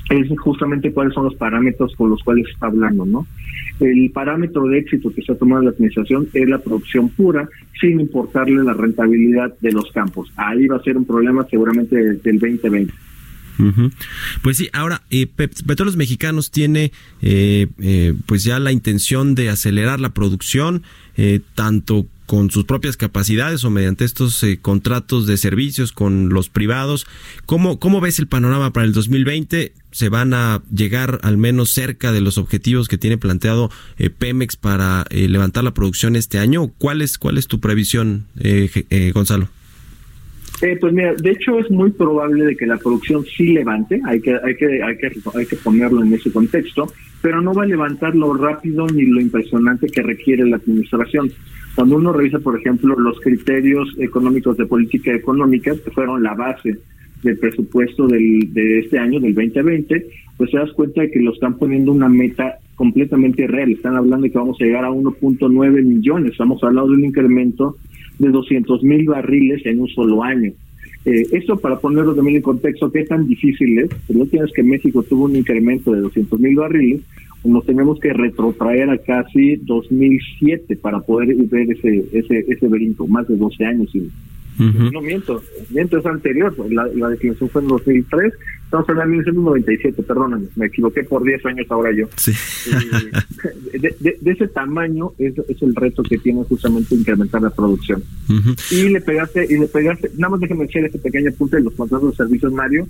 es 0.09 0.27
justamente 0.39 0.91
cuáles 0.91 1.13
son 1.13 1.25
los 1.25 1.35
parámetros 1.35 1.93
con 1.95 2.09
los 2.09 2.23
cuales 2.23 2.45
está 2.51 2.67
hablando, 2.67 3.05
¿no? 3.05 3.27
El 3.79 4.09
parámetro 4.11 4.65
de 4.67 4.79
éxito 4.79 5.11
que 5.13 5.21
se 5.21 5.31
ha 5.33 5.35
tomado 5.35 5.61
la 5.63 5.69
administración 5.71 6.27
es 6.33 6.47
la 6.49 6.59
producción 6.59 7.09
pura, 7.09 7.47
sin 7.79 7.99
importarle 7.99 8.63
la 8.63 8.73
rentabilidad 8.73 9.53
de 9.59 9.71
los 9.71 9.91
campos. 9.91 10.31
Ahí 10.35 10.65
va 10.67 10.77
a 10.77 10.83
ser 10.83 10.97
un 10.97 11.05
problema 11.05 11.45
seguramente 11.49 11.95
desde 11.95 12.29
el 12.29 12.39
2020. 12.39 12.93
Ujú. 13.59 13.89
Pues 14.43 14.57
sí, 14.57 14.69
ahora 14.71 15.01
eh, 15.09 15.25
Pe- 15.27 15.47
Petróleos 15.47 15.97
Mexicanos 15.97 16.51
tiene 16.51 16.91
eh, 17.21 17.67
eh, 17.81 18.13
pues 18.27 18.43
ya 18.43 18.59
la 18.59 18.71
intención 18.71 19.33
de 19.35 19.49
acelerar 19.49 19.99
la 19.99 20.09
producción 20.13 20.83
eh, 21.17 21.39
tanto 21.55 22.05
con 22.27 22.51
sus 22.51 22.65
propias 22.65 22.97
capacidades 22.97 23.63
o 23.63 23.71
mediante 23.71 24.05
estos 24.05 24.43
eh, 24.43 24.59
contratos 24.61 25.25
de 25.25 25.37
servicios 25.37 25.91
con 25.91 26.29
los 26.29 26.49
privados. 26.49 27.07
¿Cómo, 27.47 27.79
¿Cómo 27.79 28.01
ves 28.01 28.19
el 28.19 28.27
panorama 28.27 28.71
para 28.71 28.85
el 28.85 28.93
2020? 28.93 29.71
¿Se 29.91 30.09
van 30.09 30.33
a 30.35 30.61
llegar 30.71 31.19
al 31.23 31.37
menos 31.37 31.71
cerca 31.71 32.11
de 32.11 32.21
los 32.21 32.37
objetivos 32.37 32.87
que 32.87 32.99
tiene 32.99 33.17
planteado 33.17 33.71
eh, 33.97 34.11
Pemex 34.11 34.57
para 34.57 35.05
eh, 35.09 35.27
levantar 35.27 35.63
la 35.63 35.73
producción 35.73 36.15
este 36.15 36.37
año? 36.37 36.67
¿Cuál 36.77 37.01
es, 37.01 37.17
cuál 37.17 37.37
es 37.37 37.47
tu 37.47 37.59
previsión, 37.59 38.25
eh, 38.39 38.69
eh, 38.89 39.11
Gonzalo? 39.11 39.47
Pues 40.59 40.91
mira, 40.91 41.13
de 41.13 41.31
hecho 41.31 41.59
es 41.59 41.69
muy 41.69 41.91
probable 41.91 42.43
de 42.43 42.55
que 42.55 42.65
la 42.65 42.77
producción 42.77 43.23
sí 43.25 43.53
levante, 43.53 44.01
hay 44.05 44.19
que, 44.19 44.31
hay 44.43 44.55
que, 44.55 44.81
hay 44.83 44.97
que, 44.97 45.11
hay 45.35 45.45
que 45.45 45.55
ponerlo 45.55 46.03
en 46.03 46.13
ese 46.13 46.31
contexto, 46.31 46.91
pero 47.21 47.41
no 47.41 47.53
va 47.53 47.63
a 47.63 47.67
levantar 47.67 48.15
lo 48.15 48.33
rápido 48.33 48.87
ni 48.87 49.05
lo 49.05 49.21
impresionante 49.21 49.87
que 49.87 50.01
requiere 50.01 50.45
la 50.47 50.57
administración. 50.57 51.31
Cuando 51.77 51.97
uno 51.97 52.11
revisa, 52.11 52.39
por 52.39 52.59
ejemplo, 52.59 52.99
los 52.99 53.19
criterios 53.19 53.87
económicos 53.99 54.57
de 54.57 54.65
política 54.65 55.13
económica, 55.13 55.75
que 55.75 55.91
fueron 55.91 56.23
la 56.23 56.33
base 56.33 56.75
del 57.21 57.37
presupuesto 57.37 58.07
del, 58.07 58.51
de 58.51 58.79
este 58.79 58.97
año, 58.97 59.19
del 59.19 59.35
2020, 59.35 60.07
pues 60.37 60.49
te 60.49 60.57
das 60.57 60.71
cuenta 60.71 61.01
de 61.01 61.11
que 61.11 61.19
lo 61.19 61.33
están 61.33 61.55
poniendo 61.59 61.91
una 61.91 62.09
meta 62.09 62.57
completamente 62.73 63.45
real. 63.45 63.69
Están 63.69 63.95
hablando 63.95 64.23
de 64.23 64.31
que 64.31 64.39
vamos 64.39 64.57
a 64.59 64.65
llegar 64.65 64.85
a 64.85 64.89
1.9 64.89 65.83
millones. 65.83 66.31
Estamos 66.31 66.63
hablando 66.63 66.89
de 66.89 66.97
un 66.97 67.05
incremento 67.05 67.77
de 68.17 68.29
200 68.29 68.81
mil 68.81 69.05
barriles 69.05 69.63
en 69.67 69.79
un 69.79 69.87
solo 69.89 70.23
año. 70.23 70.53
Eh, 71.05 71.27
esto 71.31 71.57
para 71.57 71.77
ponerlo 71.77 72.15
también 72.15 72.37
en 72.37 72.41
contexto, 72.41 72.91
¿qué 72.91 73.03
tan 73.03 73.27
difícil 73.27 73.77
es? 73.77 73.89
Pues 74.07 74.17
no 74.17 74.25
tienes 74.25 74.51
que 74.51 74.63
México 74.63 75.03
tuvo 75.03 75.25
un 75.25 75.35
incremento 75.35 75.93
de 75.93 76.01
200 76.01 76.39
mil 76.39 76.55
barriles, 76.55 77.01
nos 77.47 77.65
tenemos 77.65 77.99
que 77.99 78.13
retrotraer 78.13 78.89
a 78.89 78.97
casi 78.97 79.55
2007 79.57 80.75
para 80.77 80.99
poder 80.99 81.35
ver 81.35 81.71
ese 81.71 82.05
ese 82.11 82.45
ese 82.47 82.67
brinco, 82.67 83.07
más 83.07 83.27
de 83.27 83.35
12 83.35 83.65
años. 83.65 83.89
No 84.91 85.01
miento, 85.01 85.43
miento 85.69 85.97
es 85.99 86.05
anterior, 86.05 86.55
la, 86.71 86.87
la 86.95 87.09
declaración 87.09 87.49
fue 87.49 87.61
en 87.61 87.67
2003, 87.67 88.33
estamos 88.65 88.89
hablando 88.89 89.11
de 89.11 89.17
1997, 89.31 90.03
perdóname, 90.03 90.45
me 90.55 90.65
equivoqué 90.65 91.03
por 91.03 91.23
10 91.23 91.45
años 91.45 91.67
ahora 91.69 91.91
yo. 91.95 92.07
Sí. 92.17 92.31
Eh, 93.73 93.79
de, 93.79 93.95
de- 93.99 94.17
de 94.19 94.31
ese 94.31 94.47
tamaño 94.47 95.11
es, 95.19 95.33
es 95.47 95.61
el 95.61 95.75
reto 95.75 96.01
que 96.03 96.17
tiene 96.17 96.43
justamente 96.43 96.95
incrementar 96.95 97.41
la 97.41 97.49
producción. 97.51 98.03
Y 98.71 98.89
le 98.89 99.01
pegaste, 99.01 99.45
y 99.49 99.57
le 99.59 99.67
pegaste, 99.67 100.11
nada 100.17 100.31
más 100.31 100.39
déjame 100.39 100.65
echar 100.65 100.83
este 100.85 100.99
pequeño 100.99 101.31
punto 101.33 101.55
de 101.57 101.63
los 101.63 101.73
contratos 101.73 102.11
de 102.11 102.17
servicios, 102.17 102.51
Mario. 102.53 102.87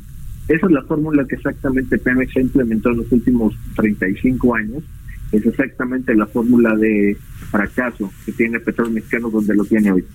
Esa 0.47 0.65
es 0.67 0.71
la 0.71 0.81
fórmula 0.83 1.25
que 1.27 1.35
exactamente 1.35 1.97
Pemex 1.97 2.37
ha 2.37 2.41
implementado 2.41 2.93
en 2.95 3.01
los 3.01 3.11
últimos 3.11 3.53
35 3.75 4.55
años. 4.55 4.83
Es 5.33 5.45
exactamente 5.45 6.15
la 6.15 6.25
fórmula 6.25 6.73
de 6.77 7.17
fracaso 7.51 8.09
que 8.25 8.31
tiene 8.31 8.59
Petróleo 8.61 8.93
Mexicano 8.93 9.29
donde 9.29 9.53
lo 9.55 9.65
tiene 9.65 9.91
hoy. 9.91 10.05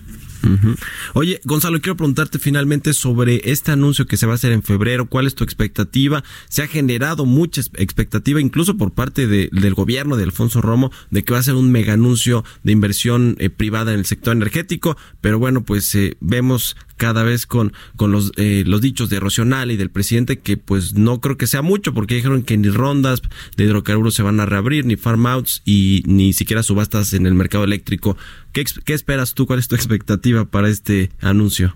Oye, 1.14 1.40
Gonzalo, 1.44 1.80
quiero 1.80 1.96
preguntarte 1.96 2.38
finalmente 2.38 2.92
sobre 2.92 3.40
este 3.50 3.70
anuncio 3.72 4.06
que 4.06 4.16
se 4.16 4.26
va 4.26 4.32
a 4.32 4.34
hacer 4.36 4.52
en 4.52 4.62
febrero. 4.62 5.06
¿Cuál 5.06 5.26
es 5.26 5.34
tu 5.34 5.44
expectativa? 5.44 6.24
Se 6.48 6.62
ha 6.62 6.66
generado 6.66 7.24
mucha 7.26 7.60
ex- 7.60 7.70
expectativa, 7.76 8.40
incluso 8.40 8.76
por 8.76 8.92
parte 8.92 9.26
de- 9.26 9.48
del 9.52 9.74
gobierno 9.74 10.16
de 10.16 10.24
Alfonso 10.24 10.60
Romo, 10.60 10.90
de 11.10 11.24
que 11.24 11.32
va 11.32 11.38
a 11.38 11.42
ser 11.42 11.54
un 11.54 11.70
mega 11.70 11.92
anuncio 11.94 12.44
de 12.62 12.72
inversión 12.72 13.36
eh, 13.38 13.50
privada 13.50 13.92
en 13.92 14.00
el 14.00 14.06
sector 14.06 14.34
energético. 14.36 14.96
Pero 15.20 15.38
bueno, 15.38 15.62
pues 15.64 15.94
eh, 15.94 16.16
vemos 16.20 16.76
cada 16.96 17.22
vez 17.24 17.46
con, 17.46 17.72
con 17.96 18.12
los, 18.12 18.30
eh, 18.36 18.62
los 18.66 18.80
dichos 18.80 19.10
de 19.10 19.18
Rocional 19.18 19.70
y 19.72 19.76
del 19.76 19.90
presidente 19.90 20.38
que 20.38 20.56
pues 20.56 20.94
no 20.94 21.20
creo 21.20 21.36
que 21.36 21.46
sea 21.48 21.62
mucho, 21.62 21.92
porque 21.94 22.14
dijeron 22.14 22.42
que 22.42 22.56
ni 22.56 22.68
rondas 22.68 23.22
de 23.56 23.64
hidrocarburos 23.64 24.14
se 24.14 24.22
van 24.22 24.38
a 24.40 24.46
reabrir, 24.46 24.84
ni 24.86 24.96
farm 24.96 25.26
outs 25.26 25.62
y 25.64 26.02
ni 26.06 26.32
siquiera 26.32 26.62
subastas 26.62 27.12
en 27.12 27.26
el 27.26 27.34
mercado 27.34 27.64
eléctrico. 27.64 28.16
¿Qué, 28.52 28.64
esperas 28.92 29.34
tú? 29.34 29.46
¿Cuál 29.46 29.58
es 29.58 29.68
tu 29.68 29.74
expectativa 29.74 30.44
para 30.44 30.68
este 30.68 31.08
anuncio? 31.20 31.74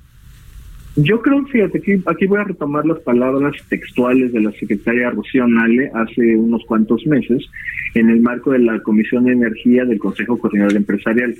Yo 0.96 1.20
creo, 1.20 1.44
fíjate, 1.46 1.78
aquí, 1.78 2.02
aquí 2.06 2.26
voy 2.26 2.38
a 2.38 2.44
retomar 2.44 2.86
las 2.86 2.98
palabras 3.00 3.54
textuales 3.68 4.32
de 4.32 4.40
la 4.40 4.52
secretaria 4.52 5.10
Rocío 5.10 5.46
Nale 5.46 5.90
hace 5.94 6.36
unos 6.36 6.64
cuantos 6.66 7.06
meses 7.06 7.44
en 7.94 8.10
el 8.10 8.20
marco 8.20 8.52
de 8.52 8.60
la 8.60 8.80
Comisión 8.80 9.24
de 9.24 9.32
Energía 9.32 9.84
del 9.84 9.98
Consejo 9.98 10.38
Coordinador 10.38 10.76
Empresarial. 10.76 11.34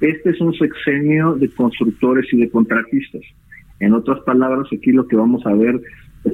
Este 0.00 0.30
es 0.30 0.40
un 0.40 0.54
sexenio 0.54 1.34
de 1.34 1.48
constructores 1.48 2.26
y 2.32 2.38
de 2.38 2.50
contratistas. 2.50 3.22
En 3.80 3.92
otras 3.92 4.20
palabras, 4.20 4.66
aquí 4.72 4.90
lo 4.92 5.06
que 5.06 5.16
vamos 5.16 5.44
a 5.46 5.54
ver 5.54 5.80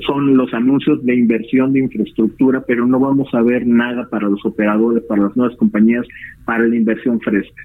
son 0.07 0.37
los 0.37 0.53
anuncios 0.55 1.05
de 1.05 1.15
inversión 1.15 1.73
de 1.73 1.81
infraestructura, 1.81 2.65
pero 2.67 2.87
no 2.87 2.99
vamos 2.99 3.29
a 3.35 3.43
ver 3.43 3.67
nada 3.67 4.09
para 4.09 4.29
los 4.29 4.45
operadores, 4.45 5.03
para 5.05 5.25
las 5.25 5.37
nuevas 5.37 5.57
compañías, 5.57 6.07
para 6.45 6.67
la 6.67 6.77
inversión 6.77 7.21
fresca. 7.21 7.63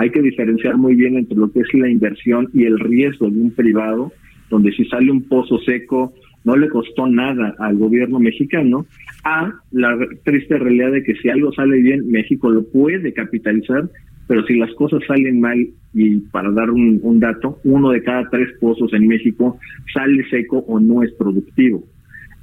Hay 0.00 0.08
que 0.08 0.22
diferenciar 0.22 0.78
muy 0.78 0.94
bien 0.94 1.18
entre 1.18 1.36
lo 1.36 1.52
que 1.52 1.60
es 1.60 1.74
la 1.74 1.86
inversión 1.86 2.48
y 2.54 2.64
el 2.64 2.78
riesgo 2.78 3.28
de 3.28 3.38
un 3.38 3.50
privado, 3.50 4.10
donde 4.48 4.72
si 4.72 4.86
sale 4.86 5.12
un 5.12 5.28
pozo 5.28 5.58
seco 5.58 6.14
no 6.42 6.56
le 6.56 6.70
costó 6.70 7.06
nada 7.06 7.54
al 7.58 7.76
gobierno 7.76 8.18
mexicano, 8.18 8.86
a 9.24 9.52
la 9.72 9.98
triste 10.24 10.56
realidad 10.56 10.92
de 10.92 11.02
que 11.02 11.16
si 11.16 11.28
algo 11.28 11.52
sale 11.52 11.80
bien, 11.80 12.10
México 12.10 12.48
lo 12.48 12.64
puede 12.64 13.12
capitalizar, 13.12 13.90
pero 14.26 14.42
si 14.46 14.54
las 14.54 14.72
cosas 14.72 15.02
salen 15.06 15.38
mal, 15.38 15.68
y 15.92 16.16
para 16.32 16.50
dar 16.50 16.70
un, 16.70 17.20
dato, 17.20 17.58
uno 17.64 17.90
de 17.90 18.02
cada 18.02 18.26
tres 18.30 18.48
pozos 18.58 18.94
en 18.94 19.06
México 19.06 19.58
sale 19.92 20.24
seco 20.30 20.60
o 20.60 20.80
no 20.80 21.02
es 21.02 21.12
productivo. 21.12 21.84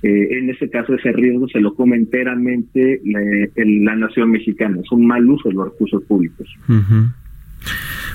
Eh, 0.04 0.28
en 0.38 0.52
este 0.52 0.70
caso, 0.70 0.94
ese 0.94 1.12
riesgo 1.12 1.48
se 1.48 1.60
lo 1.60 1.74
come 1.74 1.96
enteramente 1.96 3.02
la, 3.04 3.20
la 3.56 3.96
nación 3.96 4.30
mexicana. 4.30 4.78
Es 4.84 4.92
un 4.92 5.08
mal 5.08 5.28
uso 5.28 5.50
de 5.50 5.56
los 5.56 5.72
recursos 5.72 6.04
públicos. 6.04 6.48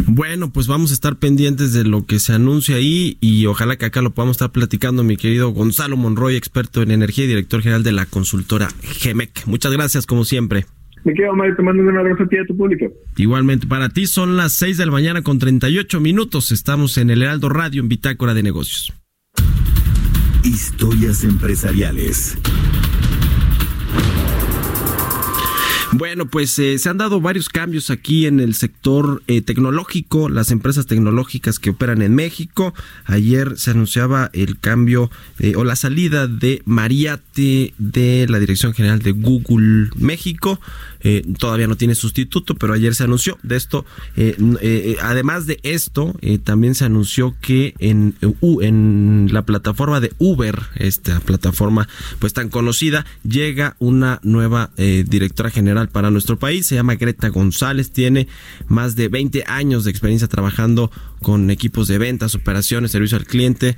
Bueno, 0.06 0.52
pues 0.52 0.66
vamos 0.66 0.90
a 0.90 0.94
estar 0.94 1.16
pendientes 1.16 1.72
de 1.72 1.84
lo 1.84 2.06
que 2.06 2.18
se 2.18 2.32
anuncia 2.32 2.76
ahí 2.76 3.18
y 3.20 3.46
ojalá 3.46 3.76
que 3.76 3.86
acá 3.86 4.02
lo 4.02 4.10
podamos 4.10 4.34
estar 4.34 4.50
platicando 4.50 5.04
mi 5.04 5.16
querido 5.16 5.50
Gonzalo 5.50 5.96
Monroy, 5.96 6.36
experto 6.36 6.82
en 6.82 6.90
energía 6.90 7.24
y 7.24 7.28
director 7.28 7.62
general 7.62 7.82
de 7.82 7.92
la 7.92 8.06
consultora 8.06 8.68
GEMEC. 8.82 9.46
Muchas 9.46 9.72
gracias 9.72 10.06
como 10.06 10.24
siempre. 10.24 10.66
Me 11.04 11.14
quedo, 11.14 11.34
Mario, 11.34 11.56
te 11.56 11.62
mando 11.62 11.82
un 11.82 11.96
abrazo 11.96 12.22
a 12.22 12.28
ti 12.28 12.36
y 12.36 12.38
a 12.38 12.46
tu 12.46 12.56
público. 12.56 12.86
Igualmente, 13.16 13.66
para 13.66 13.88
ti 13.88 14.06
son 14.06 14.36
las 14.36 14.52
6 14.52 14.78
de 14.78 14.86
la 14.86 14.92
mañana 14.92 15.22
con 15.22 15.38
38 15.38 16.00
minutos. 16.00 16.52
Estamos 16.52 16.96
en 16.96 17.10
el 17.10 17.22
Heraldo 17.22 17.48
Radio 17.48 17.82
en 17.82 17.88
Bitácora 17.88 18.34
de 18.34 18.42
Negocios. 18.42 18.92
Historias 20.44 21.24
empresariales. 21.24 22.38
Bueno, 25.94 26.24
pues 26.24 26.58
eh, 26.58 26.78
se 26.78 26.88
han 26.88 26.96
dado 26.96 27.20
varios 27.20 27.50
cambios 27.50 27.90
aquí 27.90 28.24
en 28.24 28.40
el 28.40 28.54
sector 28.54 29.22
eh, 29.26 29.42
tecnológico, 29.42 30.30
las 30.30 30.50
empresas 30.50 30.86
tecnológicas 30.86 31.58
que 31.58 31.68
operan 31.68 32.00
en 32.00 32.14
México. 32.14 32.72
Ayer 33.04 33.58
se 33.58 33.72
anunciaba 33.72 34.30
el 34.32 34.58
cambio 34.58 35.10
eh, 35.38 35.52
o 35.54 35.64
la 35.64 35.76
salida 35.76 36.28
de 36.28 36.62
Mariate 36.64 37.74
de 37.76 38.26
la 38.26 38.38
Dirección 38.38 38.72
General 38.72 39.00
de 39.00 39.12
Google 39.12 39.90
México. 39.94 40.58
Eh, 41.02 41.22
todavía 41.38 41.66
no 41.66 41.76
tiene 41.76 41.94
sustituto, 41.94 42.54
pero 42.54 42.74
ayer 42.74 42.94
se 42.94 43.04
anunció 43.04 43.38
de 43.42 43.56
esto. 43.56 43.84
Eh, 44.16 44.36
eh, 44.60 44.96
además 45.02 45.46
de 45.46 45.58
esto, 45.62 46.14
también 46.44 46.74
se 46.74 46.84
anunció 46.84 47.34
que 47.40 47.74
en, 47.78 48.14
en 48.60 49.28
la 49.32 49.42
plataforma 49.42 50.00
de 50.00 50.12
Uber, 50.18 50.58
esta 50.76 51.20
plataforma 51.20 51.88
pues 52.18 52.32
tan 52.32 52.48
conocida, 52.48 53.04
llega 53.22 53.76
una 53.78 54.20
nueva 54.22 54.70
directora 54.76 55.50
general 55.50 55.88
para 55.88 56.10
nuestro 56.10 56.38
país. 56.38 56.66
Se 56.66 56.74
llama 56.74 56.94
Greta 56.94 57.28
González, 57.28 57.90
tiene 57.90 58.28
más 58.68 58.96
de 58.96 59.08
20 59.08 59.44
años 59.46 59.84
de 59.84 59.90
experiencia 59.90 60.28
trabajando 60.28 60.90
con 61.22 61.50
equipos 61.50 61.88
de 61.88 61.98
ventas, 61.98 62.34
operaciones, 62.34 62.90
servicio 62.90 63.16
al 63.16 63.26
cliente. 63.26 63.76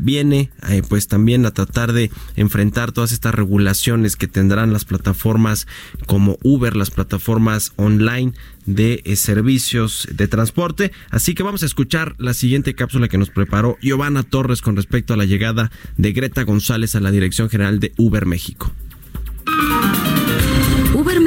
viene 0.00 0.50
pues 0.88 1.08
también 1.08 1.46
a 1.46 1.50
tratar 1.50 1.92
de 1.92 2.10
enfrentar 2.36 2.92
todas 2.92 3.12
estas 3.12 3.34
regulaciones 3.34 4.16
que 4.16 4.28
tendrán 4.28 4.72
las 4.72 4.84
plataformas 4.84 5.66
como 6.06 6.38
Uber, 6.42 6.76
las 6.76 6.90
plataformas 6.90 7.72
online 7.76 8.32
de 8.66 9.00
eh, 9.04 9.16
servicios 9.16 10.08
de 10.12 10.28
transporte. 10.28 10.92
Así 11.10 11.34
que 11.34 11.42
vamos 11.42 11.62
a 11.62 11.66
escuchar 11.66 12.14
la 12.18 12.34
siguiente 12.34 12.74
cápsula 12.74 13.08
que 13.08 13.18
nos 13.18 13.30
preparó 13.30 13.78
Giovanna 13.80 14.22
Torres 14.22 14.60
con 14.60 14.76
respecto 14.76 15.14
a 15.14 15.16
la 15.16 15.24
llegada 15.24 15.70
de 15.96 16.12
Greta 16.12 16.42
González 16.42 16.94
a 16.94 17.00
la 17.00 17.10
dirección 17.10 17.48
general 17.48 17.80
de 17.80 17.92
Uber 17.96 18.26
México. 18.26 18.72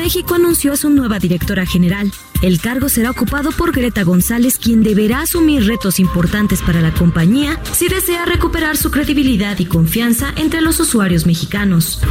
México 0.09 0.33
anunció 0.33 0.73
a 0.73 0.75
su 0.75 0.89
nueva 0.89 1.19
directora 1.19 1.67
general. 1.67 2.11
El 2.41 2.59
cargo 2.59 2.89
será 2.89 3.11
ocupado 3.11 3.51
por 3.51 3.71
Greta 3.71 4.01
González, 4.01 4.57
quien 4.57 4.81
deberá 4.81 5.21
asumir 5.21 5.67
retos 5.67 5.99
importantes 5.99 6.63
para 6.63 6.81
la 6.81 6.91
compañía 6.91 7.61
si 7.73 7.89
desea 7.89 8.25
recuperar 8.25 8.75
su 8.75 8.89
credibilidad 8.89 9.59
y 9.59 9.65
confianza 9.65 10.33
entre 10.35 10.61
los 10.61 10.79
usuarios 10.79 11.27
mexicanos. 11.27 12.01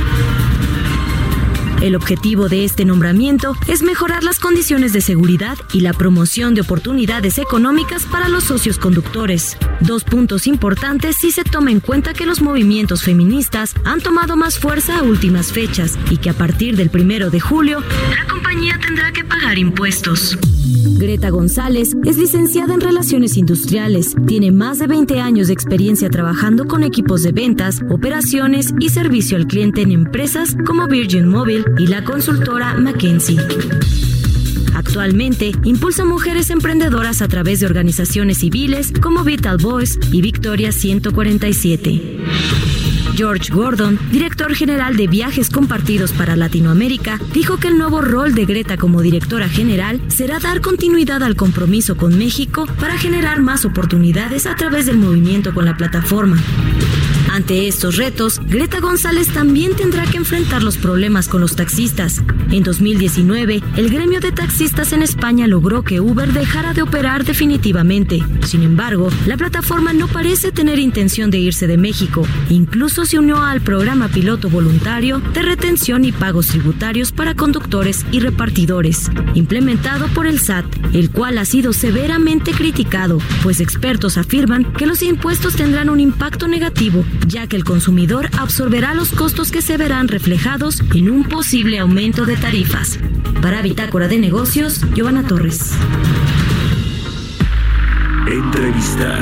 El 1.80 1.94
objetivo 1.94 2.48
de 2.48 2.64
este 2.64 2.84
nombramiento 2.84 3.54
es 3.68 3.82
mejorar 3.82 4.24
las 4.24 4.40
condiciones 4.40 4.92
de 4.92 5.00
seguridad 5.00 5.56
y 5.72 5.80
la 5.80 5.92
promoción 5.92 6.54
de 6.54 6.62
oportunidades 6.62 7.38
económicas 7.38 8.04
para 8.04 8.28
los 8.28 8.44
socios 8.44 8.78
conductores. 8.78 9.56
Dos 9.80 10.02
puntos 10.02 10.48
importantes 10.48 11.16
si 11.16 11.30
se 11.30 11.44
toma 11.44 11.70
en 11.70 11.80
cuenta 11.80 12.14
que 12.14 12.26
los 12.26 12.42
movimientos 12.42 13.04
feministas 13.04 13.74
han 13.84 14.00
tomado 14.00 14.36
más 14.36 14.58
fuerza 14.58 14.98
a 14.98 15.02
últimas 15.02 15.52
fechas 15.52 15.96
y 16.10 16.16
que 16.16 16.30
a 16.30 16.34
partir 16.34 16.76
del 16.76 16.90
primero 16.90 17.30
de 17.30 17.38
julio 17.38 17.80
la 18.16 18.26
compañía 18.26 18.78
tendrá 18.80 19.12
que 19.12 19.22
pagar 19.22 19.56
impuestos. 19.56 20.36
Greta 20.64 21.30
González 21.30 21.96
es 22.04 22.18
licenciada 22.18 22.74
en 22.74 22.80
Relaciones 22.80 23.36
Industriales, 23.36 24.14
tiene 24.26 24.50
más 24.50 24.78
de 24.78 24.86
20 24.86 25.20
años 25.20 25.46
de 25.46 25.52
experiencia 25.52 26.10
trabajando 26.10 26.66
con 26.66 26.82
equipos 26.82 27.22
de 27.22 27.32
ventas, 27.32 27.80
operaciones 27.88 28.74
y 28.80 28.88
servicio 28.88 29.36
al 29.36 29.46
cliente 29.46 29.82
en 29.82 29.92
empresas 29.92 30.56
como 30.66 30.86
Virgin 30.86 31.28
Mobile 31.28 31.64
y 31.78 31.86
la 31.86 32.04
consultora 32.04 32.74
McKinsey. 32.74 33.38
Actualmente 34.74 35.52
impulsa 35.64 36.04
mujeres 36.04 36.50
emprendedoras 36.50 37.22
a 37.22 37.28
través 37.28 37.60
de 37.60 37.66
organizaciones 37.66 38.38
civiles 38.38 38.92
como 39.00 39.24
Vital 39.24 39.58
Voice 39.58 39.98
y 40.12 40.22
Victoria 40.22 40.72
147. 40.72 42.87
George 43.18 43.52
Gordon, 43.52 43.98
director 44.12 44.54
general 44.54 44.96
de 44.96 45.08
viajes 45.08 45.50
compartidos 45.50 46.12
para 46.12 46.36
Latinoamérica, 46.36 47.18
dijo 47.32 47.56
que 47.56 47.66
el 47.66 47.76
nuevo 47.76 48.00
rol 48.00 48.32
de 48.32 48.44
Greta 48.44 48.76
como 48.76 49.02
directora 49.02 49.48
general 49.48 50.00
será 50.06 50.38
dar 50.38 50.60
continuidad 50.60 51.24
al 51.24 51.34
compromiso 51.34 51.96
con 51.96 52.16
México 52.16 52.66
para 52.78 52.96
generar 52.96 53.40
más 53.40 53.64
oportunidades 53.64 54.46
a 54.46 54.54
través 54.54 54.86
del 54.86 54.98
movimiento 54.98 55.52
con 55.52 55.64
la 55.64 55.76
plataforma. 55.76 56.36
Ante 57.38 57.68
estos 57.68 57.94
retos, 57.94 58.40
Greta 58.46 58.80
González 58.80 59.28
también 59.28 59.76
tendrá 59.76 60.04
que 60.06 60.16
enfrentar 60.16 60.64
los 60.64 60.76
problemas 60.76 61.28
con 61.28 61.40
los 61.40 61.54
taxistas. 61.54 62.20
En 62.50 62.64
2019, 62.64 63.62
el 63.76 63.90
gremio 63.90 64.18
de 64.18 64.32
taxistas 64.32 64.92
en 64.92 65.04
España 65.04 65.46
logró 65.46 65.84
que 65.84 66.00
Uber 66.00 66.32
dejara 66.32 66.74
de 66.74 66.82
operar 66.82 67.24
definitivamente. 67.24 68.24
Sin 68.44 68.64
embargo, 68.64 69.08
la 69.24 69.36
plataforma 69.36 69.92
no 69.92 70.08
parece 70.08 70.50
tener 70.50 70.80
intención 70.80 71.30
de 71.30 71.38
irse 71.38 71.68
de 71.68 71.76
México. 71.76 72.26
Incluso 72.50 73.04
se 73.06 73.20
unió 73.20 73.40
al 73.40 73.60
programa 73.60 74.08
piloto 74.08 74.50
voluntario 74.50 75.20
de 75.32 75.42
retención 75.42 76.04
y 76.04 76.10
pagos 76.10 76.48
tributarios 76.48 77.12
para 77.12 77.34
conductores 77.34 78.04
y 78.10 78.18
repartidores, 78.18 79.12
implementado 79.34 80.08
por 80.08 80.26
el 80.26 80.40
SAT, 80.40 80.64
el 80.92 81.12
cual 81.12 81.38
ha 81.38 81.44
sido 81.44 81.72
severamente 81.72 82.50
criticado, 82.50 83.18
pues 83.44 83.60
expertos 83.60 84.18
afirman 84.18 84.64
que 84.72 84.86
los 84.86 85.04
impuestos 85.04 85.54
tendrán 85.54 85.88
un 85.88 86.00
impacto 86.00 86.48
negativo 86.48 87.04
ya 87.28 87.46
que 87.46 87.56
el 87.56 87.64
consumidor 87.64 88.28
absorberá 88.38 88.94
los 88.94 89.10
costos 89.12 89.50
que 89.50 89.62
se 89.62 89.76
verán 89.76 90.08
reflejados 90.08 90.82
en 90.94 91.10
un 91.10 91.24
posible 91.24 91.78
aumento 91.78 92.24
de 92.24 92.36
tarifas. 92.36 92.98
Para 93.42 93.62
Bitácora 93.62 94.08
de 94.08 94.18
Negocios, 94.18 94.80
Giovanna 94.94 95.22
Torres. 95.26 95.72
Entrevista. 98.26 99.18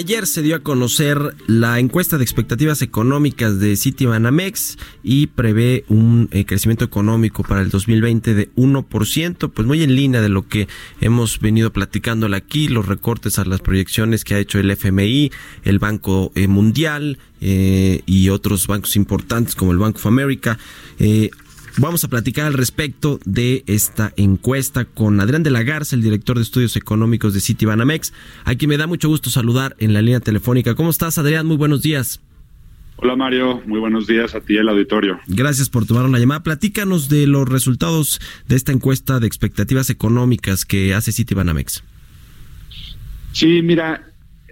Ayer 0.00 0.26
se 0.26 0.40
dio 0.40 0.56
a 0.56 0.60
conocer 0.60 1.36
la 1.46 1.78
encuesta 1.78 2.16
de 2.16 2.24
expectativas 2.24 2.80
económicas 2.80 3.60
de 3.60 3.76
Citibanamex 3.76 4.78
y 5.02 5.26
prevé 5.26 5.84
un 5.88 6.30
eh, 6.32 6.46
crecimiento 6.46 6.86
económico 6.86 7.42
para 7.42 7.60
el 7.60 7.68
2020 7.68 8.32
de 8.32 8.50
1%, 8.54 9.50
pues 9.52 9.68
muy 9.68 9.82
en 9.82 9.94
línea 9.94 10.22
de 10.22 10.30
lo 10.30 10.48
que 10.48 10.68
hemos 11.02 11.38
venido 11.38 11.70
platicándole 11.70 12.38
aquí, 12.38 12.68
los 12.68 12.86
recortes 12.86 13.38
a 13.38 13.44
las 13.44 13.60
proyecciones 13.60 14.24
que 14.24 14.36
ha 14.36 14.38
hecho 14.38 14.58
el 14.58 14.70
FMI, 14.70 15.32
el 15.64 15.78
Banco 15.78 16.32
eh, 16.34 16.48
Mundial 16.48 17.18
eh, 17.42 18.00
y 18.06 18.30
otros 18.30 18.68
bancos 18.68 18.96
importantes 18.96 19.54
como 19.54 19.72
el 19.72 19.78
Bank 19.78 19.96
of 19.96 20.06
America. 20.06 20.58
Vamos 21.80 22.04
a 22.04 22.08
platicar 22.08 22.44
al 22.44 22.52
respecto 22.52 23.20
de 23.24 23.64
esta 23.66 24.12
encuesta 24.18 24.84
con 24.84 25.18
Adrián 25.18 25.42
de 25.42 25.48
la 25.48 25.62
Garza, 25.62 25.96
el 25.96 26.02
director 26.02 26.36
de 26.36 26.42
estudios 26.42 26.76
económicos 26.76 27.32
de 27.32 27.40
Citibanamex, 27.40 28.12
a 28.44 28.54
quien 28.54 28.68
me 28.68 28.76
da 28.76 28.86
mucho 28.86 29.08
gusto 29.08 29.30
saludar 29.30 29.76
en 29.78 29.94
la 29.94 30.02
línea 30.02 30.20
telefónica. 30.20 30.74
¿Cómo 30.74 30.90
estás, 30.90 31.16
Adrián? 31.16 31.46
Muy 31.46 31.56
buenos 31.56 31.80
días. 31.80 32.20
Hola 32.96 33.16
Mario, 33.16 33.62
muy 33.64 33.80
buenos 33.80 34.06
días 34.06 34.34
a 34.34 34.42
ti 34.42 34.58
al 34.58 34.68
auditorio. 34.68 35.20
Gracias 35.26 35.70
por 35.70 35.86
tomar 35.86 36.04
una 36.04 36.18
llamada. 36.18 36.42
Platícanos 36.42 37.08
de 37.08 37.26
los 37.26 37.48
resultados 37.48 38.20
de 38.46 38.56
esta 38.56 38.72
encuesta 38.72 39.18
de 39.18 39.26
expectativas 39.26 39.88
económicas 39.88 40.66
que 40.66 40.92
hace 40.92 41.12
Citibanamex. 41.12 41.82
Sí, 43.32 43.62
mira, 43.62 44.06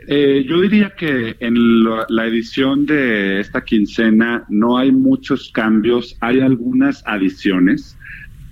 eh, 0.07 0.45
yo 0.49 0.61
diría 0.61 0.95
que 0.97 1.37
en 1.41 1.83
lo- 1.83 2.05
la 2.09 2.27
edición 2.27 2.87
de 2.87 3.41
esta 3.41 3.63
quincena 3.65 4.45
no 4.49 4.79
hay 4.79 4.93
muchos 4.93 5.51
cambios, 5.53 6.17
hay 6.21 6.41
algunas 6.41 7.03
adiciones. 7.07 7.99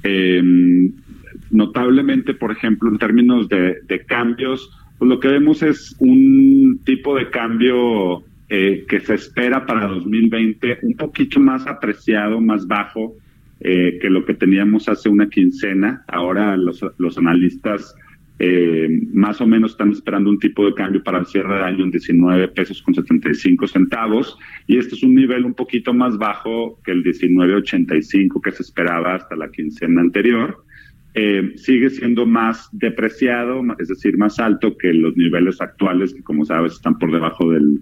Eh, 0.03 0.43
notablemente, 1.51 2.35
por 2.35 2.53
ejemplo, 2.53 2.89
en 2.91 2.99
términos 2.99 3.49
de, 3.49 3.77
cambios, 4.07 4.71
pues 4.99 5.09
lo 5.09 5.21
que 5.21 5.29
vemos 5.29 5.63
es 5.63 5.95
un 5.99 6.81
tipo 6.85 7.17
de 7.17 7.31
cambio 7.31 8.25
eh, 8.49 8.85
que 8.89 9.01
se 9.01 9.15
espera 9.15 9.67
para 9.67 9.87
2020 9.89 10.79
un 10.83 10.95
poquito 10.97 11.41
más 11.41 11.67
apreciado, 11.67 12.41
más 12.41 12.67
bajo 12.67 13.17
eh, 13.61 13.99
que 14.01 14.11
lo 14.11 14.25
que 14.25 14.35
teníamos 14.35 14.89
hace 14.89 15.09
una 15.09 15.29
quincena. 15.29 16.05
Ahora 16.09 16.57
los 16.57 17.19
analistas 17.19 17.95
eh, 18.39 18.89
más 19.13 19.41
o 19.41 19.47
menos 19.47 19.71
están 19.73 19.93
esperando 19.93 20.29
un 20.29 20.39
tipo 20.39 20.67
de 20.67 20.75
cambio 20.75 21.03
para 21.03 21.19
el 21.19 21.27
cierre 21.27 21.57
de 21.57 21.65
año 21.65 21.85
en 21.85 21.91
19 21.91 22.49
pesos 22.49 22.83
con 22.83 22.95
75 22.95 23.67
centavos 23.67 24.39
y 24.67 24.77
este 24.77 24.95
es 24.95 25.03
un 25.03 25.15
nivel 25.15 25.47
un 25.47 25.55
poquito 25.55 25.95
más 25.95 26.19
bajo 26.19 26.79
que 26.85 26.93
el 26.93 27.03
19.85 27.03 28.41
que 28.43 28.53
se 28.53 28.63
esperaba 28.63 29.15
hasta 29.15 29.37
la 29.37 29.51
quincena 29.51 30.03
anterior. 30.03 30.63
Eh, 31.19 31.55
sigue 31.57 31.89
siendo 31.89 32.27
más 32.27 32.69
depreciado, 32.73 33.63
es 33.79 33.89
decir, 33.89 34.19
más 34.19 34.39
alto 34.39 34.77
que 34.77 34.93
los 34.93 35.17
niveles 35.17 35.63
actuales, 35.63 36.13
que 36.13 36.23
como 36.23 36.45
sabes 36.45 36.75
están 36.75 36.99
por 36.99 37.11
debajo 37.11 37.51
del, 37.51 37.81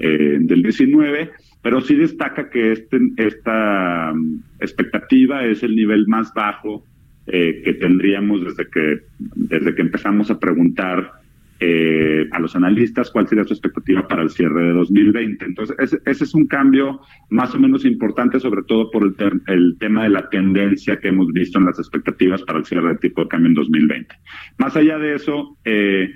eh, 0.00 0.36
del 0.38 0.62
19, 0.62 1.30
pero 1.62 1.80
sí 1.80 1.94
destaca 1.94 2.50
que 2.50 2.72
este, 2.72 2.98
esta 3.16 4.12
mm, 4.14 4.42
expectativa 4.60 5.46
es 5.46 5.62
el 5.62 5.74
nivel 5.74 6.06
más 6.08 6.34
bajo 6.34 6.84
eh, 7.26 7.62
que 7.64 7.74
tendríamos 7.74 8.44
desde 8.44 8.68
que, 8.70 9.00
desde 9.18 9.74
que 9.74 9.82
empezamos 9.82 10.30
a 10.30 10.38
preguntar 10.38 11.12
eh, 11.60 12.26
a 12.32 12.40
los 12.40 12.54
analistas 12.56 13.10
cuál 13.10 13.28
sería 13.28 13.44
su 13.44 13.54
expectativa 13.54 14.06
para 14.08 14.22
el 14.22 14.30
cierre 14.30 14.64
de 14.64 14.72
2020. 14.72 15.44
Entonces, 15.44 15.76
ese, 15.78 15.98
ese 16.04 16.24
es 16.24 16.34
un 16.34 16.46
cambio 16.46 17.00
más 17.30 17.54
o 17.54 17.60
menos 17.60 17.84
importante, 17.84 18.40
sobre 18.40 18.62
todo 18.64 18.90
por 18.90 19.04
el, 19.04 19.14
ter- 19.14 19.40
el 19.46 19.76
tema 19.78 20.02
de 20.02 20.10
la 20.10 20.28
tendencia 20.28 20.96
que 20.98 21.08
hemos 21.08 21.28
visto 21.32 21.58
en 21.58 21.66
las 21.66 21.78
expectativas 21.78 22.42
para 22.42 22.58
el 22.58 22.64
cierre 22.66 22.88
de 22.90 22.98
tipo 22.98 23.22
de 23.22 23.28
cambio 23.28 23.48
en 23.48 23.54
2020. 23.54 24.14
Más 24.58 24.76
allá 24.76 24.98
de 24.98 25.14
eso, 25.14 25.56
eh, 25.64 26.10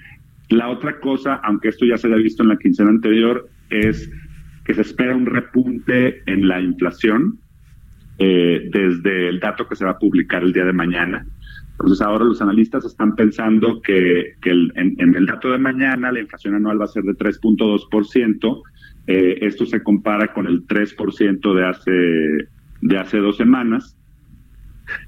la 0.50 0.68
otra 0.68 0.98
cosa, 0.98 1.34
aunque 1.44 1.68
esto 1.68 1.86
ya 1.86 1.96
se 1.96 2.08
había 2.08 2.18
visto 2.22 2.42
en 2.42 2.48
la 2.50 2.58
quincena 2.58 2.90
anterior, 2.90 3.48
es 3.70 4.10
que 4.64 4.74
se 4.74 4.82
espera 4.82 5.16
un 5.16 5.24
repunte 5.26 6.20
en 6.26 6.48
la 6.48 6.60
inflación 6.60 7.38
eh, 8.18 8.68
desde 8.72 9.28
el 9.28 9.40
dato 9.40 9.66
que 9.68 9.76
se 9.76 9.84
va 9.84 9.92
a 9.92 9.98
publicar 9.98 10.42
el 10.42 10.52
día 10.52 10.64
de 10.64 10.72
mañana. 10.72 11.24
Entonces 11.72 12.00
ahora 12.04 12.24
los 12.24 12.42
analistas 12.42 12.84
están 12.84 13.14
pensando 13.14 13.80
que, 13.80 14.34
que 14.42 14.50
el- 14.50 14.72
en, 14.74 14.94
en 14.98 15.14
el 15.14 15.26
dato 15.26 15.50
de 15.52 15.58
mañana 15.58 16.10
la 16.10 16.20
inflación 16.20 16.54
anual 16.54 16.80
va 16.80 16.84
a 16.86 16.88
ser 16.88 17.04
de 17.04 17.14
3.2%. 17.14 18.62
Eh, 19.06 19.38
esto 19.42 19.64
se 19.64 19.82
compara 19.82 20.32
con 20.34 20.46
el 20.46 20.66
3% 20.66 21.54
de 21.54 21.64
hace, 21.66 22.48
de 22.82 22.98
hace 22.98 23.18
dos 23.18 23.36
semanas. 23.36 23.96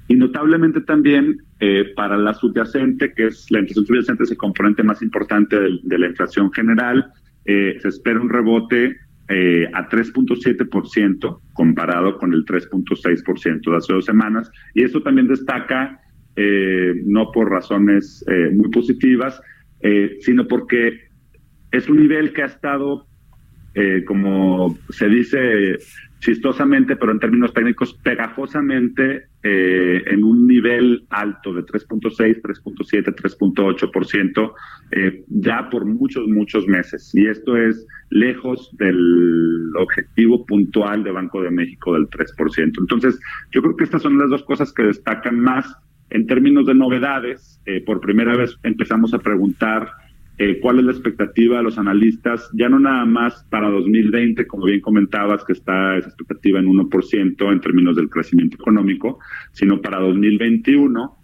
Y 0.09 0.15
notablemente 0.15 0.81
también 0.83 1.39
eh, 1.59 1.93
para 1.97 2.17
la 2.17 2.35
subyacente, 2.35 3.13
que 3.15 3.27
es 3.27 3.47
la 3.51 3.61
inflación 3.61 3.87
subyacente, 3.87 4.23
es 4.25 4.31
el 4.31 4.37
componente 4.37 4.83
más 4.83 5.03
importante 5.03 5.59
del- 5.59 5.81
de, 5.83 5.99
la 5.99 6.07
inflación 6.07 6.53
general, 6.53 7.13
eh, 7.47 7.77
se 7.81 7.89
espera 7.89 8.21
un 8.21 8.29
rebote 8.29 8.97
eh, 9.31 9.69
a 9.73 9.89
3.7% 9.89 11.41
comparado 11.53 12.19
con 12.19 12.35
el 12.35 12.45
3.6% 12.45 13.71
de 13.71 13.77
hace 13.77 13.93
dos 13.93 14.05
semanas. 14.05 14.51
Y 14.75 14.83
eso 14.83 15.01
también 15.03 15.29
destaca, 15.29 16.01
eh, 16.35 16.95
no 17.05 17.31
por 17.31 17.49
razones 17.49 18.25
eh, 18.29 18.51
muy 18.53 18.71
positivas, 18.71 19.41
eh, 19.83 20.17
sino 20.21 20.49
porque 20.49 21.11
es 21.71 21.89
un 21.89 21.99
nivel 21.99 22.33
que 22.33 22.43
ha 22.43 22.47
estado, 22.47 23.07
eh, 23.75 24.03
como 24.05 24.77
se 24.89 25.09
dice 25.09 25.79
chistosamente, 26.19 26.97
pero 26.97 27.13
en 27.13 27.21
términos 27.21 27.55
técnicos, 27.55 27.95
pegajosamente 28.03 29.30
eh, 29.43 30.03
en 30.07 30.23
un 30.23 30.47
nivel 30.47 31.07
alto 31.09 31.55
de 31.55 31.65
3.6, 31.65 32.43
3.7, 32.43 33.15
3.8%, 33.15 34.53
eh, 34.91 35.25
ya 35.29 35.71
por 35.71 35.87
muchos, 35.87 36.27
muchos 36.29 36.67
meses. 36.67 37.11
Y 37.15 37.27
esto 37.27 37.57
es 37.57 37.87
lejos 38.11 38.71
del 38.77 39.71
objetivo 39.77 40.45
puntual 40.45 41.05
de 41.05 41.13
Banco 41.13 41.43
de 41.43 41.51
México 41.51 41.95
del 41.95 42.09
3%. 42.09 42.81
Entonces, 42.81 43.19
yo 43.51 43.63
creo 43.63 43.77
que 43.77 43.85
estas 43.85 44.03
son 44.03 44.19
las 44.19 44.29
dos 44.29 44.43
cosas 44.45 44.73
que 44.75 44.83
destacan 44.83 45.41
más 45.41 45.75
en 46.11 46.27
términos 46.27 46.67
de 46.67 46.75
novedades. 46.75 47.61
eh, 47.67 47.83
por 47.85 48.01
primera 48.01 48.37
vez 48.37 48.57
empezamos 48.63 49.15
a 49.15 49.19
preguntar 49.19 49.89
eh, 50.43 50.59
cuál 50.59 50.79
es 50.79 50.87
la 50.87 50.93
expectativa 50.93 51.59
de 51.59 51.65
los 51.65 51.77
analistas, 51.77 52.49
ya 52.55 52.71
no 52.71 52.81
nada 52.81 53.05
más 53.05 53.45
para 53.51 53.69
2020, 53.69 54.47
como 54.47 54.65
bien 54.65 54.81
comentabas, 54.81 55.45
que 55.45 55.53
está 55.53 55.99
esa 55.99 56.09
expectativa 56.09 56.59
en 56.59 56.67
1% 56.67 57.53
en 57.53 57.61
términos 57.61 57.95
del 57.95 58.09
crecimiento 58.09 58.57
económico, 58.57 59.19
sino 59.53 59.83
para 59.83 60.01
2021. 60.01 61.19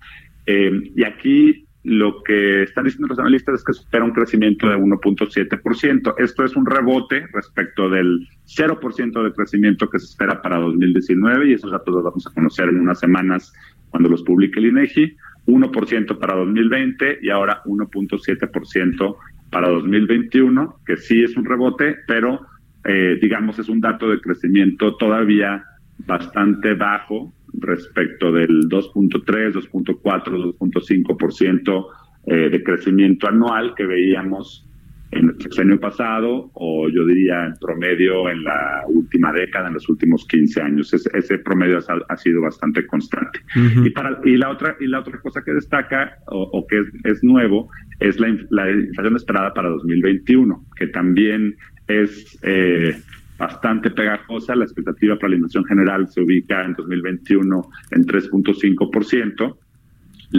Eh, 0.45 0.93
y 0.95 1.03
aquí 1.05 1.67
lo 1.83 2.23
que 2.25 2.65
están 2.65 2.85
diciendo 2.85 3.07
los 3.07 3.19
analistas 3.19 3.55
es 3.55 3.65
que 3.65 3.73
se 3.73 3.81
espera 3.81 4.05
un 4.05 4.11
crecimiento 4.11 4.69
de 4.69 4.77
1.7%. 4.77 6.15
Esto 6.19 6.45
es 6.45 6.55
un 6.55 6.67
rebote 6.67 7.27
respecto 7.33 7.89
del 7.89 8.29
0% 8.45 9.23
de 9.23 9.33
crecimiento 9.33 9.89
que 9.89 9.99
se 9.99 10.05
espera 10.05 10.43
para 10.43 10.59
2019 10.59 11.49
y 11.49 11.53
esos 11.55 11.71
datos 11.71 11.95
los 11.95 12.05
vamos 12.05 12.27
a 12.27 12.35
conocer 12.35 12.69
en 12.69 12.81
unas 12.81 13.01
semanas 13.01 13.51
cuando 13.89 14.11
los 14.11 14.23
publique 14.25 14.61
el 14.61 14.67
INEGI. 14.67 15.17
1% 15.47 16.19
para 16.19 16.37
2020 16.37 17.19
y 17.23 17.31
ahora 17.31 17.63
1.7% 17.65 19.17
para 19.51 19.69
2021, 19.69 20.81
que 20.85 20.97
sí 20.97 21.23
es 21.23 21.37
un 21.37 21.45
rebote, 21.45 21.97
pero 22.07 22.41
eh, 22.85 23.19
digamos 23.21 23.59
es 23.59 23.69
un 23.69 23.81
dato 23.81 24.09
de 24.09 24.21
crecimiento 24.21 24.97
todavía 24.97 25.65
bastante 26.07 26.75
bajo 26.75 27.33
respecto 27.55 28.33
del 28.33 28.69
2.3, 28.69 29.55
2.4, 29.55 30.57
2.5% 30.59 31.87
eh, 32.27 32.51
de 32.51 32.63
crecimiento 32.63 33.29
anual 33.29 33.75
que 33.75 33.87
veíamos 33.87 34.66
en 35.13 35.29
el 35.29 35.41
sexenio 35.41 35.79
pasado 35.79 36.51
o 36.55 36.89
yo 36.89 37.07
diría 37.07 37.47
en 37.47 37.55
promedio 37.61 38.29
en 38.29 38.43
la 38.45 38.83
última 38.89 39.33
década, 39.33 39.69
en 39.69 39.75
los 39.75 39.89
últimos 39.89 40.27
15 40.27 40.61
años. 40.61 40.93
Ese, 40.93 41.09
ese 41.15 41.39
promedio 41.39 41.79
ha, 41.79 42.13
ha, 42.13 42.17
sido 42.17 42.41
bastante 42.41 42.87
constante. 42.87 43.41
y, 43.55 43.91
para, 43.91 44.19
y, 44.25 44.37
la 44.37 44.51
otra, 44.51 44.77
y 44.81 44.87
la 44.87 45.01
otra 45.01 45.21
cosa 45.21 45.43
que 45.45 45.53
destaca 45.53 46.19
o, 46.27 46.43
o 46.43 46.67
que 46.67 46.81
es, 46.81 46.87
es, 47.05 47.25
nuevo 47.25 47.69
es 48.01 48.19
la, 48.19 48.29
la, 48.51 48.71
inflación 48.71 49.17
esperada 49.17 49.55
para 49.55 49.69
2021, 49.69 50.65
que 50.77 50.89
también 50.89 51.57
es 51.87 52.39
eh, 52.43 52.97
bastante 53.39 53.91
pegajosa. 53.91 54.57
La 54.57 54.65
expectativa 54.65 55.17
para 55.17 55.31
la 55.31 55.37
inflación 55.37 55.65
general 55.65 56.09
se 56.09 56.21
ubica 56.23 56.65
en 56.65 56.75
2021 56.75 57.69
en 57.93 58.05
3.5% 58.05 59.57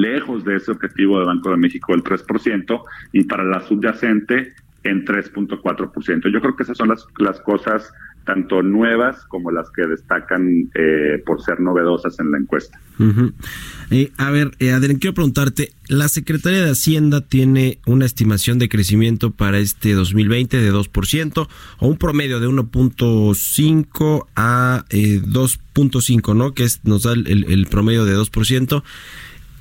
lejos 0.01 0.43
de 0.45 0.55
ese 0.57 0.71
objetivo 0.71 1.19
de 1.19 1.25
Banco 1.25 1.49
de 1.51 1.57
México 1.57 1.93
del 1.93 2.03
3% 2.03 2.81
y 3.13 3.23
para 3.23 3.43
la 3.43 3.61
subyacente 3.61 4.53
en 4.83 5.05
3.4%. 5.05 6.31
Yo 6.31 6.41
creo 6.41 6.55
que 6.55 6.63
esas 6.63 6.77
son 6.77 6.89
las, 6.89 7.05
las 7.17 7.39
cosas 7.41 7.93
tanto 8.27 8.61
nuevas 8.61 9.23
como 9.29 9.51
las 9.51 9.69
que 9.71 9.87
destacan 9.87 10.69
eh, 10.75 11.23
por 11.25 11.41
ser 11.41 11.61
novedosas 11.61 12.19
en 12.19 12.31
la 12.31 12.37
encuesta. 12.37 12.79
Uh 12.99 13.31
eh, 13.89 14.11
a 14.17 14.31
ver, 14.31 14.51
eh, 14.59 14.73
Adrián, 14.73 14.97
quiero 14.97 15.13
preguntarte, 15.13 15.71
la 15.87 16.09
Secretaría 16.09 16.61
de 16.61 16.71
Hacienda 16.71 17.21
tiene 17.21 17.79
una 17.85 18.05
estimación 18.05 18.59
de 18.59 18.67
crecimiento 18.67 19.31
para 19.31 19.59
este 19.59 19.93
2020 19.93 20.57
de 20.57 20.73
2% 20.73 21.47
o 21.79 21.87
un 21.87 21.97
promedio 21.97 22.41
de 22.41 22.49
1.5 22.49 24.27
a 24.35 24.83
2.5, 24.89 26.35
¿no? 26.35 26.53
Que 26.53 26.65
es, 26.65 26.81
nos 26.83 27.03
da 27.03 27.13
el, 27.13 27.45
el 27.47 27.67
promedio 27.67 28.03
de 28.03 28.17
2%. 28.17 28.83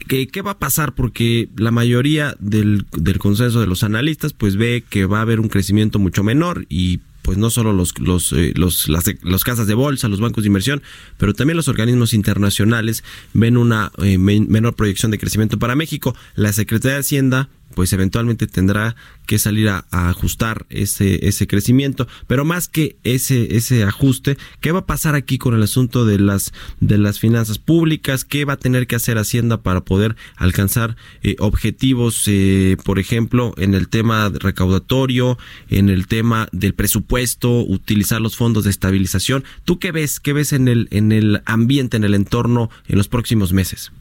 ¿Qué, 0.08 0.28
¿Qué, 0.28 0.42
va 0.42 0.52
a 0.52 0.58
pasar? 0.58 0.94
Porque 0.94 1.48
la 1.56 1.70
mayoría 1.70 2.36
del, 2.38 2.86
del, 2.92 3.18
consenso 3.18 3.60
de 3.60 3.66
los 3.66 3.82
analistas 3.82 4.32
pues 4.32 4.56
ve 4.56 4.84
que 4.88 5.06
va 5.06 5.18
a 5.18 5.22
haber 5.22 5.40
un 5.40 5.48
crecimiento 5.48 5.98
mucho 5.98 6.22
menor 6.22 6.66
y 6.68 7.00
pues 7.26 7.38
no 7.38 7.50
solo 7.50 7.72
los, 7.72 7.98
los, 7.98 8.32
eh, 8.32 8.52
los, 8.54 8.88
las, 8.88 9.04
los 9.22 9.42
casas 9.42 9.66
de 9.66 9.74
bolsa, 9.74 10.06
los 10.06 10.20
bancos 10.20 10.44
de 10.44 10.46
inversión, 10.46 10.80
pero 11.18 11.34
también 11.34 11.56
los 11.56 11.66
organismos 11.66 12.14
internacionales 12.14 13.02
ven 13.34 13.56
una 13.56 13.90
eh, 13.98 14.16
men 14.16 14.46
menor 14.48 14.76
proyección 14.76 15.10
de 15.10 15.18
crecimiento 15.18 15.58
para 15.58 15.74
México. 15.74 16.14
La 16.36 16.52
Secretaría 16.52 16.94
de 16.94 17.00
Hacienda 17.00 17.48
pues 17.76 17.92
eventualmente 17.92 18.46
tendrá 18.46 18.96
que 19.26 19.38
salir 19.38 19.68
a, 19.68 19.84
ajustar 19.90 20.64
ese, 20.70 21.28
ese 21.28 21.46
crecimiento. 21.46 22.08
Pero 22.26 22.46
más 22.46 22.68
que 22.68 22.96
ese, 23.04 23.54
ese 23.54 23.84
ajuste, 23.84 24.38
¿qué 24.62 24.72
va 24.72 24.78
a 24.80 24.86
pasar 24.86 25.14
aquí 25.14 25.36
con 25.36 25.54
el 25.54 25.62
asunto 25.62 26.06
de 26.06 26.18
las, 26.18 26.54
de 26.80 26.96
las 26.96 27.20
finanzas 27.20 27.58
públicas? 27.58 28.24
¿Qué 28.24 28.46
va 28.46 28.54
a 28.54 28.56
tener 28.56 28.86
que 28.86 28.96
hacer 28.96 29.18
Hacienda 29.18 29.62
para 29.62 29.82
poder 29.82 30.16
alcanzar 30.36 30.96
eh, 31.22 31.36
objetivos, 31.38 32.24
eh, 32.28 32.78
por 32.82 32.98
ejemplo, 32.98 33.52
en 33.58 33.74
el 33.74 33.88
tema 33.88 34.32
recaudatorio, 34.32 35.36
en 35.68 35.90
el 35.90 36.06
tema 36.06 36.48
del 36.52 36.72
presupuesto, 36.72 37.60
utilizar 37.60 38.22
los 38.22 38.36
fondos 38.36 38.64
de 38.64 38.70
estabilización? 38.70 39.44
¿Tú 39.66 39.78
qué 39.78 39.92
ves? 39.92 40.18
¿Qué 40.18 40.32
ves 40.32 40.54
en 40.54 40.68
el, 40.68 40.88
en 40.92 41.12
el 41.12 41.42
ambiente, 41.44 41.98
en 41.98 42.04
el 42.04 42.14
entorno 42.14 42.70
en 42.88 42.96
los 42.96 43.08
próximos 43.08 43.52
meses? 43.52 43.92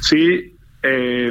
Sí, 0.00 0.56
eh, 0.82 1.30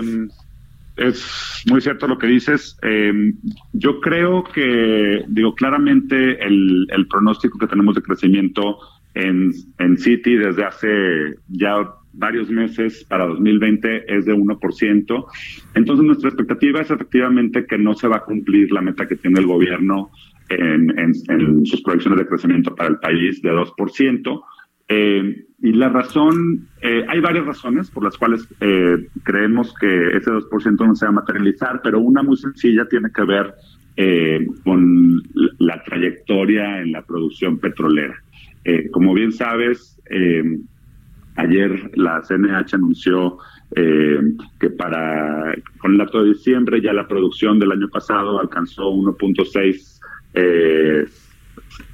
es 0.98 1.64
muy 1.70 1.82
cierto 1.82 2.08
lo 2.08 2.18
que 2.18 2.28
dices. 2.28 2.78
Eh, 2.82 3.34
yo 3.74 4.00
creo 4.00 4.44
que, 4.44 5.24
digo, 5.28 5.56
claramente 5.56 6.44
el, 6.46 6.88
el, 6.90 7.08
pronóstico 7.08 7.58
que 7.58 7.68
tenemos 7.68 7.96
de 7.96 8.02
crecimiento 8.02 8.78
en, 9.14 9.52
en 9.80 9.98
City 9.98 10.36
desde 10.36 10.64
hace 10.64 11.36
ya 11.48 11.94
varios 12.14 12.50
meses 12.50 13.06
para 13.06 13.26
2020 13.26 14.16
es 14.16 14.26
de 14.26 14.34
1%. 14.34 15.26
Entonces 15.76 16.06
nuestra 16.06 16.30
expectativa 16.30 16.82
es 16.82 16.92
efectivamente 16.92 17.66
que 17.66 17.78
no 17.78 17.94
se 17.94 18.08
va 18.08 18.18
a 18.18 18.24
cumplir 18.24 18.72
la 18.72 18.82
meta 18.82 19.08
que 19.08 19.16
tiene 19.16 19.40
el 19.40 19.48
gobierno 19.48 20.12
en, 20.50 21.00
en, 21.00 21.14
en 21.30 21.66
sus 21.66 21.82
proyecciones 21.82 22.20
de 22.20 22.28
crecimiento 22.28 22.76
para 22.76 22.90
el 22.90 23.00
país 23.00 23.42
de 23.42 23.52
2%. 23.52 24.42
Eh, 24.94 25.46
y 25.64 25.74
la 25.74 25.90
razón, 25.90 26.68
eh, 26.82 27.06
hay 27.08 27.20
varias 27.22 27.46
razones 27.46 27.90
por 27.92 28.04
las 28.04 28.18
cuales 28.18 28.48
eh, 28.60 29.08
creemos 29.24 29.74
que 29.80 30.18
ese 30.18 30.32
2% 30.32 30.86
no 30.86 30.96
se 30.96 31.06
va 31.06 31.10
a 31.10 31.16
materializar, 31.16 31.82
pero 31.82 32.00
una 32.00 32.24
muy 32.24 32.36
sencilla 32.36 32.86
tiene 32.90 33.10
que 33.16 33.24
ver 33.24 33.54
eh, 33.96 34.48
con 34.64 35.22
la 35.60 35.82
trayectoria 35.84 36.82
en 36.82 36.92
la 36.92 37.04
producción 37.04 37.60
petrolera. 37.60 38.16
Como 38.92 39.16
bien 39.16 39.32
sabes, 39.32 40.00
ayer 41.36 41.92
la 41.96 42.22
CNH 42.22 42.76
anunció 42.76 43.40
que 43.74 44.70
para 44.78 45.56
con 45.80 45.94
el 45.94 45.98
dato 45.98 46.22
de 46.22 46.34
diciembre 46.34 46.80
ya 46.80 46.94
la 46.94 47.08
producción 47.08 47.58
del 47.58 47.72
año 47.72 47.88
pasado 47.90 48.40
alcanzó 48.40 48.92
1.6 48.92 50.00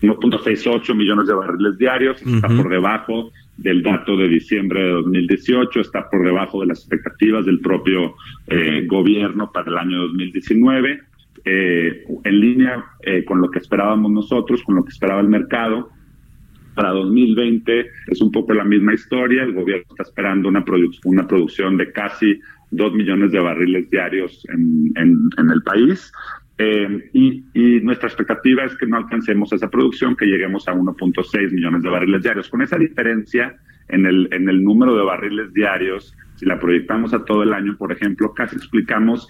1.68 0.02 0.96
millones 0.96 1.28
de 1.28 1.34
barriles 1.34 1.78
diarios, 1.78 2.22
está 2.22 2.48
por 2.58 2.70
debajo 2.70 3.32
del 3.58 3.82
dato 3.82 4.16
de 4.18 4.28
diciembre 4.28 4.84
de 4.84 4.90
2018, 4.92 5.80
está 5.82 6.10
por 6.10 6.24
debajo 6.24 6.62
de 6.62 6.68
las 6.68 6.80
expectativas 6.80 7.46
del 7.46 7.60
propio 7.60 8.16
eh, 8.48 8.86
gobierno 8.88 9.52
para 9.52 9.70
el 9.72 9.78
año 9.78 10.02
2019, 10.04 11.00
eh, 11.46 12.04
en 12.24 12.40
línea 12.40 12.86
eh, 13.02 13.24
con 13.26 13.42
lo 13.42 13.50
que 13.50 13.60
esperábamos 13.60 14.12
nosotros, 14.12 14.62
con 14.64 14.76
lo 14.76 14.84
que 14.84 14.90
esperaba 14.90 15.22
el 15.22 15.28
mercado. 15.30 15.90
Para 16.76 16.92
2020 16.92 17.88
es 18.08 18.22
un 18.22 18.32
poco 18.32 18.54
la 18.54 18.64
misma 18.64 18.94
historia, 18.94 19.42
el 19.44 19.54
gobierno 19.54 19.86
está 19.90 20.04
esperando 20.04 20.48
una, 20.50 20.64
produ- 20.64 21.00
una 21.06 21.28
producción 21.28 21.76
de 21.78 21.92
casi 21.92 22.40
2 22.70 22.94
millones 22.94 23.32
de 23.32 23.40
barriles 23.40 23.90
diarios 23.90 24.46
en, 24.50 24.92
en- 24.96 25.30
en 25.38 25.50
el 25.50 25.64
país. 25.64 26.12
Eh, 26.58 27.10
y, 27.14 27.44
y 27.54 27.82
nuestra 27.82 28.08
expectativa 28.08 28.64
es 28.64 28.76
que 28.78 28.88
no 28.88 28.98
alcancemos 28.98 29.54
esa 29.54 29.70
producción, 29.70 30.16
que 30.16 30.26
lleguemos 30.26 30.68
a 30.68 30.74
1.6 30.74 31.52
millones 31.52 31.84
de 31.84 31.90
barriles 31.90 32.24
diarios. 32.24 32.50
Con 32.50 32.62
esa 32.62 32.78
diferencia 32.78 33.56
en 33.90 34.06
el, 34.06 34.28
en 34.32 34.50
el 34.50 34.64
número 34.64 34.96
de 34.96 35.04
barriles 35.04 35.54
diarios, 35.54 36.16
si 36.36 36.46
la 36.46 36.60
proyectamos 36.60 37.14
a 37.14 37.24
todo 37.24 37.44
el 37.44 37.54
año, 37.54 37.76
por 37.78 37.92
ejemplo, 37.92 38.34
casi 38.34 38.56
explicamos 38.56 39.28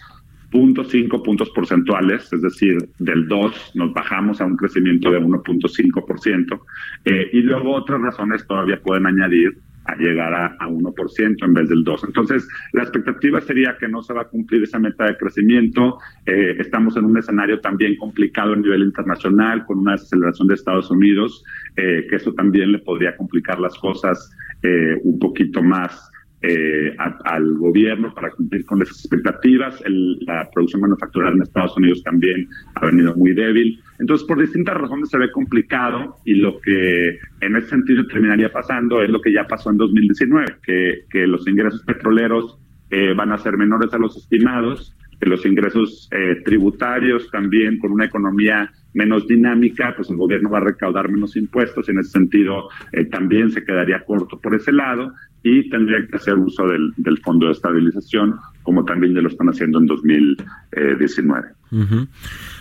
0.5 0.51 1.23
puntos 1.23 1.49
porcentuales, 1.49 2.32
es 2.32 2.41
decir, 2.41 2.78
del 2.99 3.28
2 3.28 3.71
nos 3.75 3.93
bajamos 3.93 4.39
a 4.39 4.45
un 4.45 4.55
crecimiento 4.55 5.11
de 5.11 5.19
1.5%, 5.19 6.61
eh, 7.05 7.30
y 7.34 7.41
luego 7.41 7.75
otras 7.75 8.01
razones 8.01 8.47
todavía 8.47 8.80
pueden 8.82 9.05
añadir 9.05 9.57
a 9.88 9.95
llegar 9.95 10.33
a, 10.33 10.45
a 10.59 10.67
1% 10.67 11.45
en 11.45 11.53
vez 11.53 11.69
del 11.69 11.83
2. 11.83 12.03
Entonces, 12.05 12.47
la 12.73 12.83
expectativa 12.83 13.41
sería 13.41 13.77
que 13.79 13.88
no 13.88 14.01
se 14.01 14.13
va 14.13 14.21
a 14.21 14.27
cumplir 14.27 14.63
esa 14.63 14.79
meta 14.79 15.05
de 15.05 15.17
crecimiento. 15.17 15.97
Eh, 16.25 16.55
estamos 16.59 16.95
en 16.97 17.05
un 17.05 17.17
escenario 17.17 17.59
también 17.61 17.95
complicado 17.95 18.53
a 18.53 18.57
nivel 18.57 18.83
internacional, 18.83 19.65
con 19.65 19.79
una 19.79 19.93
desaceleración 19.93 20.47
de 20.47 20.55
Estados 20.55 20.91
Unidos, 20.91 21.43
eh, 21.75 22.05
que 22.09 22.17
eso 22.17 22.33
también 22.33 22.71
le 22.71 22.79
podría 22.79 23.15
complicar 23.15 23.59
las 23.59 23.77
cosas 23.79 24.31
eh, 24.63 24.99
un 25.03 25.19
poquito 25.19 25.61
más 25.61 26.11
eh, 26.41 26.95
al 27.25 27.55
gobierno 27.57 28.13
para 28.13 28.29
cumplir 28.31 28.65
con 28.65 28.81
esas 28.81 28.99
expectativas. 28.99 29.81
El- 29.85 30.19
la 30.25 30.47
producción 30.53 30.81
manufacturera 30.81 31.31
en 31.33 31.41
Estados 31.41 31.75
Unidos 31.77 32.03
también 32.03 32.47
ha 32.75 32.85
venido 32.85 33.15
muy 33.15 33.33
débil. 33.33 33.79
Entonces, 33.99 34.27
por 34.27 34.39
distintas 34.39 34.77
razones 34.77 35.09
se 35.09 35.17
ve 35.17 35.31
complicado 35.31 36.17
y 36.25 36.35
lo 36.35 36.59
que 36.61 37.17
en 37.41 37.55
ese 37.55 37.69
sentido 37.69 38.05
terminaría 38.05 38.51
pasando 38.51 39.01
es 39.01 39.09
lo 39.09 39.19
que 39.21 39.33
ya 39.33 39.45
pasó 39.47 39.71
en 39.71 39.77
2019, 39.77 40.45
que, 40.63 41.05
que 41.09 41.25
los 41.25 41.47
ingresos 41.47 41.81
petroleros 41.83 42.59
eh, 42.91 43.13
van 43.15 43.31
a 43.31 43.38
ser 43.39 43.57
menores 43.57 43.91
a 43.93 43.97
los 43.97 44.15
estimados, 44.15 44.95
que 45.19 45.27
los 45.27 45.43
ingresos 45.47 46.07
eh, 46.11 46.38
tributarios 46.45 47.29
también 47.31 47.79
con 47.79 47.91
una 47.91 48.05
economía 48.05 48.71
menos 48.97 49.27
dinámica, 49.27 49.93
pues 49.95 50.09
el 50.09 50.17
gobierno 50.17 50.49
va 50.49 50.57
a 50.57 50.61
recaudar 50.61 51.09
menos 51.09 51.35
impuestos 51.35 51.87
y 51.87 51.91
en 51.91 51.99
ese 51.99 52.11
sentido 52.11 52.69
eh, 52.91 53.05
también 53.05 53.51
se 53.51 53.63
quedaría 53.63 54.03
corto 54.03 54.39
por 54.39 54.55
ese 54.55 54.71
lado 54.71 55.13
y 55.43 55.69
tendría 55.69 56.05
que 56.07 56.17
hacer 56.17 56.33
uso 56.35 56.67
del, 56.67 56.93
del 56.97 57.19
fondo 57.19 57.45
de 57.45 57.51
estabilización 57.53 58.35
como 58.63 58.83
también 58.83 59.13
ya 59.13 59.21
lo 59.21 59.29
están 59.29 59.47
haciendo 59.47 59.79
en 59.79 59.85
2019. 59.85 61.47
Ujú. 61.71 62.07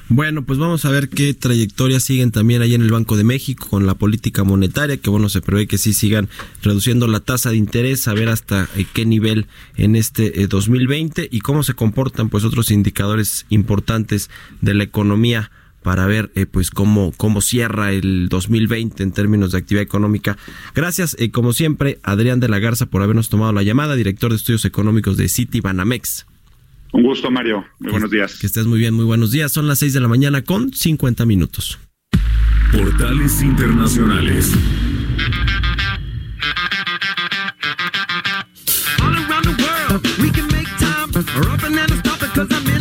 Bueno, 0.08 0.44
pues 0.44 0.56
vamos 0.56 0.84
a 0.84 0.90
ver 0.90 1.08
qué 1.08 1.34
trayectoria 1.34 1.98
siguen 1.98 2.30
también 2.30 2.62
ahí 2.62 2.74
en 2.74 2.82
el 2.82 2.92
Banco 2.92 3.16
de 3.16 3.24
México 3.24 3.66
con 3.68 3.86
la 3.86 3.94
política 3.94 4.44
monetaria, 4.44 4.98
que 4.98 5.10
bueno, 5.10 5.28
se 5.28 5.40
prevé 5.40 5.66
que 5.66 5.78
sí 5.78 5.92
sigan 5.92 6.28
reduciendo 6.62 7.08
la 7.08 7.18
tasa 7.18 7.50
de 7.50 7.56
interés, 7.56 8.06
a 8.06 8.14
ver 8.14 8.28
hasta 8.28 8.68
eh, 8.76 8.86
qué 8.92 9.04
nivel 9.04 9.46
en 9.76 9.96
este 9.96 10.42
eh, 10.42 10.46
2020 10.46 11.28
y 11.28 11.40
cómo 11.40 11.64
se 11.64 11.74
comportan 11.74 12.28
pues 12.28 12.44
otros 12.44 12.70
indicadores 12.70 13.46
importantes 13.48 14.30
de 14.60 14.74
la 14.74 14.84
economía 14.84 15.50
para 15.86 16.04
ver 16.06 16.32
eh, 16.34 16.46
pues 16.46 16.72
cómo 16.72 17.12
cómo 17.16 17.40
cierra 17.40 17.92
el 17.92 18.28
2020 18.28 19.04
en 19.04 19.12
términos 19.12 19.52
de 19.52 19.58
actividad 19.58 19.84
económica. 19.84 20.36
Gracias, 20.74 21.14
eh, 21.20 21.30
como 21.30 21.52
siempre, 21.52 22.00
Adrián 22.02 22.40
de 22.40 22.48
la 22.48 22.58
Garza 22.58 22.86
por 22.86 23.02
habernos 23.02 23.28
tomado 23.28 23.52
la 23.52 23.62
llamada, 23.62 23.94
director 23.94 24.30
de 24.30 24.36
estudios 24.36 24.64
económicos 24.64 25.16
de 25.16 25.28
City 25.28 25.60
Banamex. 25.60 26.26
Un 26.92 27.04
gusto, 27.04 27.30
Mario. 27.30 27.64
Muy 27.78 27.92
buenos 27.92 28.10
días. 28.10 28.34
Que 28.40 28.48
estés 28.48 28.66
muy 28.66 28.80
bien, 28.80 28.94
muy 28.94 29.04
buenos 29.04 29.30
días. 29.30 29.52
Son 29.52 29.68
las 29.68 29.78
6 29.78 29.92
de 29.92 30.00
la 30.00 30.08
mañana 30.08 30.42
con 30.42 30.72
50 30.72 31.24
minutos. 31.24 31.78
Portales 32.72 33.40
Internacionales. 33.42 34.54
All 39.04 39.14
around 39.14 39.44
the 39.44 39.62
world, 39.62 40.04
we 40.18 40.32
can 40.32 40.48
make 40.48 40.66
time. 40.80 42.75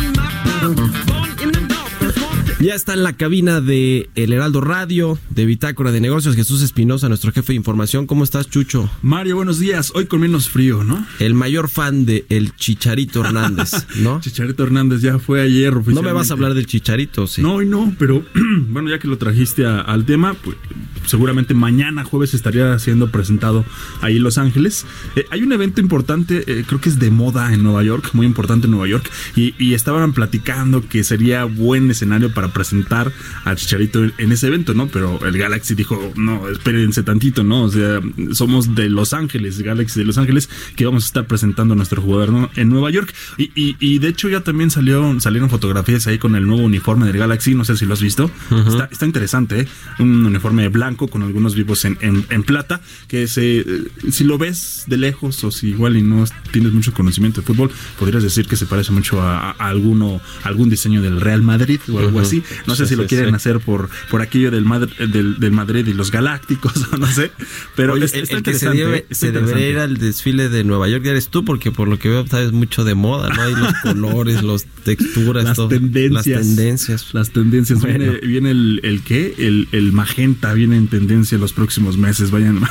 Ya 2.65 2.73
está 2.73 2.93
en 2.93 3.03
la 3.03 3.13
cabina 3.13 3.61
de 3.61 4.09
El 4.15 4.33
Heraldo 4.33 4.59
Radio, 4.59 5.19
de 5.29 5.45
Bitácora 5.45 5.91
de 5.91 6.01
Negocios, 6.01 6.35
Jesús 6.35 6.63
Espinosa, 6.63 7.07
nuestro 7.09 7.31
jefe 7.31 7.53
de 7.53 7.57
información. 7.57 8.07
¿Cómo 8.07 8.23
estás, 8.23 8.49
Chucho? 8.49 8.89
Mario, 9.03 9.35
buenos 9.35 9.59
días. 9.59 9.91
Hoy 9.93 10.07
con 10.07 10.21
menos 10.21 10.49
frío, 10.49 10.83
¿no? 10.83 11.05
El 11.19 11.35
mayor 11.35 11.69
fan 11.69 12.07
de 12.07 12.25
El 12.27 12.55
Chicharito 12.55 13.23
Hernández, 13.23 13.85
¿no? 13.97 14.19
Chicharito 14.23 14.63
Hernández 14.63 15.01
ya 15.01 15.19
fue 15.19 15.41
ayer 15.43 15.73
No 15.73 15.81
oficialmente. 15.81 16.09
me 16.09 16.13
vas 16.13 16.31
a 16.31 16.33
hablar 16.33 16.55
del 16.55 16.65
Chicharito, 16.65 17.27
sí. 17.27 17.43
No, 17.43 17.53
hoy 17.53 17.67
no, 17.67 17.93
pero 17.99 18.25
bueno, 18.69 18.89
ya 18.89 18.97
que 18.97 19.07
lo 19.09 19.19
trajiste 19.19 19.67
a- 19.67 19.81
al 19.81 20.05
tema, 20.05 20.33
pues 20.33 20.57
seguramente 21.05 21.53
mañana 21.53 22.03
jueves 22.03 22.33
estaría 22.33 22.79
siendo 22.79 23.11
presentado 23.11 23.63
ahí 24.01 24.17
en 24.17 24.23
Los 24.23 24.39
Ángeles. 24.39 24.87
Eh, 25.15 25.25
hay 25.29 25.43
un 25.43 25.51
evento 25.53 25.81
importante, 25.81 26.43
eh, 26.47 26.63
creo 26.67 26.81
que 26.81 26.89
es 26.89 26.97
de 26.97 27.11
moda 27.11 27.53
en 27.53 27.61
Nueva 27.61 27.83
York, 27.83 28.09
muy 28.13 28.25
importante 28.25 28.65
en 28.65 28.71
Nueva 28.71 28.87
York, 28.87 29.07
y, 29.35 29.53
y 29.63 29.75
estaban 29.75 30.13
platicando 30.13 30.89
que 30.89 31.03
sería 31.03 31.43
buen 31.43 31.91
escenario 31.91 32.33
para 32.33 32.54
presentar 32.55 33.11
a 33.43 33.53
Chicharito 33.55 34.03
en, 34.17 34.31
ese 34.31 34.47
evento, 34.47 34.73
¿no? 34.73 34.87
Pero 34.87 35.19
el 35.27 35.37
Galaxy 35.37 35.75
dijo, 35.75 36.11
no, 36.15 36.49
espérense 36.49 37.03
tantito, 37.03 37.43
¿no? 37.43 37.63
O 37.63 37.69
sea, 37.69 37.99
somos 38.31 38.73
de 38.73 38.89
Los 38.89 39.13
Ángeles, 39.13 39.61
Galaxy 39.61 39.99
de 39.99 40.05
Los 40.05 40.17
Ángeles, 40.17 40.49
que 40.75 40.85
vamos 40.85 41.03
a 41.03 41.07
estar 41.07 41.27
presentando 41.27 41.73
a 41.73 41.77
nuestro 41.77 42.01
jugador 42.01 42.31
¿no? 42.31 42.49
en 42.55 42.69
Nueva 42.69 42.89
York. 42.91 43.13
Y, 43.37 43.51
y- 43.55 43.75
y 43.79 43.99
de 43.99 44.07
hecho 44.07 44.29
ya 44.29 44.39
también 44.41 44.71
salió, 44.71 45.19
salieron 45.19 45.49
fotografías 45.49 46.07
ahí 46.07 46.17
con 46.17 46.35
el 46.35 46.47
nuevo 46.47 46.63
uniforme 46.63 47.05
del 47.05 47.17
Galaxy, 47.17 47.53
no 47.53 47.65
sé 47.65 47.75
si 47.77 47.85
lo 47.85 47.93
has 47.93 48.01
visto. 48.01 48.31
está, 48.69 48.89
está 48.91 49.05
interesante, 49.05 49.59
¿eh? 49.61 49.67
Un 49.99 50.25
uniforme 50.25 50.67
blanco 50.69 51.07
con 51.09 51.21
algunos 51.23 51.55
vivos 51.55 51.83
en, 51.85 51.97
en- 52.01 52.25
en 52.29 52.43
plata, 52.43 52.79
que 53.09 53.27
se, 53.27 53.59
eh, 53.59 53.65
si 54.09 54.23
lo 54.23 54.37
ves 54.37 54.85
de 54.87 54.97
lejos 54.97 55.43
o 55.43 55.51
si 55.51 55.67
igual 55.69 55.97
y 55.97 56.01
no 56.01 56.23
tienes 56.51 56.71
mucho 56.71 56.93
conocimiento 56.93 57.41
de 57.41 57.47
fútbol, 57.47 57.69
podrías 57.99 58.23
decir 58.23 58.47
que 58.47 58.55
se 58.55 58.65
parece 58.65 58.91
mucho 58.93 59.21
a, 59.21 59.51
a 59.51 59.67
alguno, 59.67 60.21
a 60.43 60.47
algún 60.47 60.69
diseño 60.69 61.01
del 61.01 61.19
Real 61.19 61.41
Madrid 61.41 61.79
o 61.91 61.99
algo 61.99 62.19
así. 62.21 62.43
No 62.67 62.75
sé 62.75 62.85
Sí, 62.85 62.89
si 62.89 62.95
lo 62.95 63.07
quieren 63.07 63.29
sí. 63.29 63.35
hacer 63.35 63.59
por, 63.59 63.89
por 64.09 64.21
aquello 64.21 64.51
del, 64.51 64.65
Madr- 64.65 64.95
del, 64.97 65.39
del 65.39 65.51
Madrid 65.51 65.85
y 65.87 65.93
los 65.93 66.11
Galácticos, 66.11 66.73
o 66.93 66.97
no 66.97 67.07
sé. 67.07 67.31
Pero 67.75 67.93
Oye, 67.93 68.05
es- 68.05 68.13
el, 68.13 68.23
está 68.23 68.37
el 68.37 68.43
que 68.43 68.53
se, 68.53 68.69
debe- 68.69 69.05
se 69.11 69.31
debería 69.31 69.69
ir 69.69 69.77
al 69.79 69.97
desfile 69.97 70.49
de 70.49 70.63
Nueva 70.63 70.87
York 70.87 71.05
eres 71.05 71.29
tú, 71.29 71.43
porque 71.45 71.71
por 71.71 71.87
lo 71.87 71.99
que 71.99 72.09
veo 72.09 72.25
sabes 72.27 72.51
mucho 72.51 72.83
de 72.83 72.95
moda, 72.95 73.29
¿no? 73.29 73.41
Hay 73.41 73.53
los 73.55 73.73
colores, 73.83 74.43
las 74.43 74.65
texturas, 74.83 75.43
las 75.43 75.55
todo. 75.55 75.67
tendencias. 75.69 76.25
Las 76.45 76.47
tendencias. 76.55 77.05
Las 77.13 77.29
tendencias. 77.31 77.81
Bueno. 77.81 77.97
Viene, 77.99 78.19
viene 78.27 78.51
el, 78.51 78.79
el 78.83 79.01
qué? 79.03 79.35
El, 79.37 79.67
el 79.71 79.91
magenta 79.91 80.53
viene 80.53 80.77
en 80.77 80.87
tendencia 80.87 81.37
los 81.37 81.53
próximos 81.53 81.97
meses. 81.97 82.31
Vayan. 82.31 82.61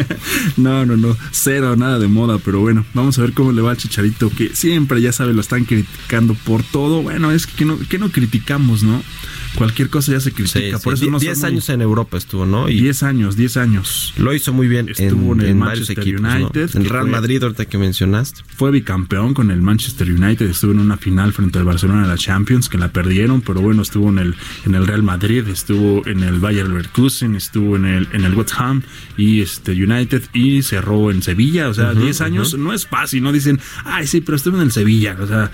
no, 0.56 0.86
no, 0.86 0.96
no. 0.96 1.16
Cero, 1.32 1.76
nada 1.76 1.98
de 1.98 2.08
moda. 2.08 2.38
Pero 2.38 2.60
bueno, 2.60 2.84
vamos 2.94 3.18
a 3.18 3.22
ver 3.22 3.32
cómo 3.32 3.52
le 3.52 3.62
va 3.62 3.72
al 3.72 3.76
chicharito. 3.76 4.30
Que 4.30 4.54
siempre, 4.54 5.00
ya 5.00 5.12
sabe, 5.12 5.32
lo 5.32 5.40
están 5.40 5.64
criticando 5.64 6.34
por 6.34 6.62
todo. 6.62 7.02
Bueno, 7.02 7.32
es 7.32 7.46
que 7.46 7.64
no, 7.64 7.78
que 7.88 7.98
no 7.98 8.10
criticamos, 8.10 8.82
¿no? 8.82 9.02
Cualquier 9.56 9.88
cosa 9.90 10.12
ya 10.12 10.20
se 10.20 10.32
critica. 10.32 10.78
Sí, 10.78 10.84
por 10.84 10.94
eso 10.94 11.06
no 11.06 11.18
Die- 11.18 11.26
10 11.26 11.38
son 11.38 11.48
muy- 11.50 11.52
años 11.56 11.68
en 11.68 11.80
Europa 11.82 12.16
estuvo, 12.18 12.46
¿no? 12.46 12.68
Y 12.68 12.80
10 12.80 13.02
años, 13.02 13.36
10 13.36 13.56
años. 13.56 14.14
lo 14.16 14.32
hizo 14.34 14.52
muy 14.52 14.68
bien 14.68 14.88
Estuvo 14.88 15.32
en, 15.34 15.40
en 15.40 15.44
el 15.46 15.50
en 15.52 15.58
Manchester 15.58 15.98
equipos, 15.98 16.20
¿no? 16.22 16.34
United, 16.36 16.70
En 16.76 16.82
que 16.84 16.88
Real 16.88 17.02
fue- 17.02 17.10
Madrid, 17.10 17.42
ahorita 17.42 17.64
que 17.66 17.78
mencionaste. 17.78 18.42
Fue 18.56 18.70
bicampeón 18.70 19.34
con 19.34 19.50
el 19.50 19.60
Manchester 19.62 20.10
United, 20.10 20.48
estuvo 20.48 20.72
en 20.72 20.78
una 20.78 20.96
final 20.96 21.32
frente 21.32 21.58
al 21.58 21.64
Barcelona 21.64 22.02
de 22.02 22.08
la 22.08 22.16
Champions, 22.16 22.68
que 22.68 22.78
la 22.78 22.88
perdieron, 22.92 23.40
pero 23.40 23.60
bueno, 23.60 23.82
estuvo 23.82 24.08
en 24.10 24.18
el, 24.18 24.34
en 24.66 24.74
el 24.74 24.86
Real 24.86 25.02
Madrid, 25.02 25.46
estuvo 25.48 26.06
en 26.06 26.22
el 26.22 26.38
Bayer 26.38 26.68
Leverkusen, 26.68 27.34
estuvo 27.34 27.76
en 27.76 27.84
el, 27.86 28.08
en 28.12 28.24
el 28.24 28.34
West 28.34 28.52
Ham 28.56 28.82
y 29.16 29.40
este 29.40 29.72
United 29.72 30.22
y 30.32 30.62
cerró 30.62 31.10
en 31.10 31.22
Sevilla, 31.22 31.68
o 31.68 31.74
sea, 31.74 31.92
10 31.94 32.20
años 32.20 32.56
no 32.56 32.72
es 32.72 32.86
fácil, 32.86 33.22
no 33.22 33.32
dicen, 33.32 33.60
ay 33.84 34.06
sí, 34.06 34.20
pero 34.20 34.36
estuve 34.36 34.56
en 34.56 34.62
el 34.62 34.72
Sevilla, 34.72 35.16
o 35.20 35.26
sea, 35.26 35.50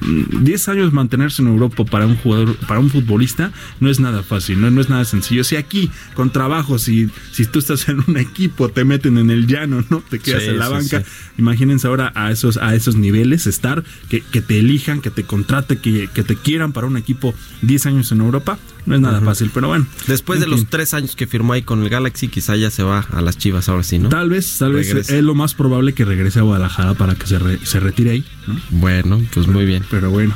mm, 0.00 0.42
10 0.44 0.68
años 0.68 0.92
mantenerse 0.92 1.42
en 1.42 1.48
Europa 1.48 1.84
para 1.84 2.06
un 2.06 2.16
jugador, 2.16 2.56
para 2.66 2.80
un 2.80 2.90
futbolista, 2.90 3.35
no 3.80 3.90
es 3.90 4.00
nada 4.00 4.22
fácil, 4.22 4.60
no, 4.60 4.70
no 4.70 4.80
es 4.80 4.88
nada 4.88 5.04
sencillo. 5.04 5.44
Si 5.44 5.56
aquí, 5.56 5.90
con 6.14 6.30
trabajo, 6.30 6.78
si, 6.78 7.08
si 7.32 7.46
tú 7.46 7.58
estás 7.58 7.88
en 7.88 8.02
un 8.06 8.16
equipo, 8.16 8.68
te 8.68 8.84
meten 8.84 9.18
en 9.18 9.30
el 9.30 9.46
llano, 9.46 9.84
¿no? 9.90 10.00
Te 10.08 10.18
quedas 10.18 10.42
Sí, 10.42 10.48
en 10.50 10.58
la 10.58 10.66
sí, 10.66 10.72
banca. 10.72 11.00
sí. 11.00 11.06
Imagínense 11.38 11.86
ahora 11.86 12.12
a 12.14 12.30
esos, 12.30 12.56
a 12.56 12.74
esos 12.74 12.96
niveles 12.96 13.46
estar, 13.46 13.84
que, 14.08 14.20
que 14.22 14.40
te 14.40 14.58
elijan, 14.58 15.00
que 15.00 15.10
te 15.10 15.24
contrate, 15.24 15.78
que, 15.78 16.08
que 16.12 16.22
te 16.22 16.36
quieran 16.36 16.72
para 16.72 16.86
un 16.86 16.96
equipo 16.96 17.34
10 17.62 17.86
años 17.86 18.12
en 18.12 18.20
Europa. 18.20 18.58
No 18.86 18.94
es 18.94 19.00
nada 19.00 19.20
fácil, 19.20 19.50
pero 19.52 19.68
bueno. 19.68 19.86
Después 20.06 20.40
de 20.40 20.46
los 20.46 20.66
tres 20.66 20.94
años 20.94 21.16
que 21.16 21.26
firmó 21.26 21.52
ahí 21.52 21.62
con 21.62 21.82
el 21.82 21.88
Galaxy, 21.88 22.28
quizá 22.28 22.56
ya 22.56 22.70
se 22.70 22.82
va 22.82 23.00
a 23.12 23.20
las 23.20 23.36
Chivas 23.38 23.68
ahora 23.68 23.82
sí, 23.82 23.98
¿no? 23.98 24.08
Tal 24.08 24.30
vez, 24.30 24.58
tal 24.58 24.72
vez 24.72 24.88
Regrese. 24.88 25.18
es 25.18 25.24
lo 25.24 25.34
más 25.34 25.54
probable 25.54 25.92
que 25.92 26.04
regrese 26.04 26.38
a 26.38 26.42
Guadalajara 26.42 26.94
para 26.94 27.14
que 27.14 27.26
se, 27.26 27.38
re- 27.38 27.58
se 27.64 27.80
retire 27.80 28.10
ahí. 28.12 28.24
¿no? 28.46 28.56
Bueno, 28.70 29.20
pues 29.34 29.46
muy 29.48 29.64
bien. 29.66 29.82
Pero 29.90 30.10
bueno. 30.10 30.34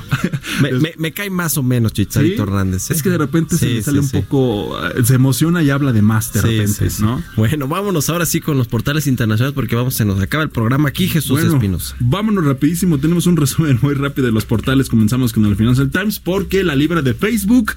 Me, 0.60 0.72
me- 0.80 0.94
me 0.98 1.12
cae 1.12 1.30
más 1.30 1.56
o 1.58 1.62
menos 1.62 1.92
Chicharito 1.92 2.36
Sí, 2.36 2.42
Hernández. 2.42 2.90
¿eh? 2.90 2.94
Es 2.94 3.02
que 3.02 3.10
de 3.10 3.18
repente 3.18 3.56
se 3.56 3.66
le 3.66 3.82
sale 3.82 4.02
sí, 4.02 4.16
un 4.16 4.22
poco, 4.22 4.78
eh, 4.88 5.04
se 5.04 5.14
emociona 5.14 5.62
y 5.62 5.70
habla 5.70 5.92
de 5.92 6.02
más 6.02 6.32
de 6.32 6.42
repente. 6.42 6.88
¿no? 7.00 7.22
Bueno, 7.36 7.68
vámonos 7.68 8.08
ahora 8.10 8.26
sí 8.26 8.40
con 8.40 8.58
los 8.58 8.66
portales 8.68 9.06
internacionales 9.06 9.54
porque 9.54 9.76
vamos, 9.76 9.94
se 9.94 10.04
nos 10.04 10.20
acaba 10.20 10.42
el 10.42 10.50
programa 10.50 10.88
aquí, 10.88 11.08
Jesús 11.08 11.40
Bueno, 11.40 11.54
Espinosa. 11.54 11.94
Vámonos 12.00 12.44
rapidísimo, 12.44 12.98
tenemos 12.98 13.26
un 13.26 13.36
resumen 13.36 13.78
muy 13.82 13.94
rápido 13.94 14.26
de 14.26 14.32
los 14.32 14.44
portales. 14.44 14.88
Comenzamos 14.88 15.32
con 15.32 15.44
el 15.46 15.54
Financial 15.56 15.88
Times 15.90 16.18
porque 16.18 16.64
la 16.64 16.74
libra 16.74 17.02
de 17.02 17.14
Facebook 17.14 17.72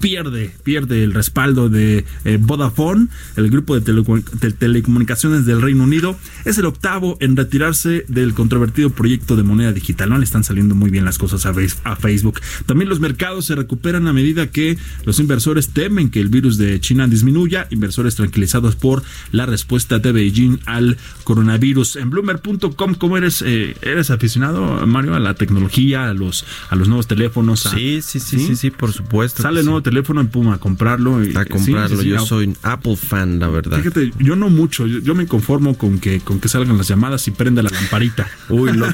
pierde, 0.00 0.17
pierde 0.64 1.04
el 1.04 1.12
respaldo 1.14 1.68
de 1.68 2.04
eh, 2.24 2.38
Vodafone, 2.40 3.08
el 3.36 3.50
grupo 3.50 3.78
de, 3.78 3.84
telecomu- 3.84 4.24
de 4.24 4.50
telecomunicaciones 4.52 5.44
del 5.46 5.60
Reino 5.62 5.84
Unido. 5.84 6.16
Es 6.44 6.58
el 6.58 6.66
octavo 6.66 7.16
en 7.20 7.36
retirarse 7.36 8.04
del 8.08 8.34
controvertido 8.34 8.90
proyecto 8.90 9.36
de 9.36 9.42
moneda 9.42 9.72
digital. 9.72 10.10
No 10.10 10.18
le 10.18 10.24
están 10.24 10.44
saliendo 10.44 10.74
muy 10.74 10.90
bien 10.90 11.04
las 11.04 11.18
cosas 11.18 11.46
a, 11.46 11.52
Face- 11.54 11.78
a 11.84 11.96
Facebook. 11.96 12.40
También 12.66 12.88
los 12.88 13.00
mercados 13.00 13.46
se 13.46 13.54
recuperan 13.54 14.06
a 14.08 14.12
medida 14.12 14.48
que 14.50 14.78
los 15.04 15.18
inversores 15.20 15.68
temen 15.70 16.10
que 16.10 16.20
el 16.20 16.28
virus 16.28 16.58
de 16.58 16.80
China 16.80 17.06
disminuya. 17.06 17.66
Inversores 17.70 18.14
tranquilizados 18.14 18.76
por 18.76 19.02
la 19.32 19.46
respuesta 19.46 19.98
de 19.98 20.12
Beijing 20.12 20.58
al 20.66 20.96
coronavirus. 21.24 21.96
En 21.96 22.10
Bloomer.com, 22.10 22.94
¿cómo 22.94 23.16
eres? 23.16 23.42
eh, 23.46 23.76
¿Eres 23.82 24.10
aficionado, 24.10 24.86
Mario, 24.86 25.14
a 25.14 25.20
la 25.20 25.34
tecnología, 25.34 26.08
a 26.08 26.14
los, 26.14 26.44
a 26.70 26.76
los 26.76 26.88
nuevos 26.88 27.06
teléfonos? 27.06 27.66
a- 27.66 27.70
Sí, 27.70 28.00
sí, 28.02 28.18
sí, 28.20 28.38
sí, 28.38 28.56
sí, 28.56 28.70
por 28.70 28.92
supuesto. 28.92 29.42
Sale 29.42 29.60
sí. 29.60 29.66
nuevo 29.66 29.82
teléfono 30.08 30.20
en 30.22 30.28
Puma 30.28 30.54
a 30.54 30.58
comprarlo. 30.58 31.22
y- 31.22 31.36
A 31.36 31.44
comprarlo. 31.44 31.96
sí, 31.98 32.02
sí, 32.04 32.08
Yo 32.08 32.24
soy 32.24 32.46
un 32.46 32.56
Apple 32.62 32.96
fan, 32.96 33.38
la 33.38 33.48
verdad. 33.48 33.78
Fíjate, 33.78 34.12
yo 34.18 34.36
no 34.36 34.48
mucho, 34.48 34.86
yo, 34.86 34.98
yo 35.00 35.14
me 35.14 35.26
conformo 35.26 35.76
con 35.76 35.98
que, 35.98 36.20
con 36.20 36.40
que 36.40 36.48
salgan 36.48 36.78
las 36.78 36.88
llamadas 36.88 37.26
y 37.28 37.30
prenda 37.30 37.62
la 37.62 37.70
lamparita. 37.70 38.26
Uy, 38.48 38.72
no, 38.72 38.86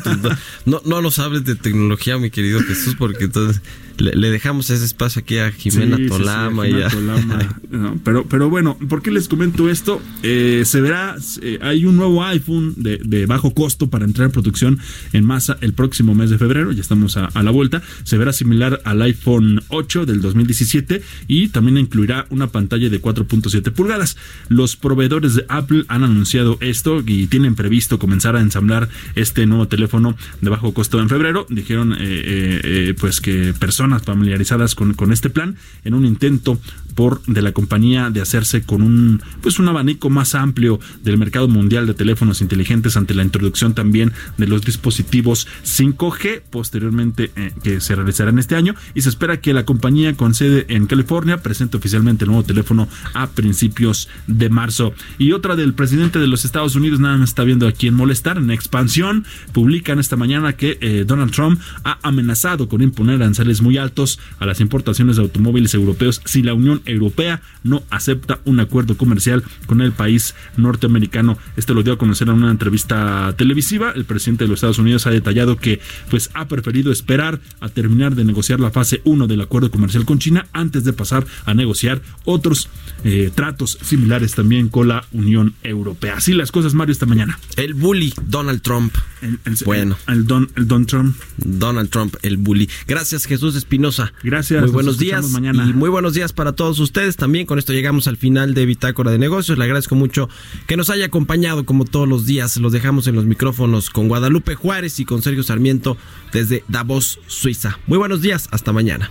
no, 0.67 0.83
no 0.85 1.01
nos 1.03 1.19
hables 1.21 1.45
de 1.45 1.55
tecnología, 1.55 2.19
mi 2.19 2.31
querido 2.31 2.61
Jesús, 2.61 2.97
porque 2.99 3.25
entonces 3.25 3.63
le, 3.99 4.15
le 4.15 4.31
dejamos 4.31 4.71
ese 4.71 4.85
espacio 4.85 5.21
aquí 5.21 5.39
a 5.39 5.51
Jimena 5.53 5.97
Sí, 5.97 6.03
sí, 6.05 6.09
sí, 6.11 6.17
Tolama. 6.19 6.65
Jimena 6.65 6.81
y 6.81 6.83
a- 6.83 6.89
Tolama, 6.91 7.61
no, 7.71 7.99
pero, 8.05 8.25
pero 8.27 8.51
bueno, 8.51 8.77
¿por 8.89 9.03
qué 9.03 9.11
les 9.11 9.29
comento 9.29 9.69
esto? 9.71 10.01
Eh, 10.23 10.63
se 10.65 10.81
verá, 10.81 11.17
eh, 11.43 11.59
hay 11.63 11.85
un 11.85 11.97
nuevo 11.97 12.25
iPhone 12.25 12.75
de, 12.77 12.99
de 13.05 13.27
bajo 13.27 13.55
costo 13.55 13.91
para 13.91 14.05
entrar 14.05 14.27
en 14.27 14.33
producción 14.33 14.79
en 15.13 15.25
masa 15.25 15.57
el 15.61 15.73
próximo 15.75 16.15
mes 16.15 16.31
de 16.31 16.39
febrero, 16.39 16.73
ya 16.73 16.81
estamos 16.81 17.17
a, 17.17 17.27
a 17.27 17.43
la 17.43 17.51
vuelta. 17.51 17.83
Se 18.05 18.19
verá 18.19 18.33
similar 18.33 18.81
al 18.85 19.01
iPhone 19.03 19.63
8 19.69 20.07
del 20.07 20.21
2017 20.21 21.03
y 21.29 21.49
también 21.49 21.79
incluirá 21.79 22.27
una 22.31 22.49
pantalla 22.49 22.89
de 22.89 23.01
4.7 23.01 23.71
pulgadas. 23.73 24.17
Los 24.49 24.77
proveedores 24.77 25.35
de 25.35 25.45
Apple 25.49 25.85
han 25.89 26.03
anunciado 26.05 26.59
esto 26.61 27.03
y 27.07 27.27
tienen 27.27 27.55
previsto 27.55 27.99
comenzar 27.99 28.37
a 28.37 28.41
ensamblar 28.41 28.89
este 29.15 29.47
nuevo 29.47 29.69
teléfono 29.69 30.17
de 30.41 30.51
bajo 30.51 30.73
costo 30.75 31.01
en 31.01 31.09
febrero. 31.09 31.47
Dijeron 31.49 31.93
eh, 31.93 31.97
eh, 32.01 32.95
pues 32.99 33.21
que 33.21 33.53
personas 33.59 33.84
familiarizadas 34.03 34.75
con, 34.75 34.95
este 35.13 35.31
plan 35.31 35.57
en 35.85 35.95
un 35.95 36.05
intento 36.05 36.59
por 36.95 37.23
de 37.27 37.43
la 37.43 37.53
compañía 37.53 38.11
de 38.11 38.21
hacerse 38.21 38.63
con 38.63 38.83
un 38.83 39.23
pues 39.43 39.59
un 39.59 39.69
abanico 39.69 40.11
más 40.11 40.35
amplio 40.35 40.81
del 41.03 41.19
mercado 41.19 41.47
mundial 41.49 41.87
de 41.87 41.95
teléfonos 41.95 42.41
inteligentes 42.41 42.97
ante 42.97 43.15
la 43.15 43.23
introducción 43.23 43.75
también 43.75 44.13
de 44.39 44.47
los 44.47 44.65
dispositivos 44.65 45.47
5G 45.65 46.43
posteriormente 46.51 47.31
eh, 47.37 47.53
que 47.63 47.81
se 47.81 47.95
realizarán 47.95 48.39
este 48.39 48.57
año. 48.57 48.75
Y 48.95 49.03
se 49.03 49.09
espera 49.09 49.41
que 49.41 49.53
la 49.53 49.65
compañía 49.65 50.17
con 50.17 50.35
sede 50.35 50.67
en 50.69 50.87
California 50.87 51.43
presente 51.43 51.77
oficialmente 51.77 52.25
el 52.25 52.31
nuevo 52.31 52.45
teléfono 52.45 52.89
a 53.13 53.29
principios 53.29 54.09
de 54.27 54.49
marzo. 54.49 54.95
Y 55.19 55.33
otra 55.33 55.57
del 55.57 55.75
presidente 55.75 56.19
de 56.19 56.27
los 56.27 56.45
Estados 56.45 56.77
Unidos 56.77 57.01
nada 57.01 57.17
más 57.17 57.31
está 57.31 57.45
viendo 57.45 57.67
a 57.67 57.73
quién 57.73 57.95
molestar 57.95 58.39
en 58.39 58.51
expansión 58.51 59.25
publican 59.53 59.99
esta 59.99 60.17
mañana 60.17 60.55
que 60.55 60.79
eh, 60.81 61.05
Donald 61.07 61.33
Trump 61.33 61.61
ha 61.85 61.99
amenazado 62.03 62.69
con 62.69 62.83
imponer 62.83 63.17
aranceles 63.17 63.61
muy 63.63 63.74
altos 63.79 64.19
a 64.39 64.47
las 64.47 64.61
importaciones 64.61 65.17
de 65.17 65.23
automóviles 65.23 65.75
europeos 65.75 66.21
si 66.25 66.43
la 66.43 66.55
Unión 66.55 66.83
Europea 66.87 67.43
no 67.63 67.83
acepta 67.91 68.41
un 68.45 68.61
acuerdo 68.61 68.97
comercial 68.97 69.43
con 69.67 69.81
el 69.81 69.93
país 69.93 70.35
norteamericano. 70.57 71.39
Esto 71.57 71.75
lo 71.75 71.83
dio 71.83 71.93
a 71.95 71.99
conocer 71.99 72.29
en 72.29 72.35
una 72.35 72.51
entrevista 72.51 73.35
televisiva. 73.37 73.93
El 73.95 74.05
presidente 74.05 74.45
de 74.45 74.49
los 74.49 74.57
Estados 74.59 74.79
Unidos 74.79 75.07
ha 75.07 75.11
detallado 75.11 75.57
que 75.57 75.81
pues 76.11 76.31
ha 76.35 76.49
preferido 76.49 76.93
esperar 76.93 77.41
a 77.61 77.69
terminar 77.69 78.15
de 78.15 78.25
negociar 78.25 78.61
la 78.61 78.71
fase 78.71 79.01
1 79.05 79.27
del 79.27 79.41
acuerdo 79.41 79.71
comercial 79.71 80.05
con 80.05 80.19
China 80.19 80.47
antes 80.53 80.85
de 80.85 80.93
pasar 80.93 81.27
a 81.45 81.55
negociar 81.55 82.03
otros 82.25 82.69
eh, 83.05 83.31
tratos 83.35 83.79
similares 83.83 84.35
también 84.35 84.69
con 84.69 84.89
la 84.89 85.05
Unión 85.13 85.55
Europea. 85.63 86.17
Así 86.17 86.33
las 86.33 86.51
cosas, 86.53 86.75
Mario, 86.75 86.93
esta 86.93 87.07
mañana. 87.07 87.39
El 87.57 87.75
bully, 87.75 88.13
Donald 88.27 88.63
Trump. 88.63 88.95
El, 89.23 89.39
el- 89.45 89.57
Bueno. 89.65 89.97
el, 90.09 90.27
Don, 90.27 90.51
el 90.57 90.67
Don 90.69 90.87
Trump. 90.87 91.17
Donald 91.39 91.91
Trump, 91.91 92.15
el 92.23 92.37
bully. 92.37 92.69
Gracias, 92.87 93.27
Jesús 93.27 93.55
Espinosa. 93.65 94.13
Gracias, 94.23 94.61
Muy 94.61 94.67
nos 94.67 94.73
buenos 94.73 94.99
días. 94.99 95.31
mañana. 95.31 95.67
Y 95.67 95.73
muy 95.73 95.89
buenos 95.89 96.13
días 96.13 96.35
para 96.35 96.53
todos 96.53 96.79
ustedes. 96.81 97.17
También 97.17 97.47
con 97.47 97.59
esto 97.59 97.73
llegamos 97.73 98.07
al 98.07 98.19
final 98.19 98.53
de 98.53 98.67
Bitácora 98.67 99.11
de 99.11 99.19
Negocios. 99.19 99.57
Le 99.57 99.65
agradezco 99.65 99.95
mucho 99.95 100.29
que 100.67 100.77
nos 100.77 100.91
haya 100.91 101.07
acompañado 101.07 101.65
como 101.65 101.87
todos 101.87 102.07
los 102.07 102.27
días. 102.27 102.59
Los 102.59 102.73
dejamos 102.73 103.07
en 103.07 103.15
los 103.15 103.25
micrófonos 103.25 103.89
con 103.89 104.09
Guadalupe 104.09 104.55
Juárez 104.55 105.01
y 105.01 105.07
con 105.07 105.23
Sergio 105.23 105.43
Sarmiento 105.43 105.97
desde 106.33 106.63
Davos, 106.69 107.21
Suiza. 107.27 107.79
Muy 107.87 107.97
buenos 107.97 108.21
días. 108.21 108.49
Hasta 108.51 108.73
mañana. 108.73 109.11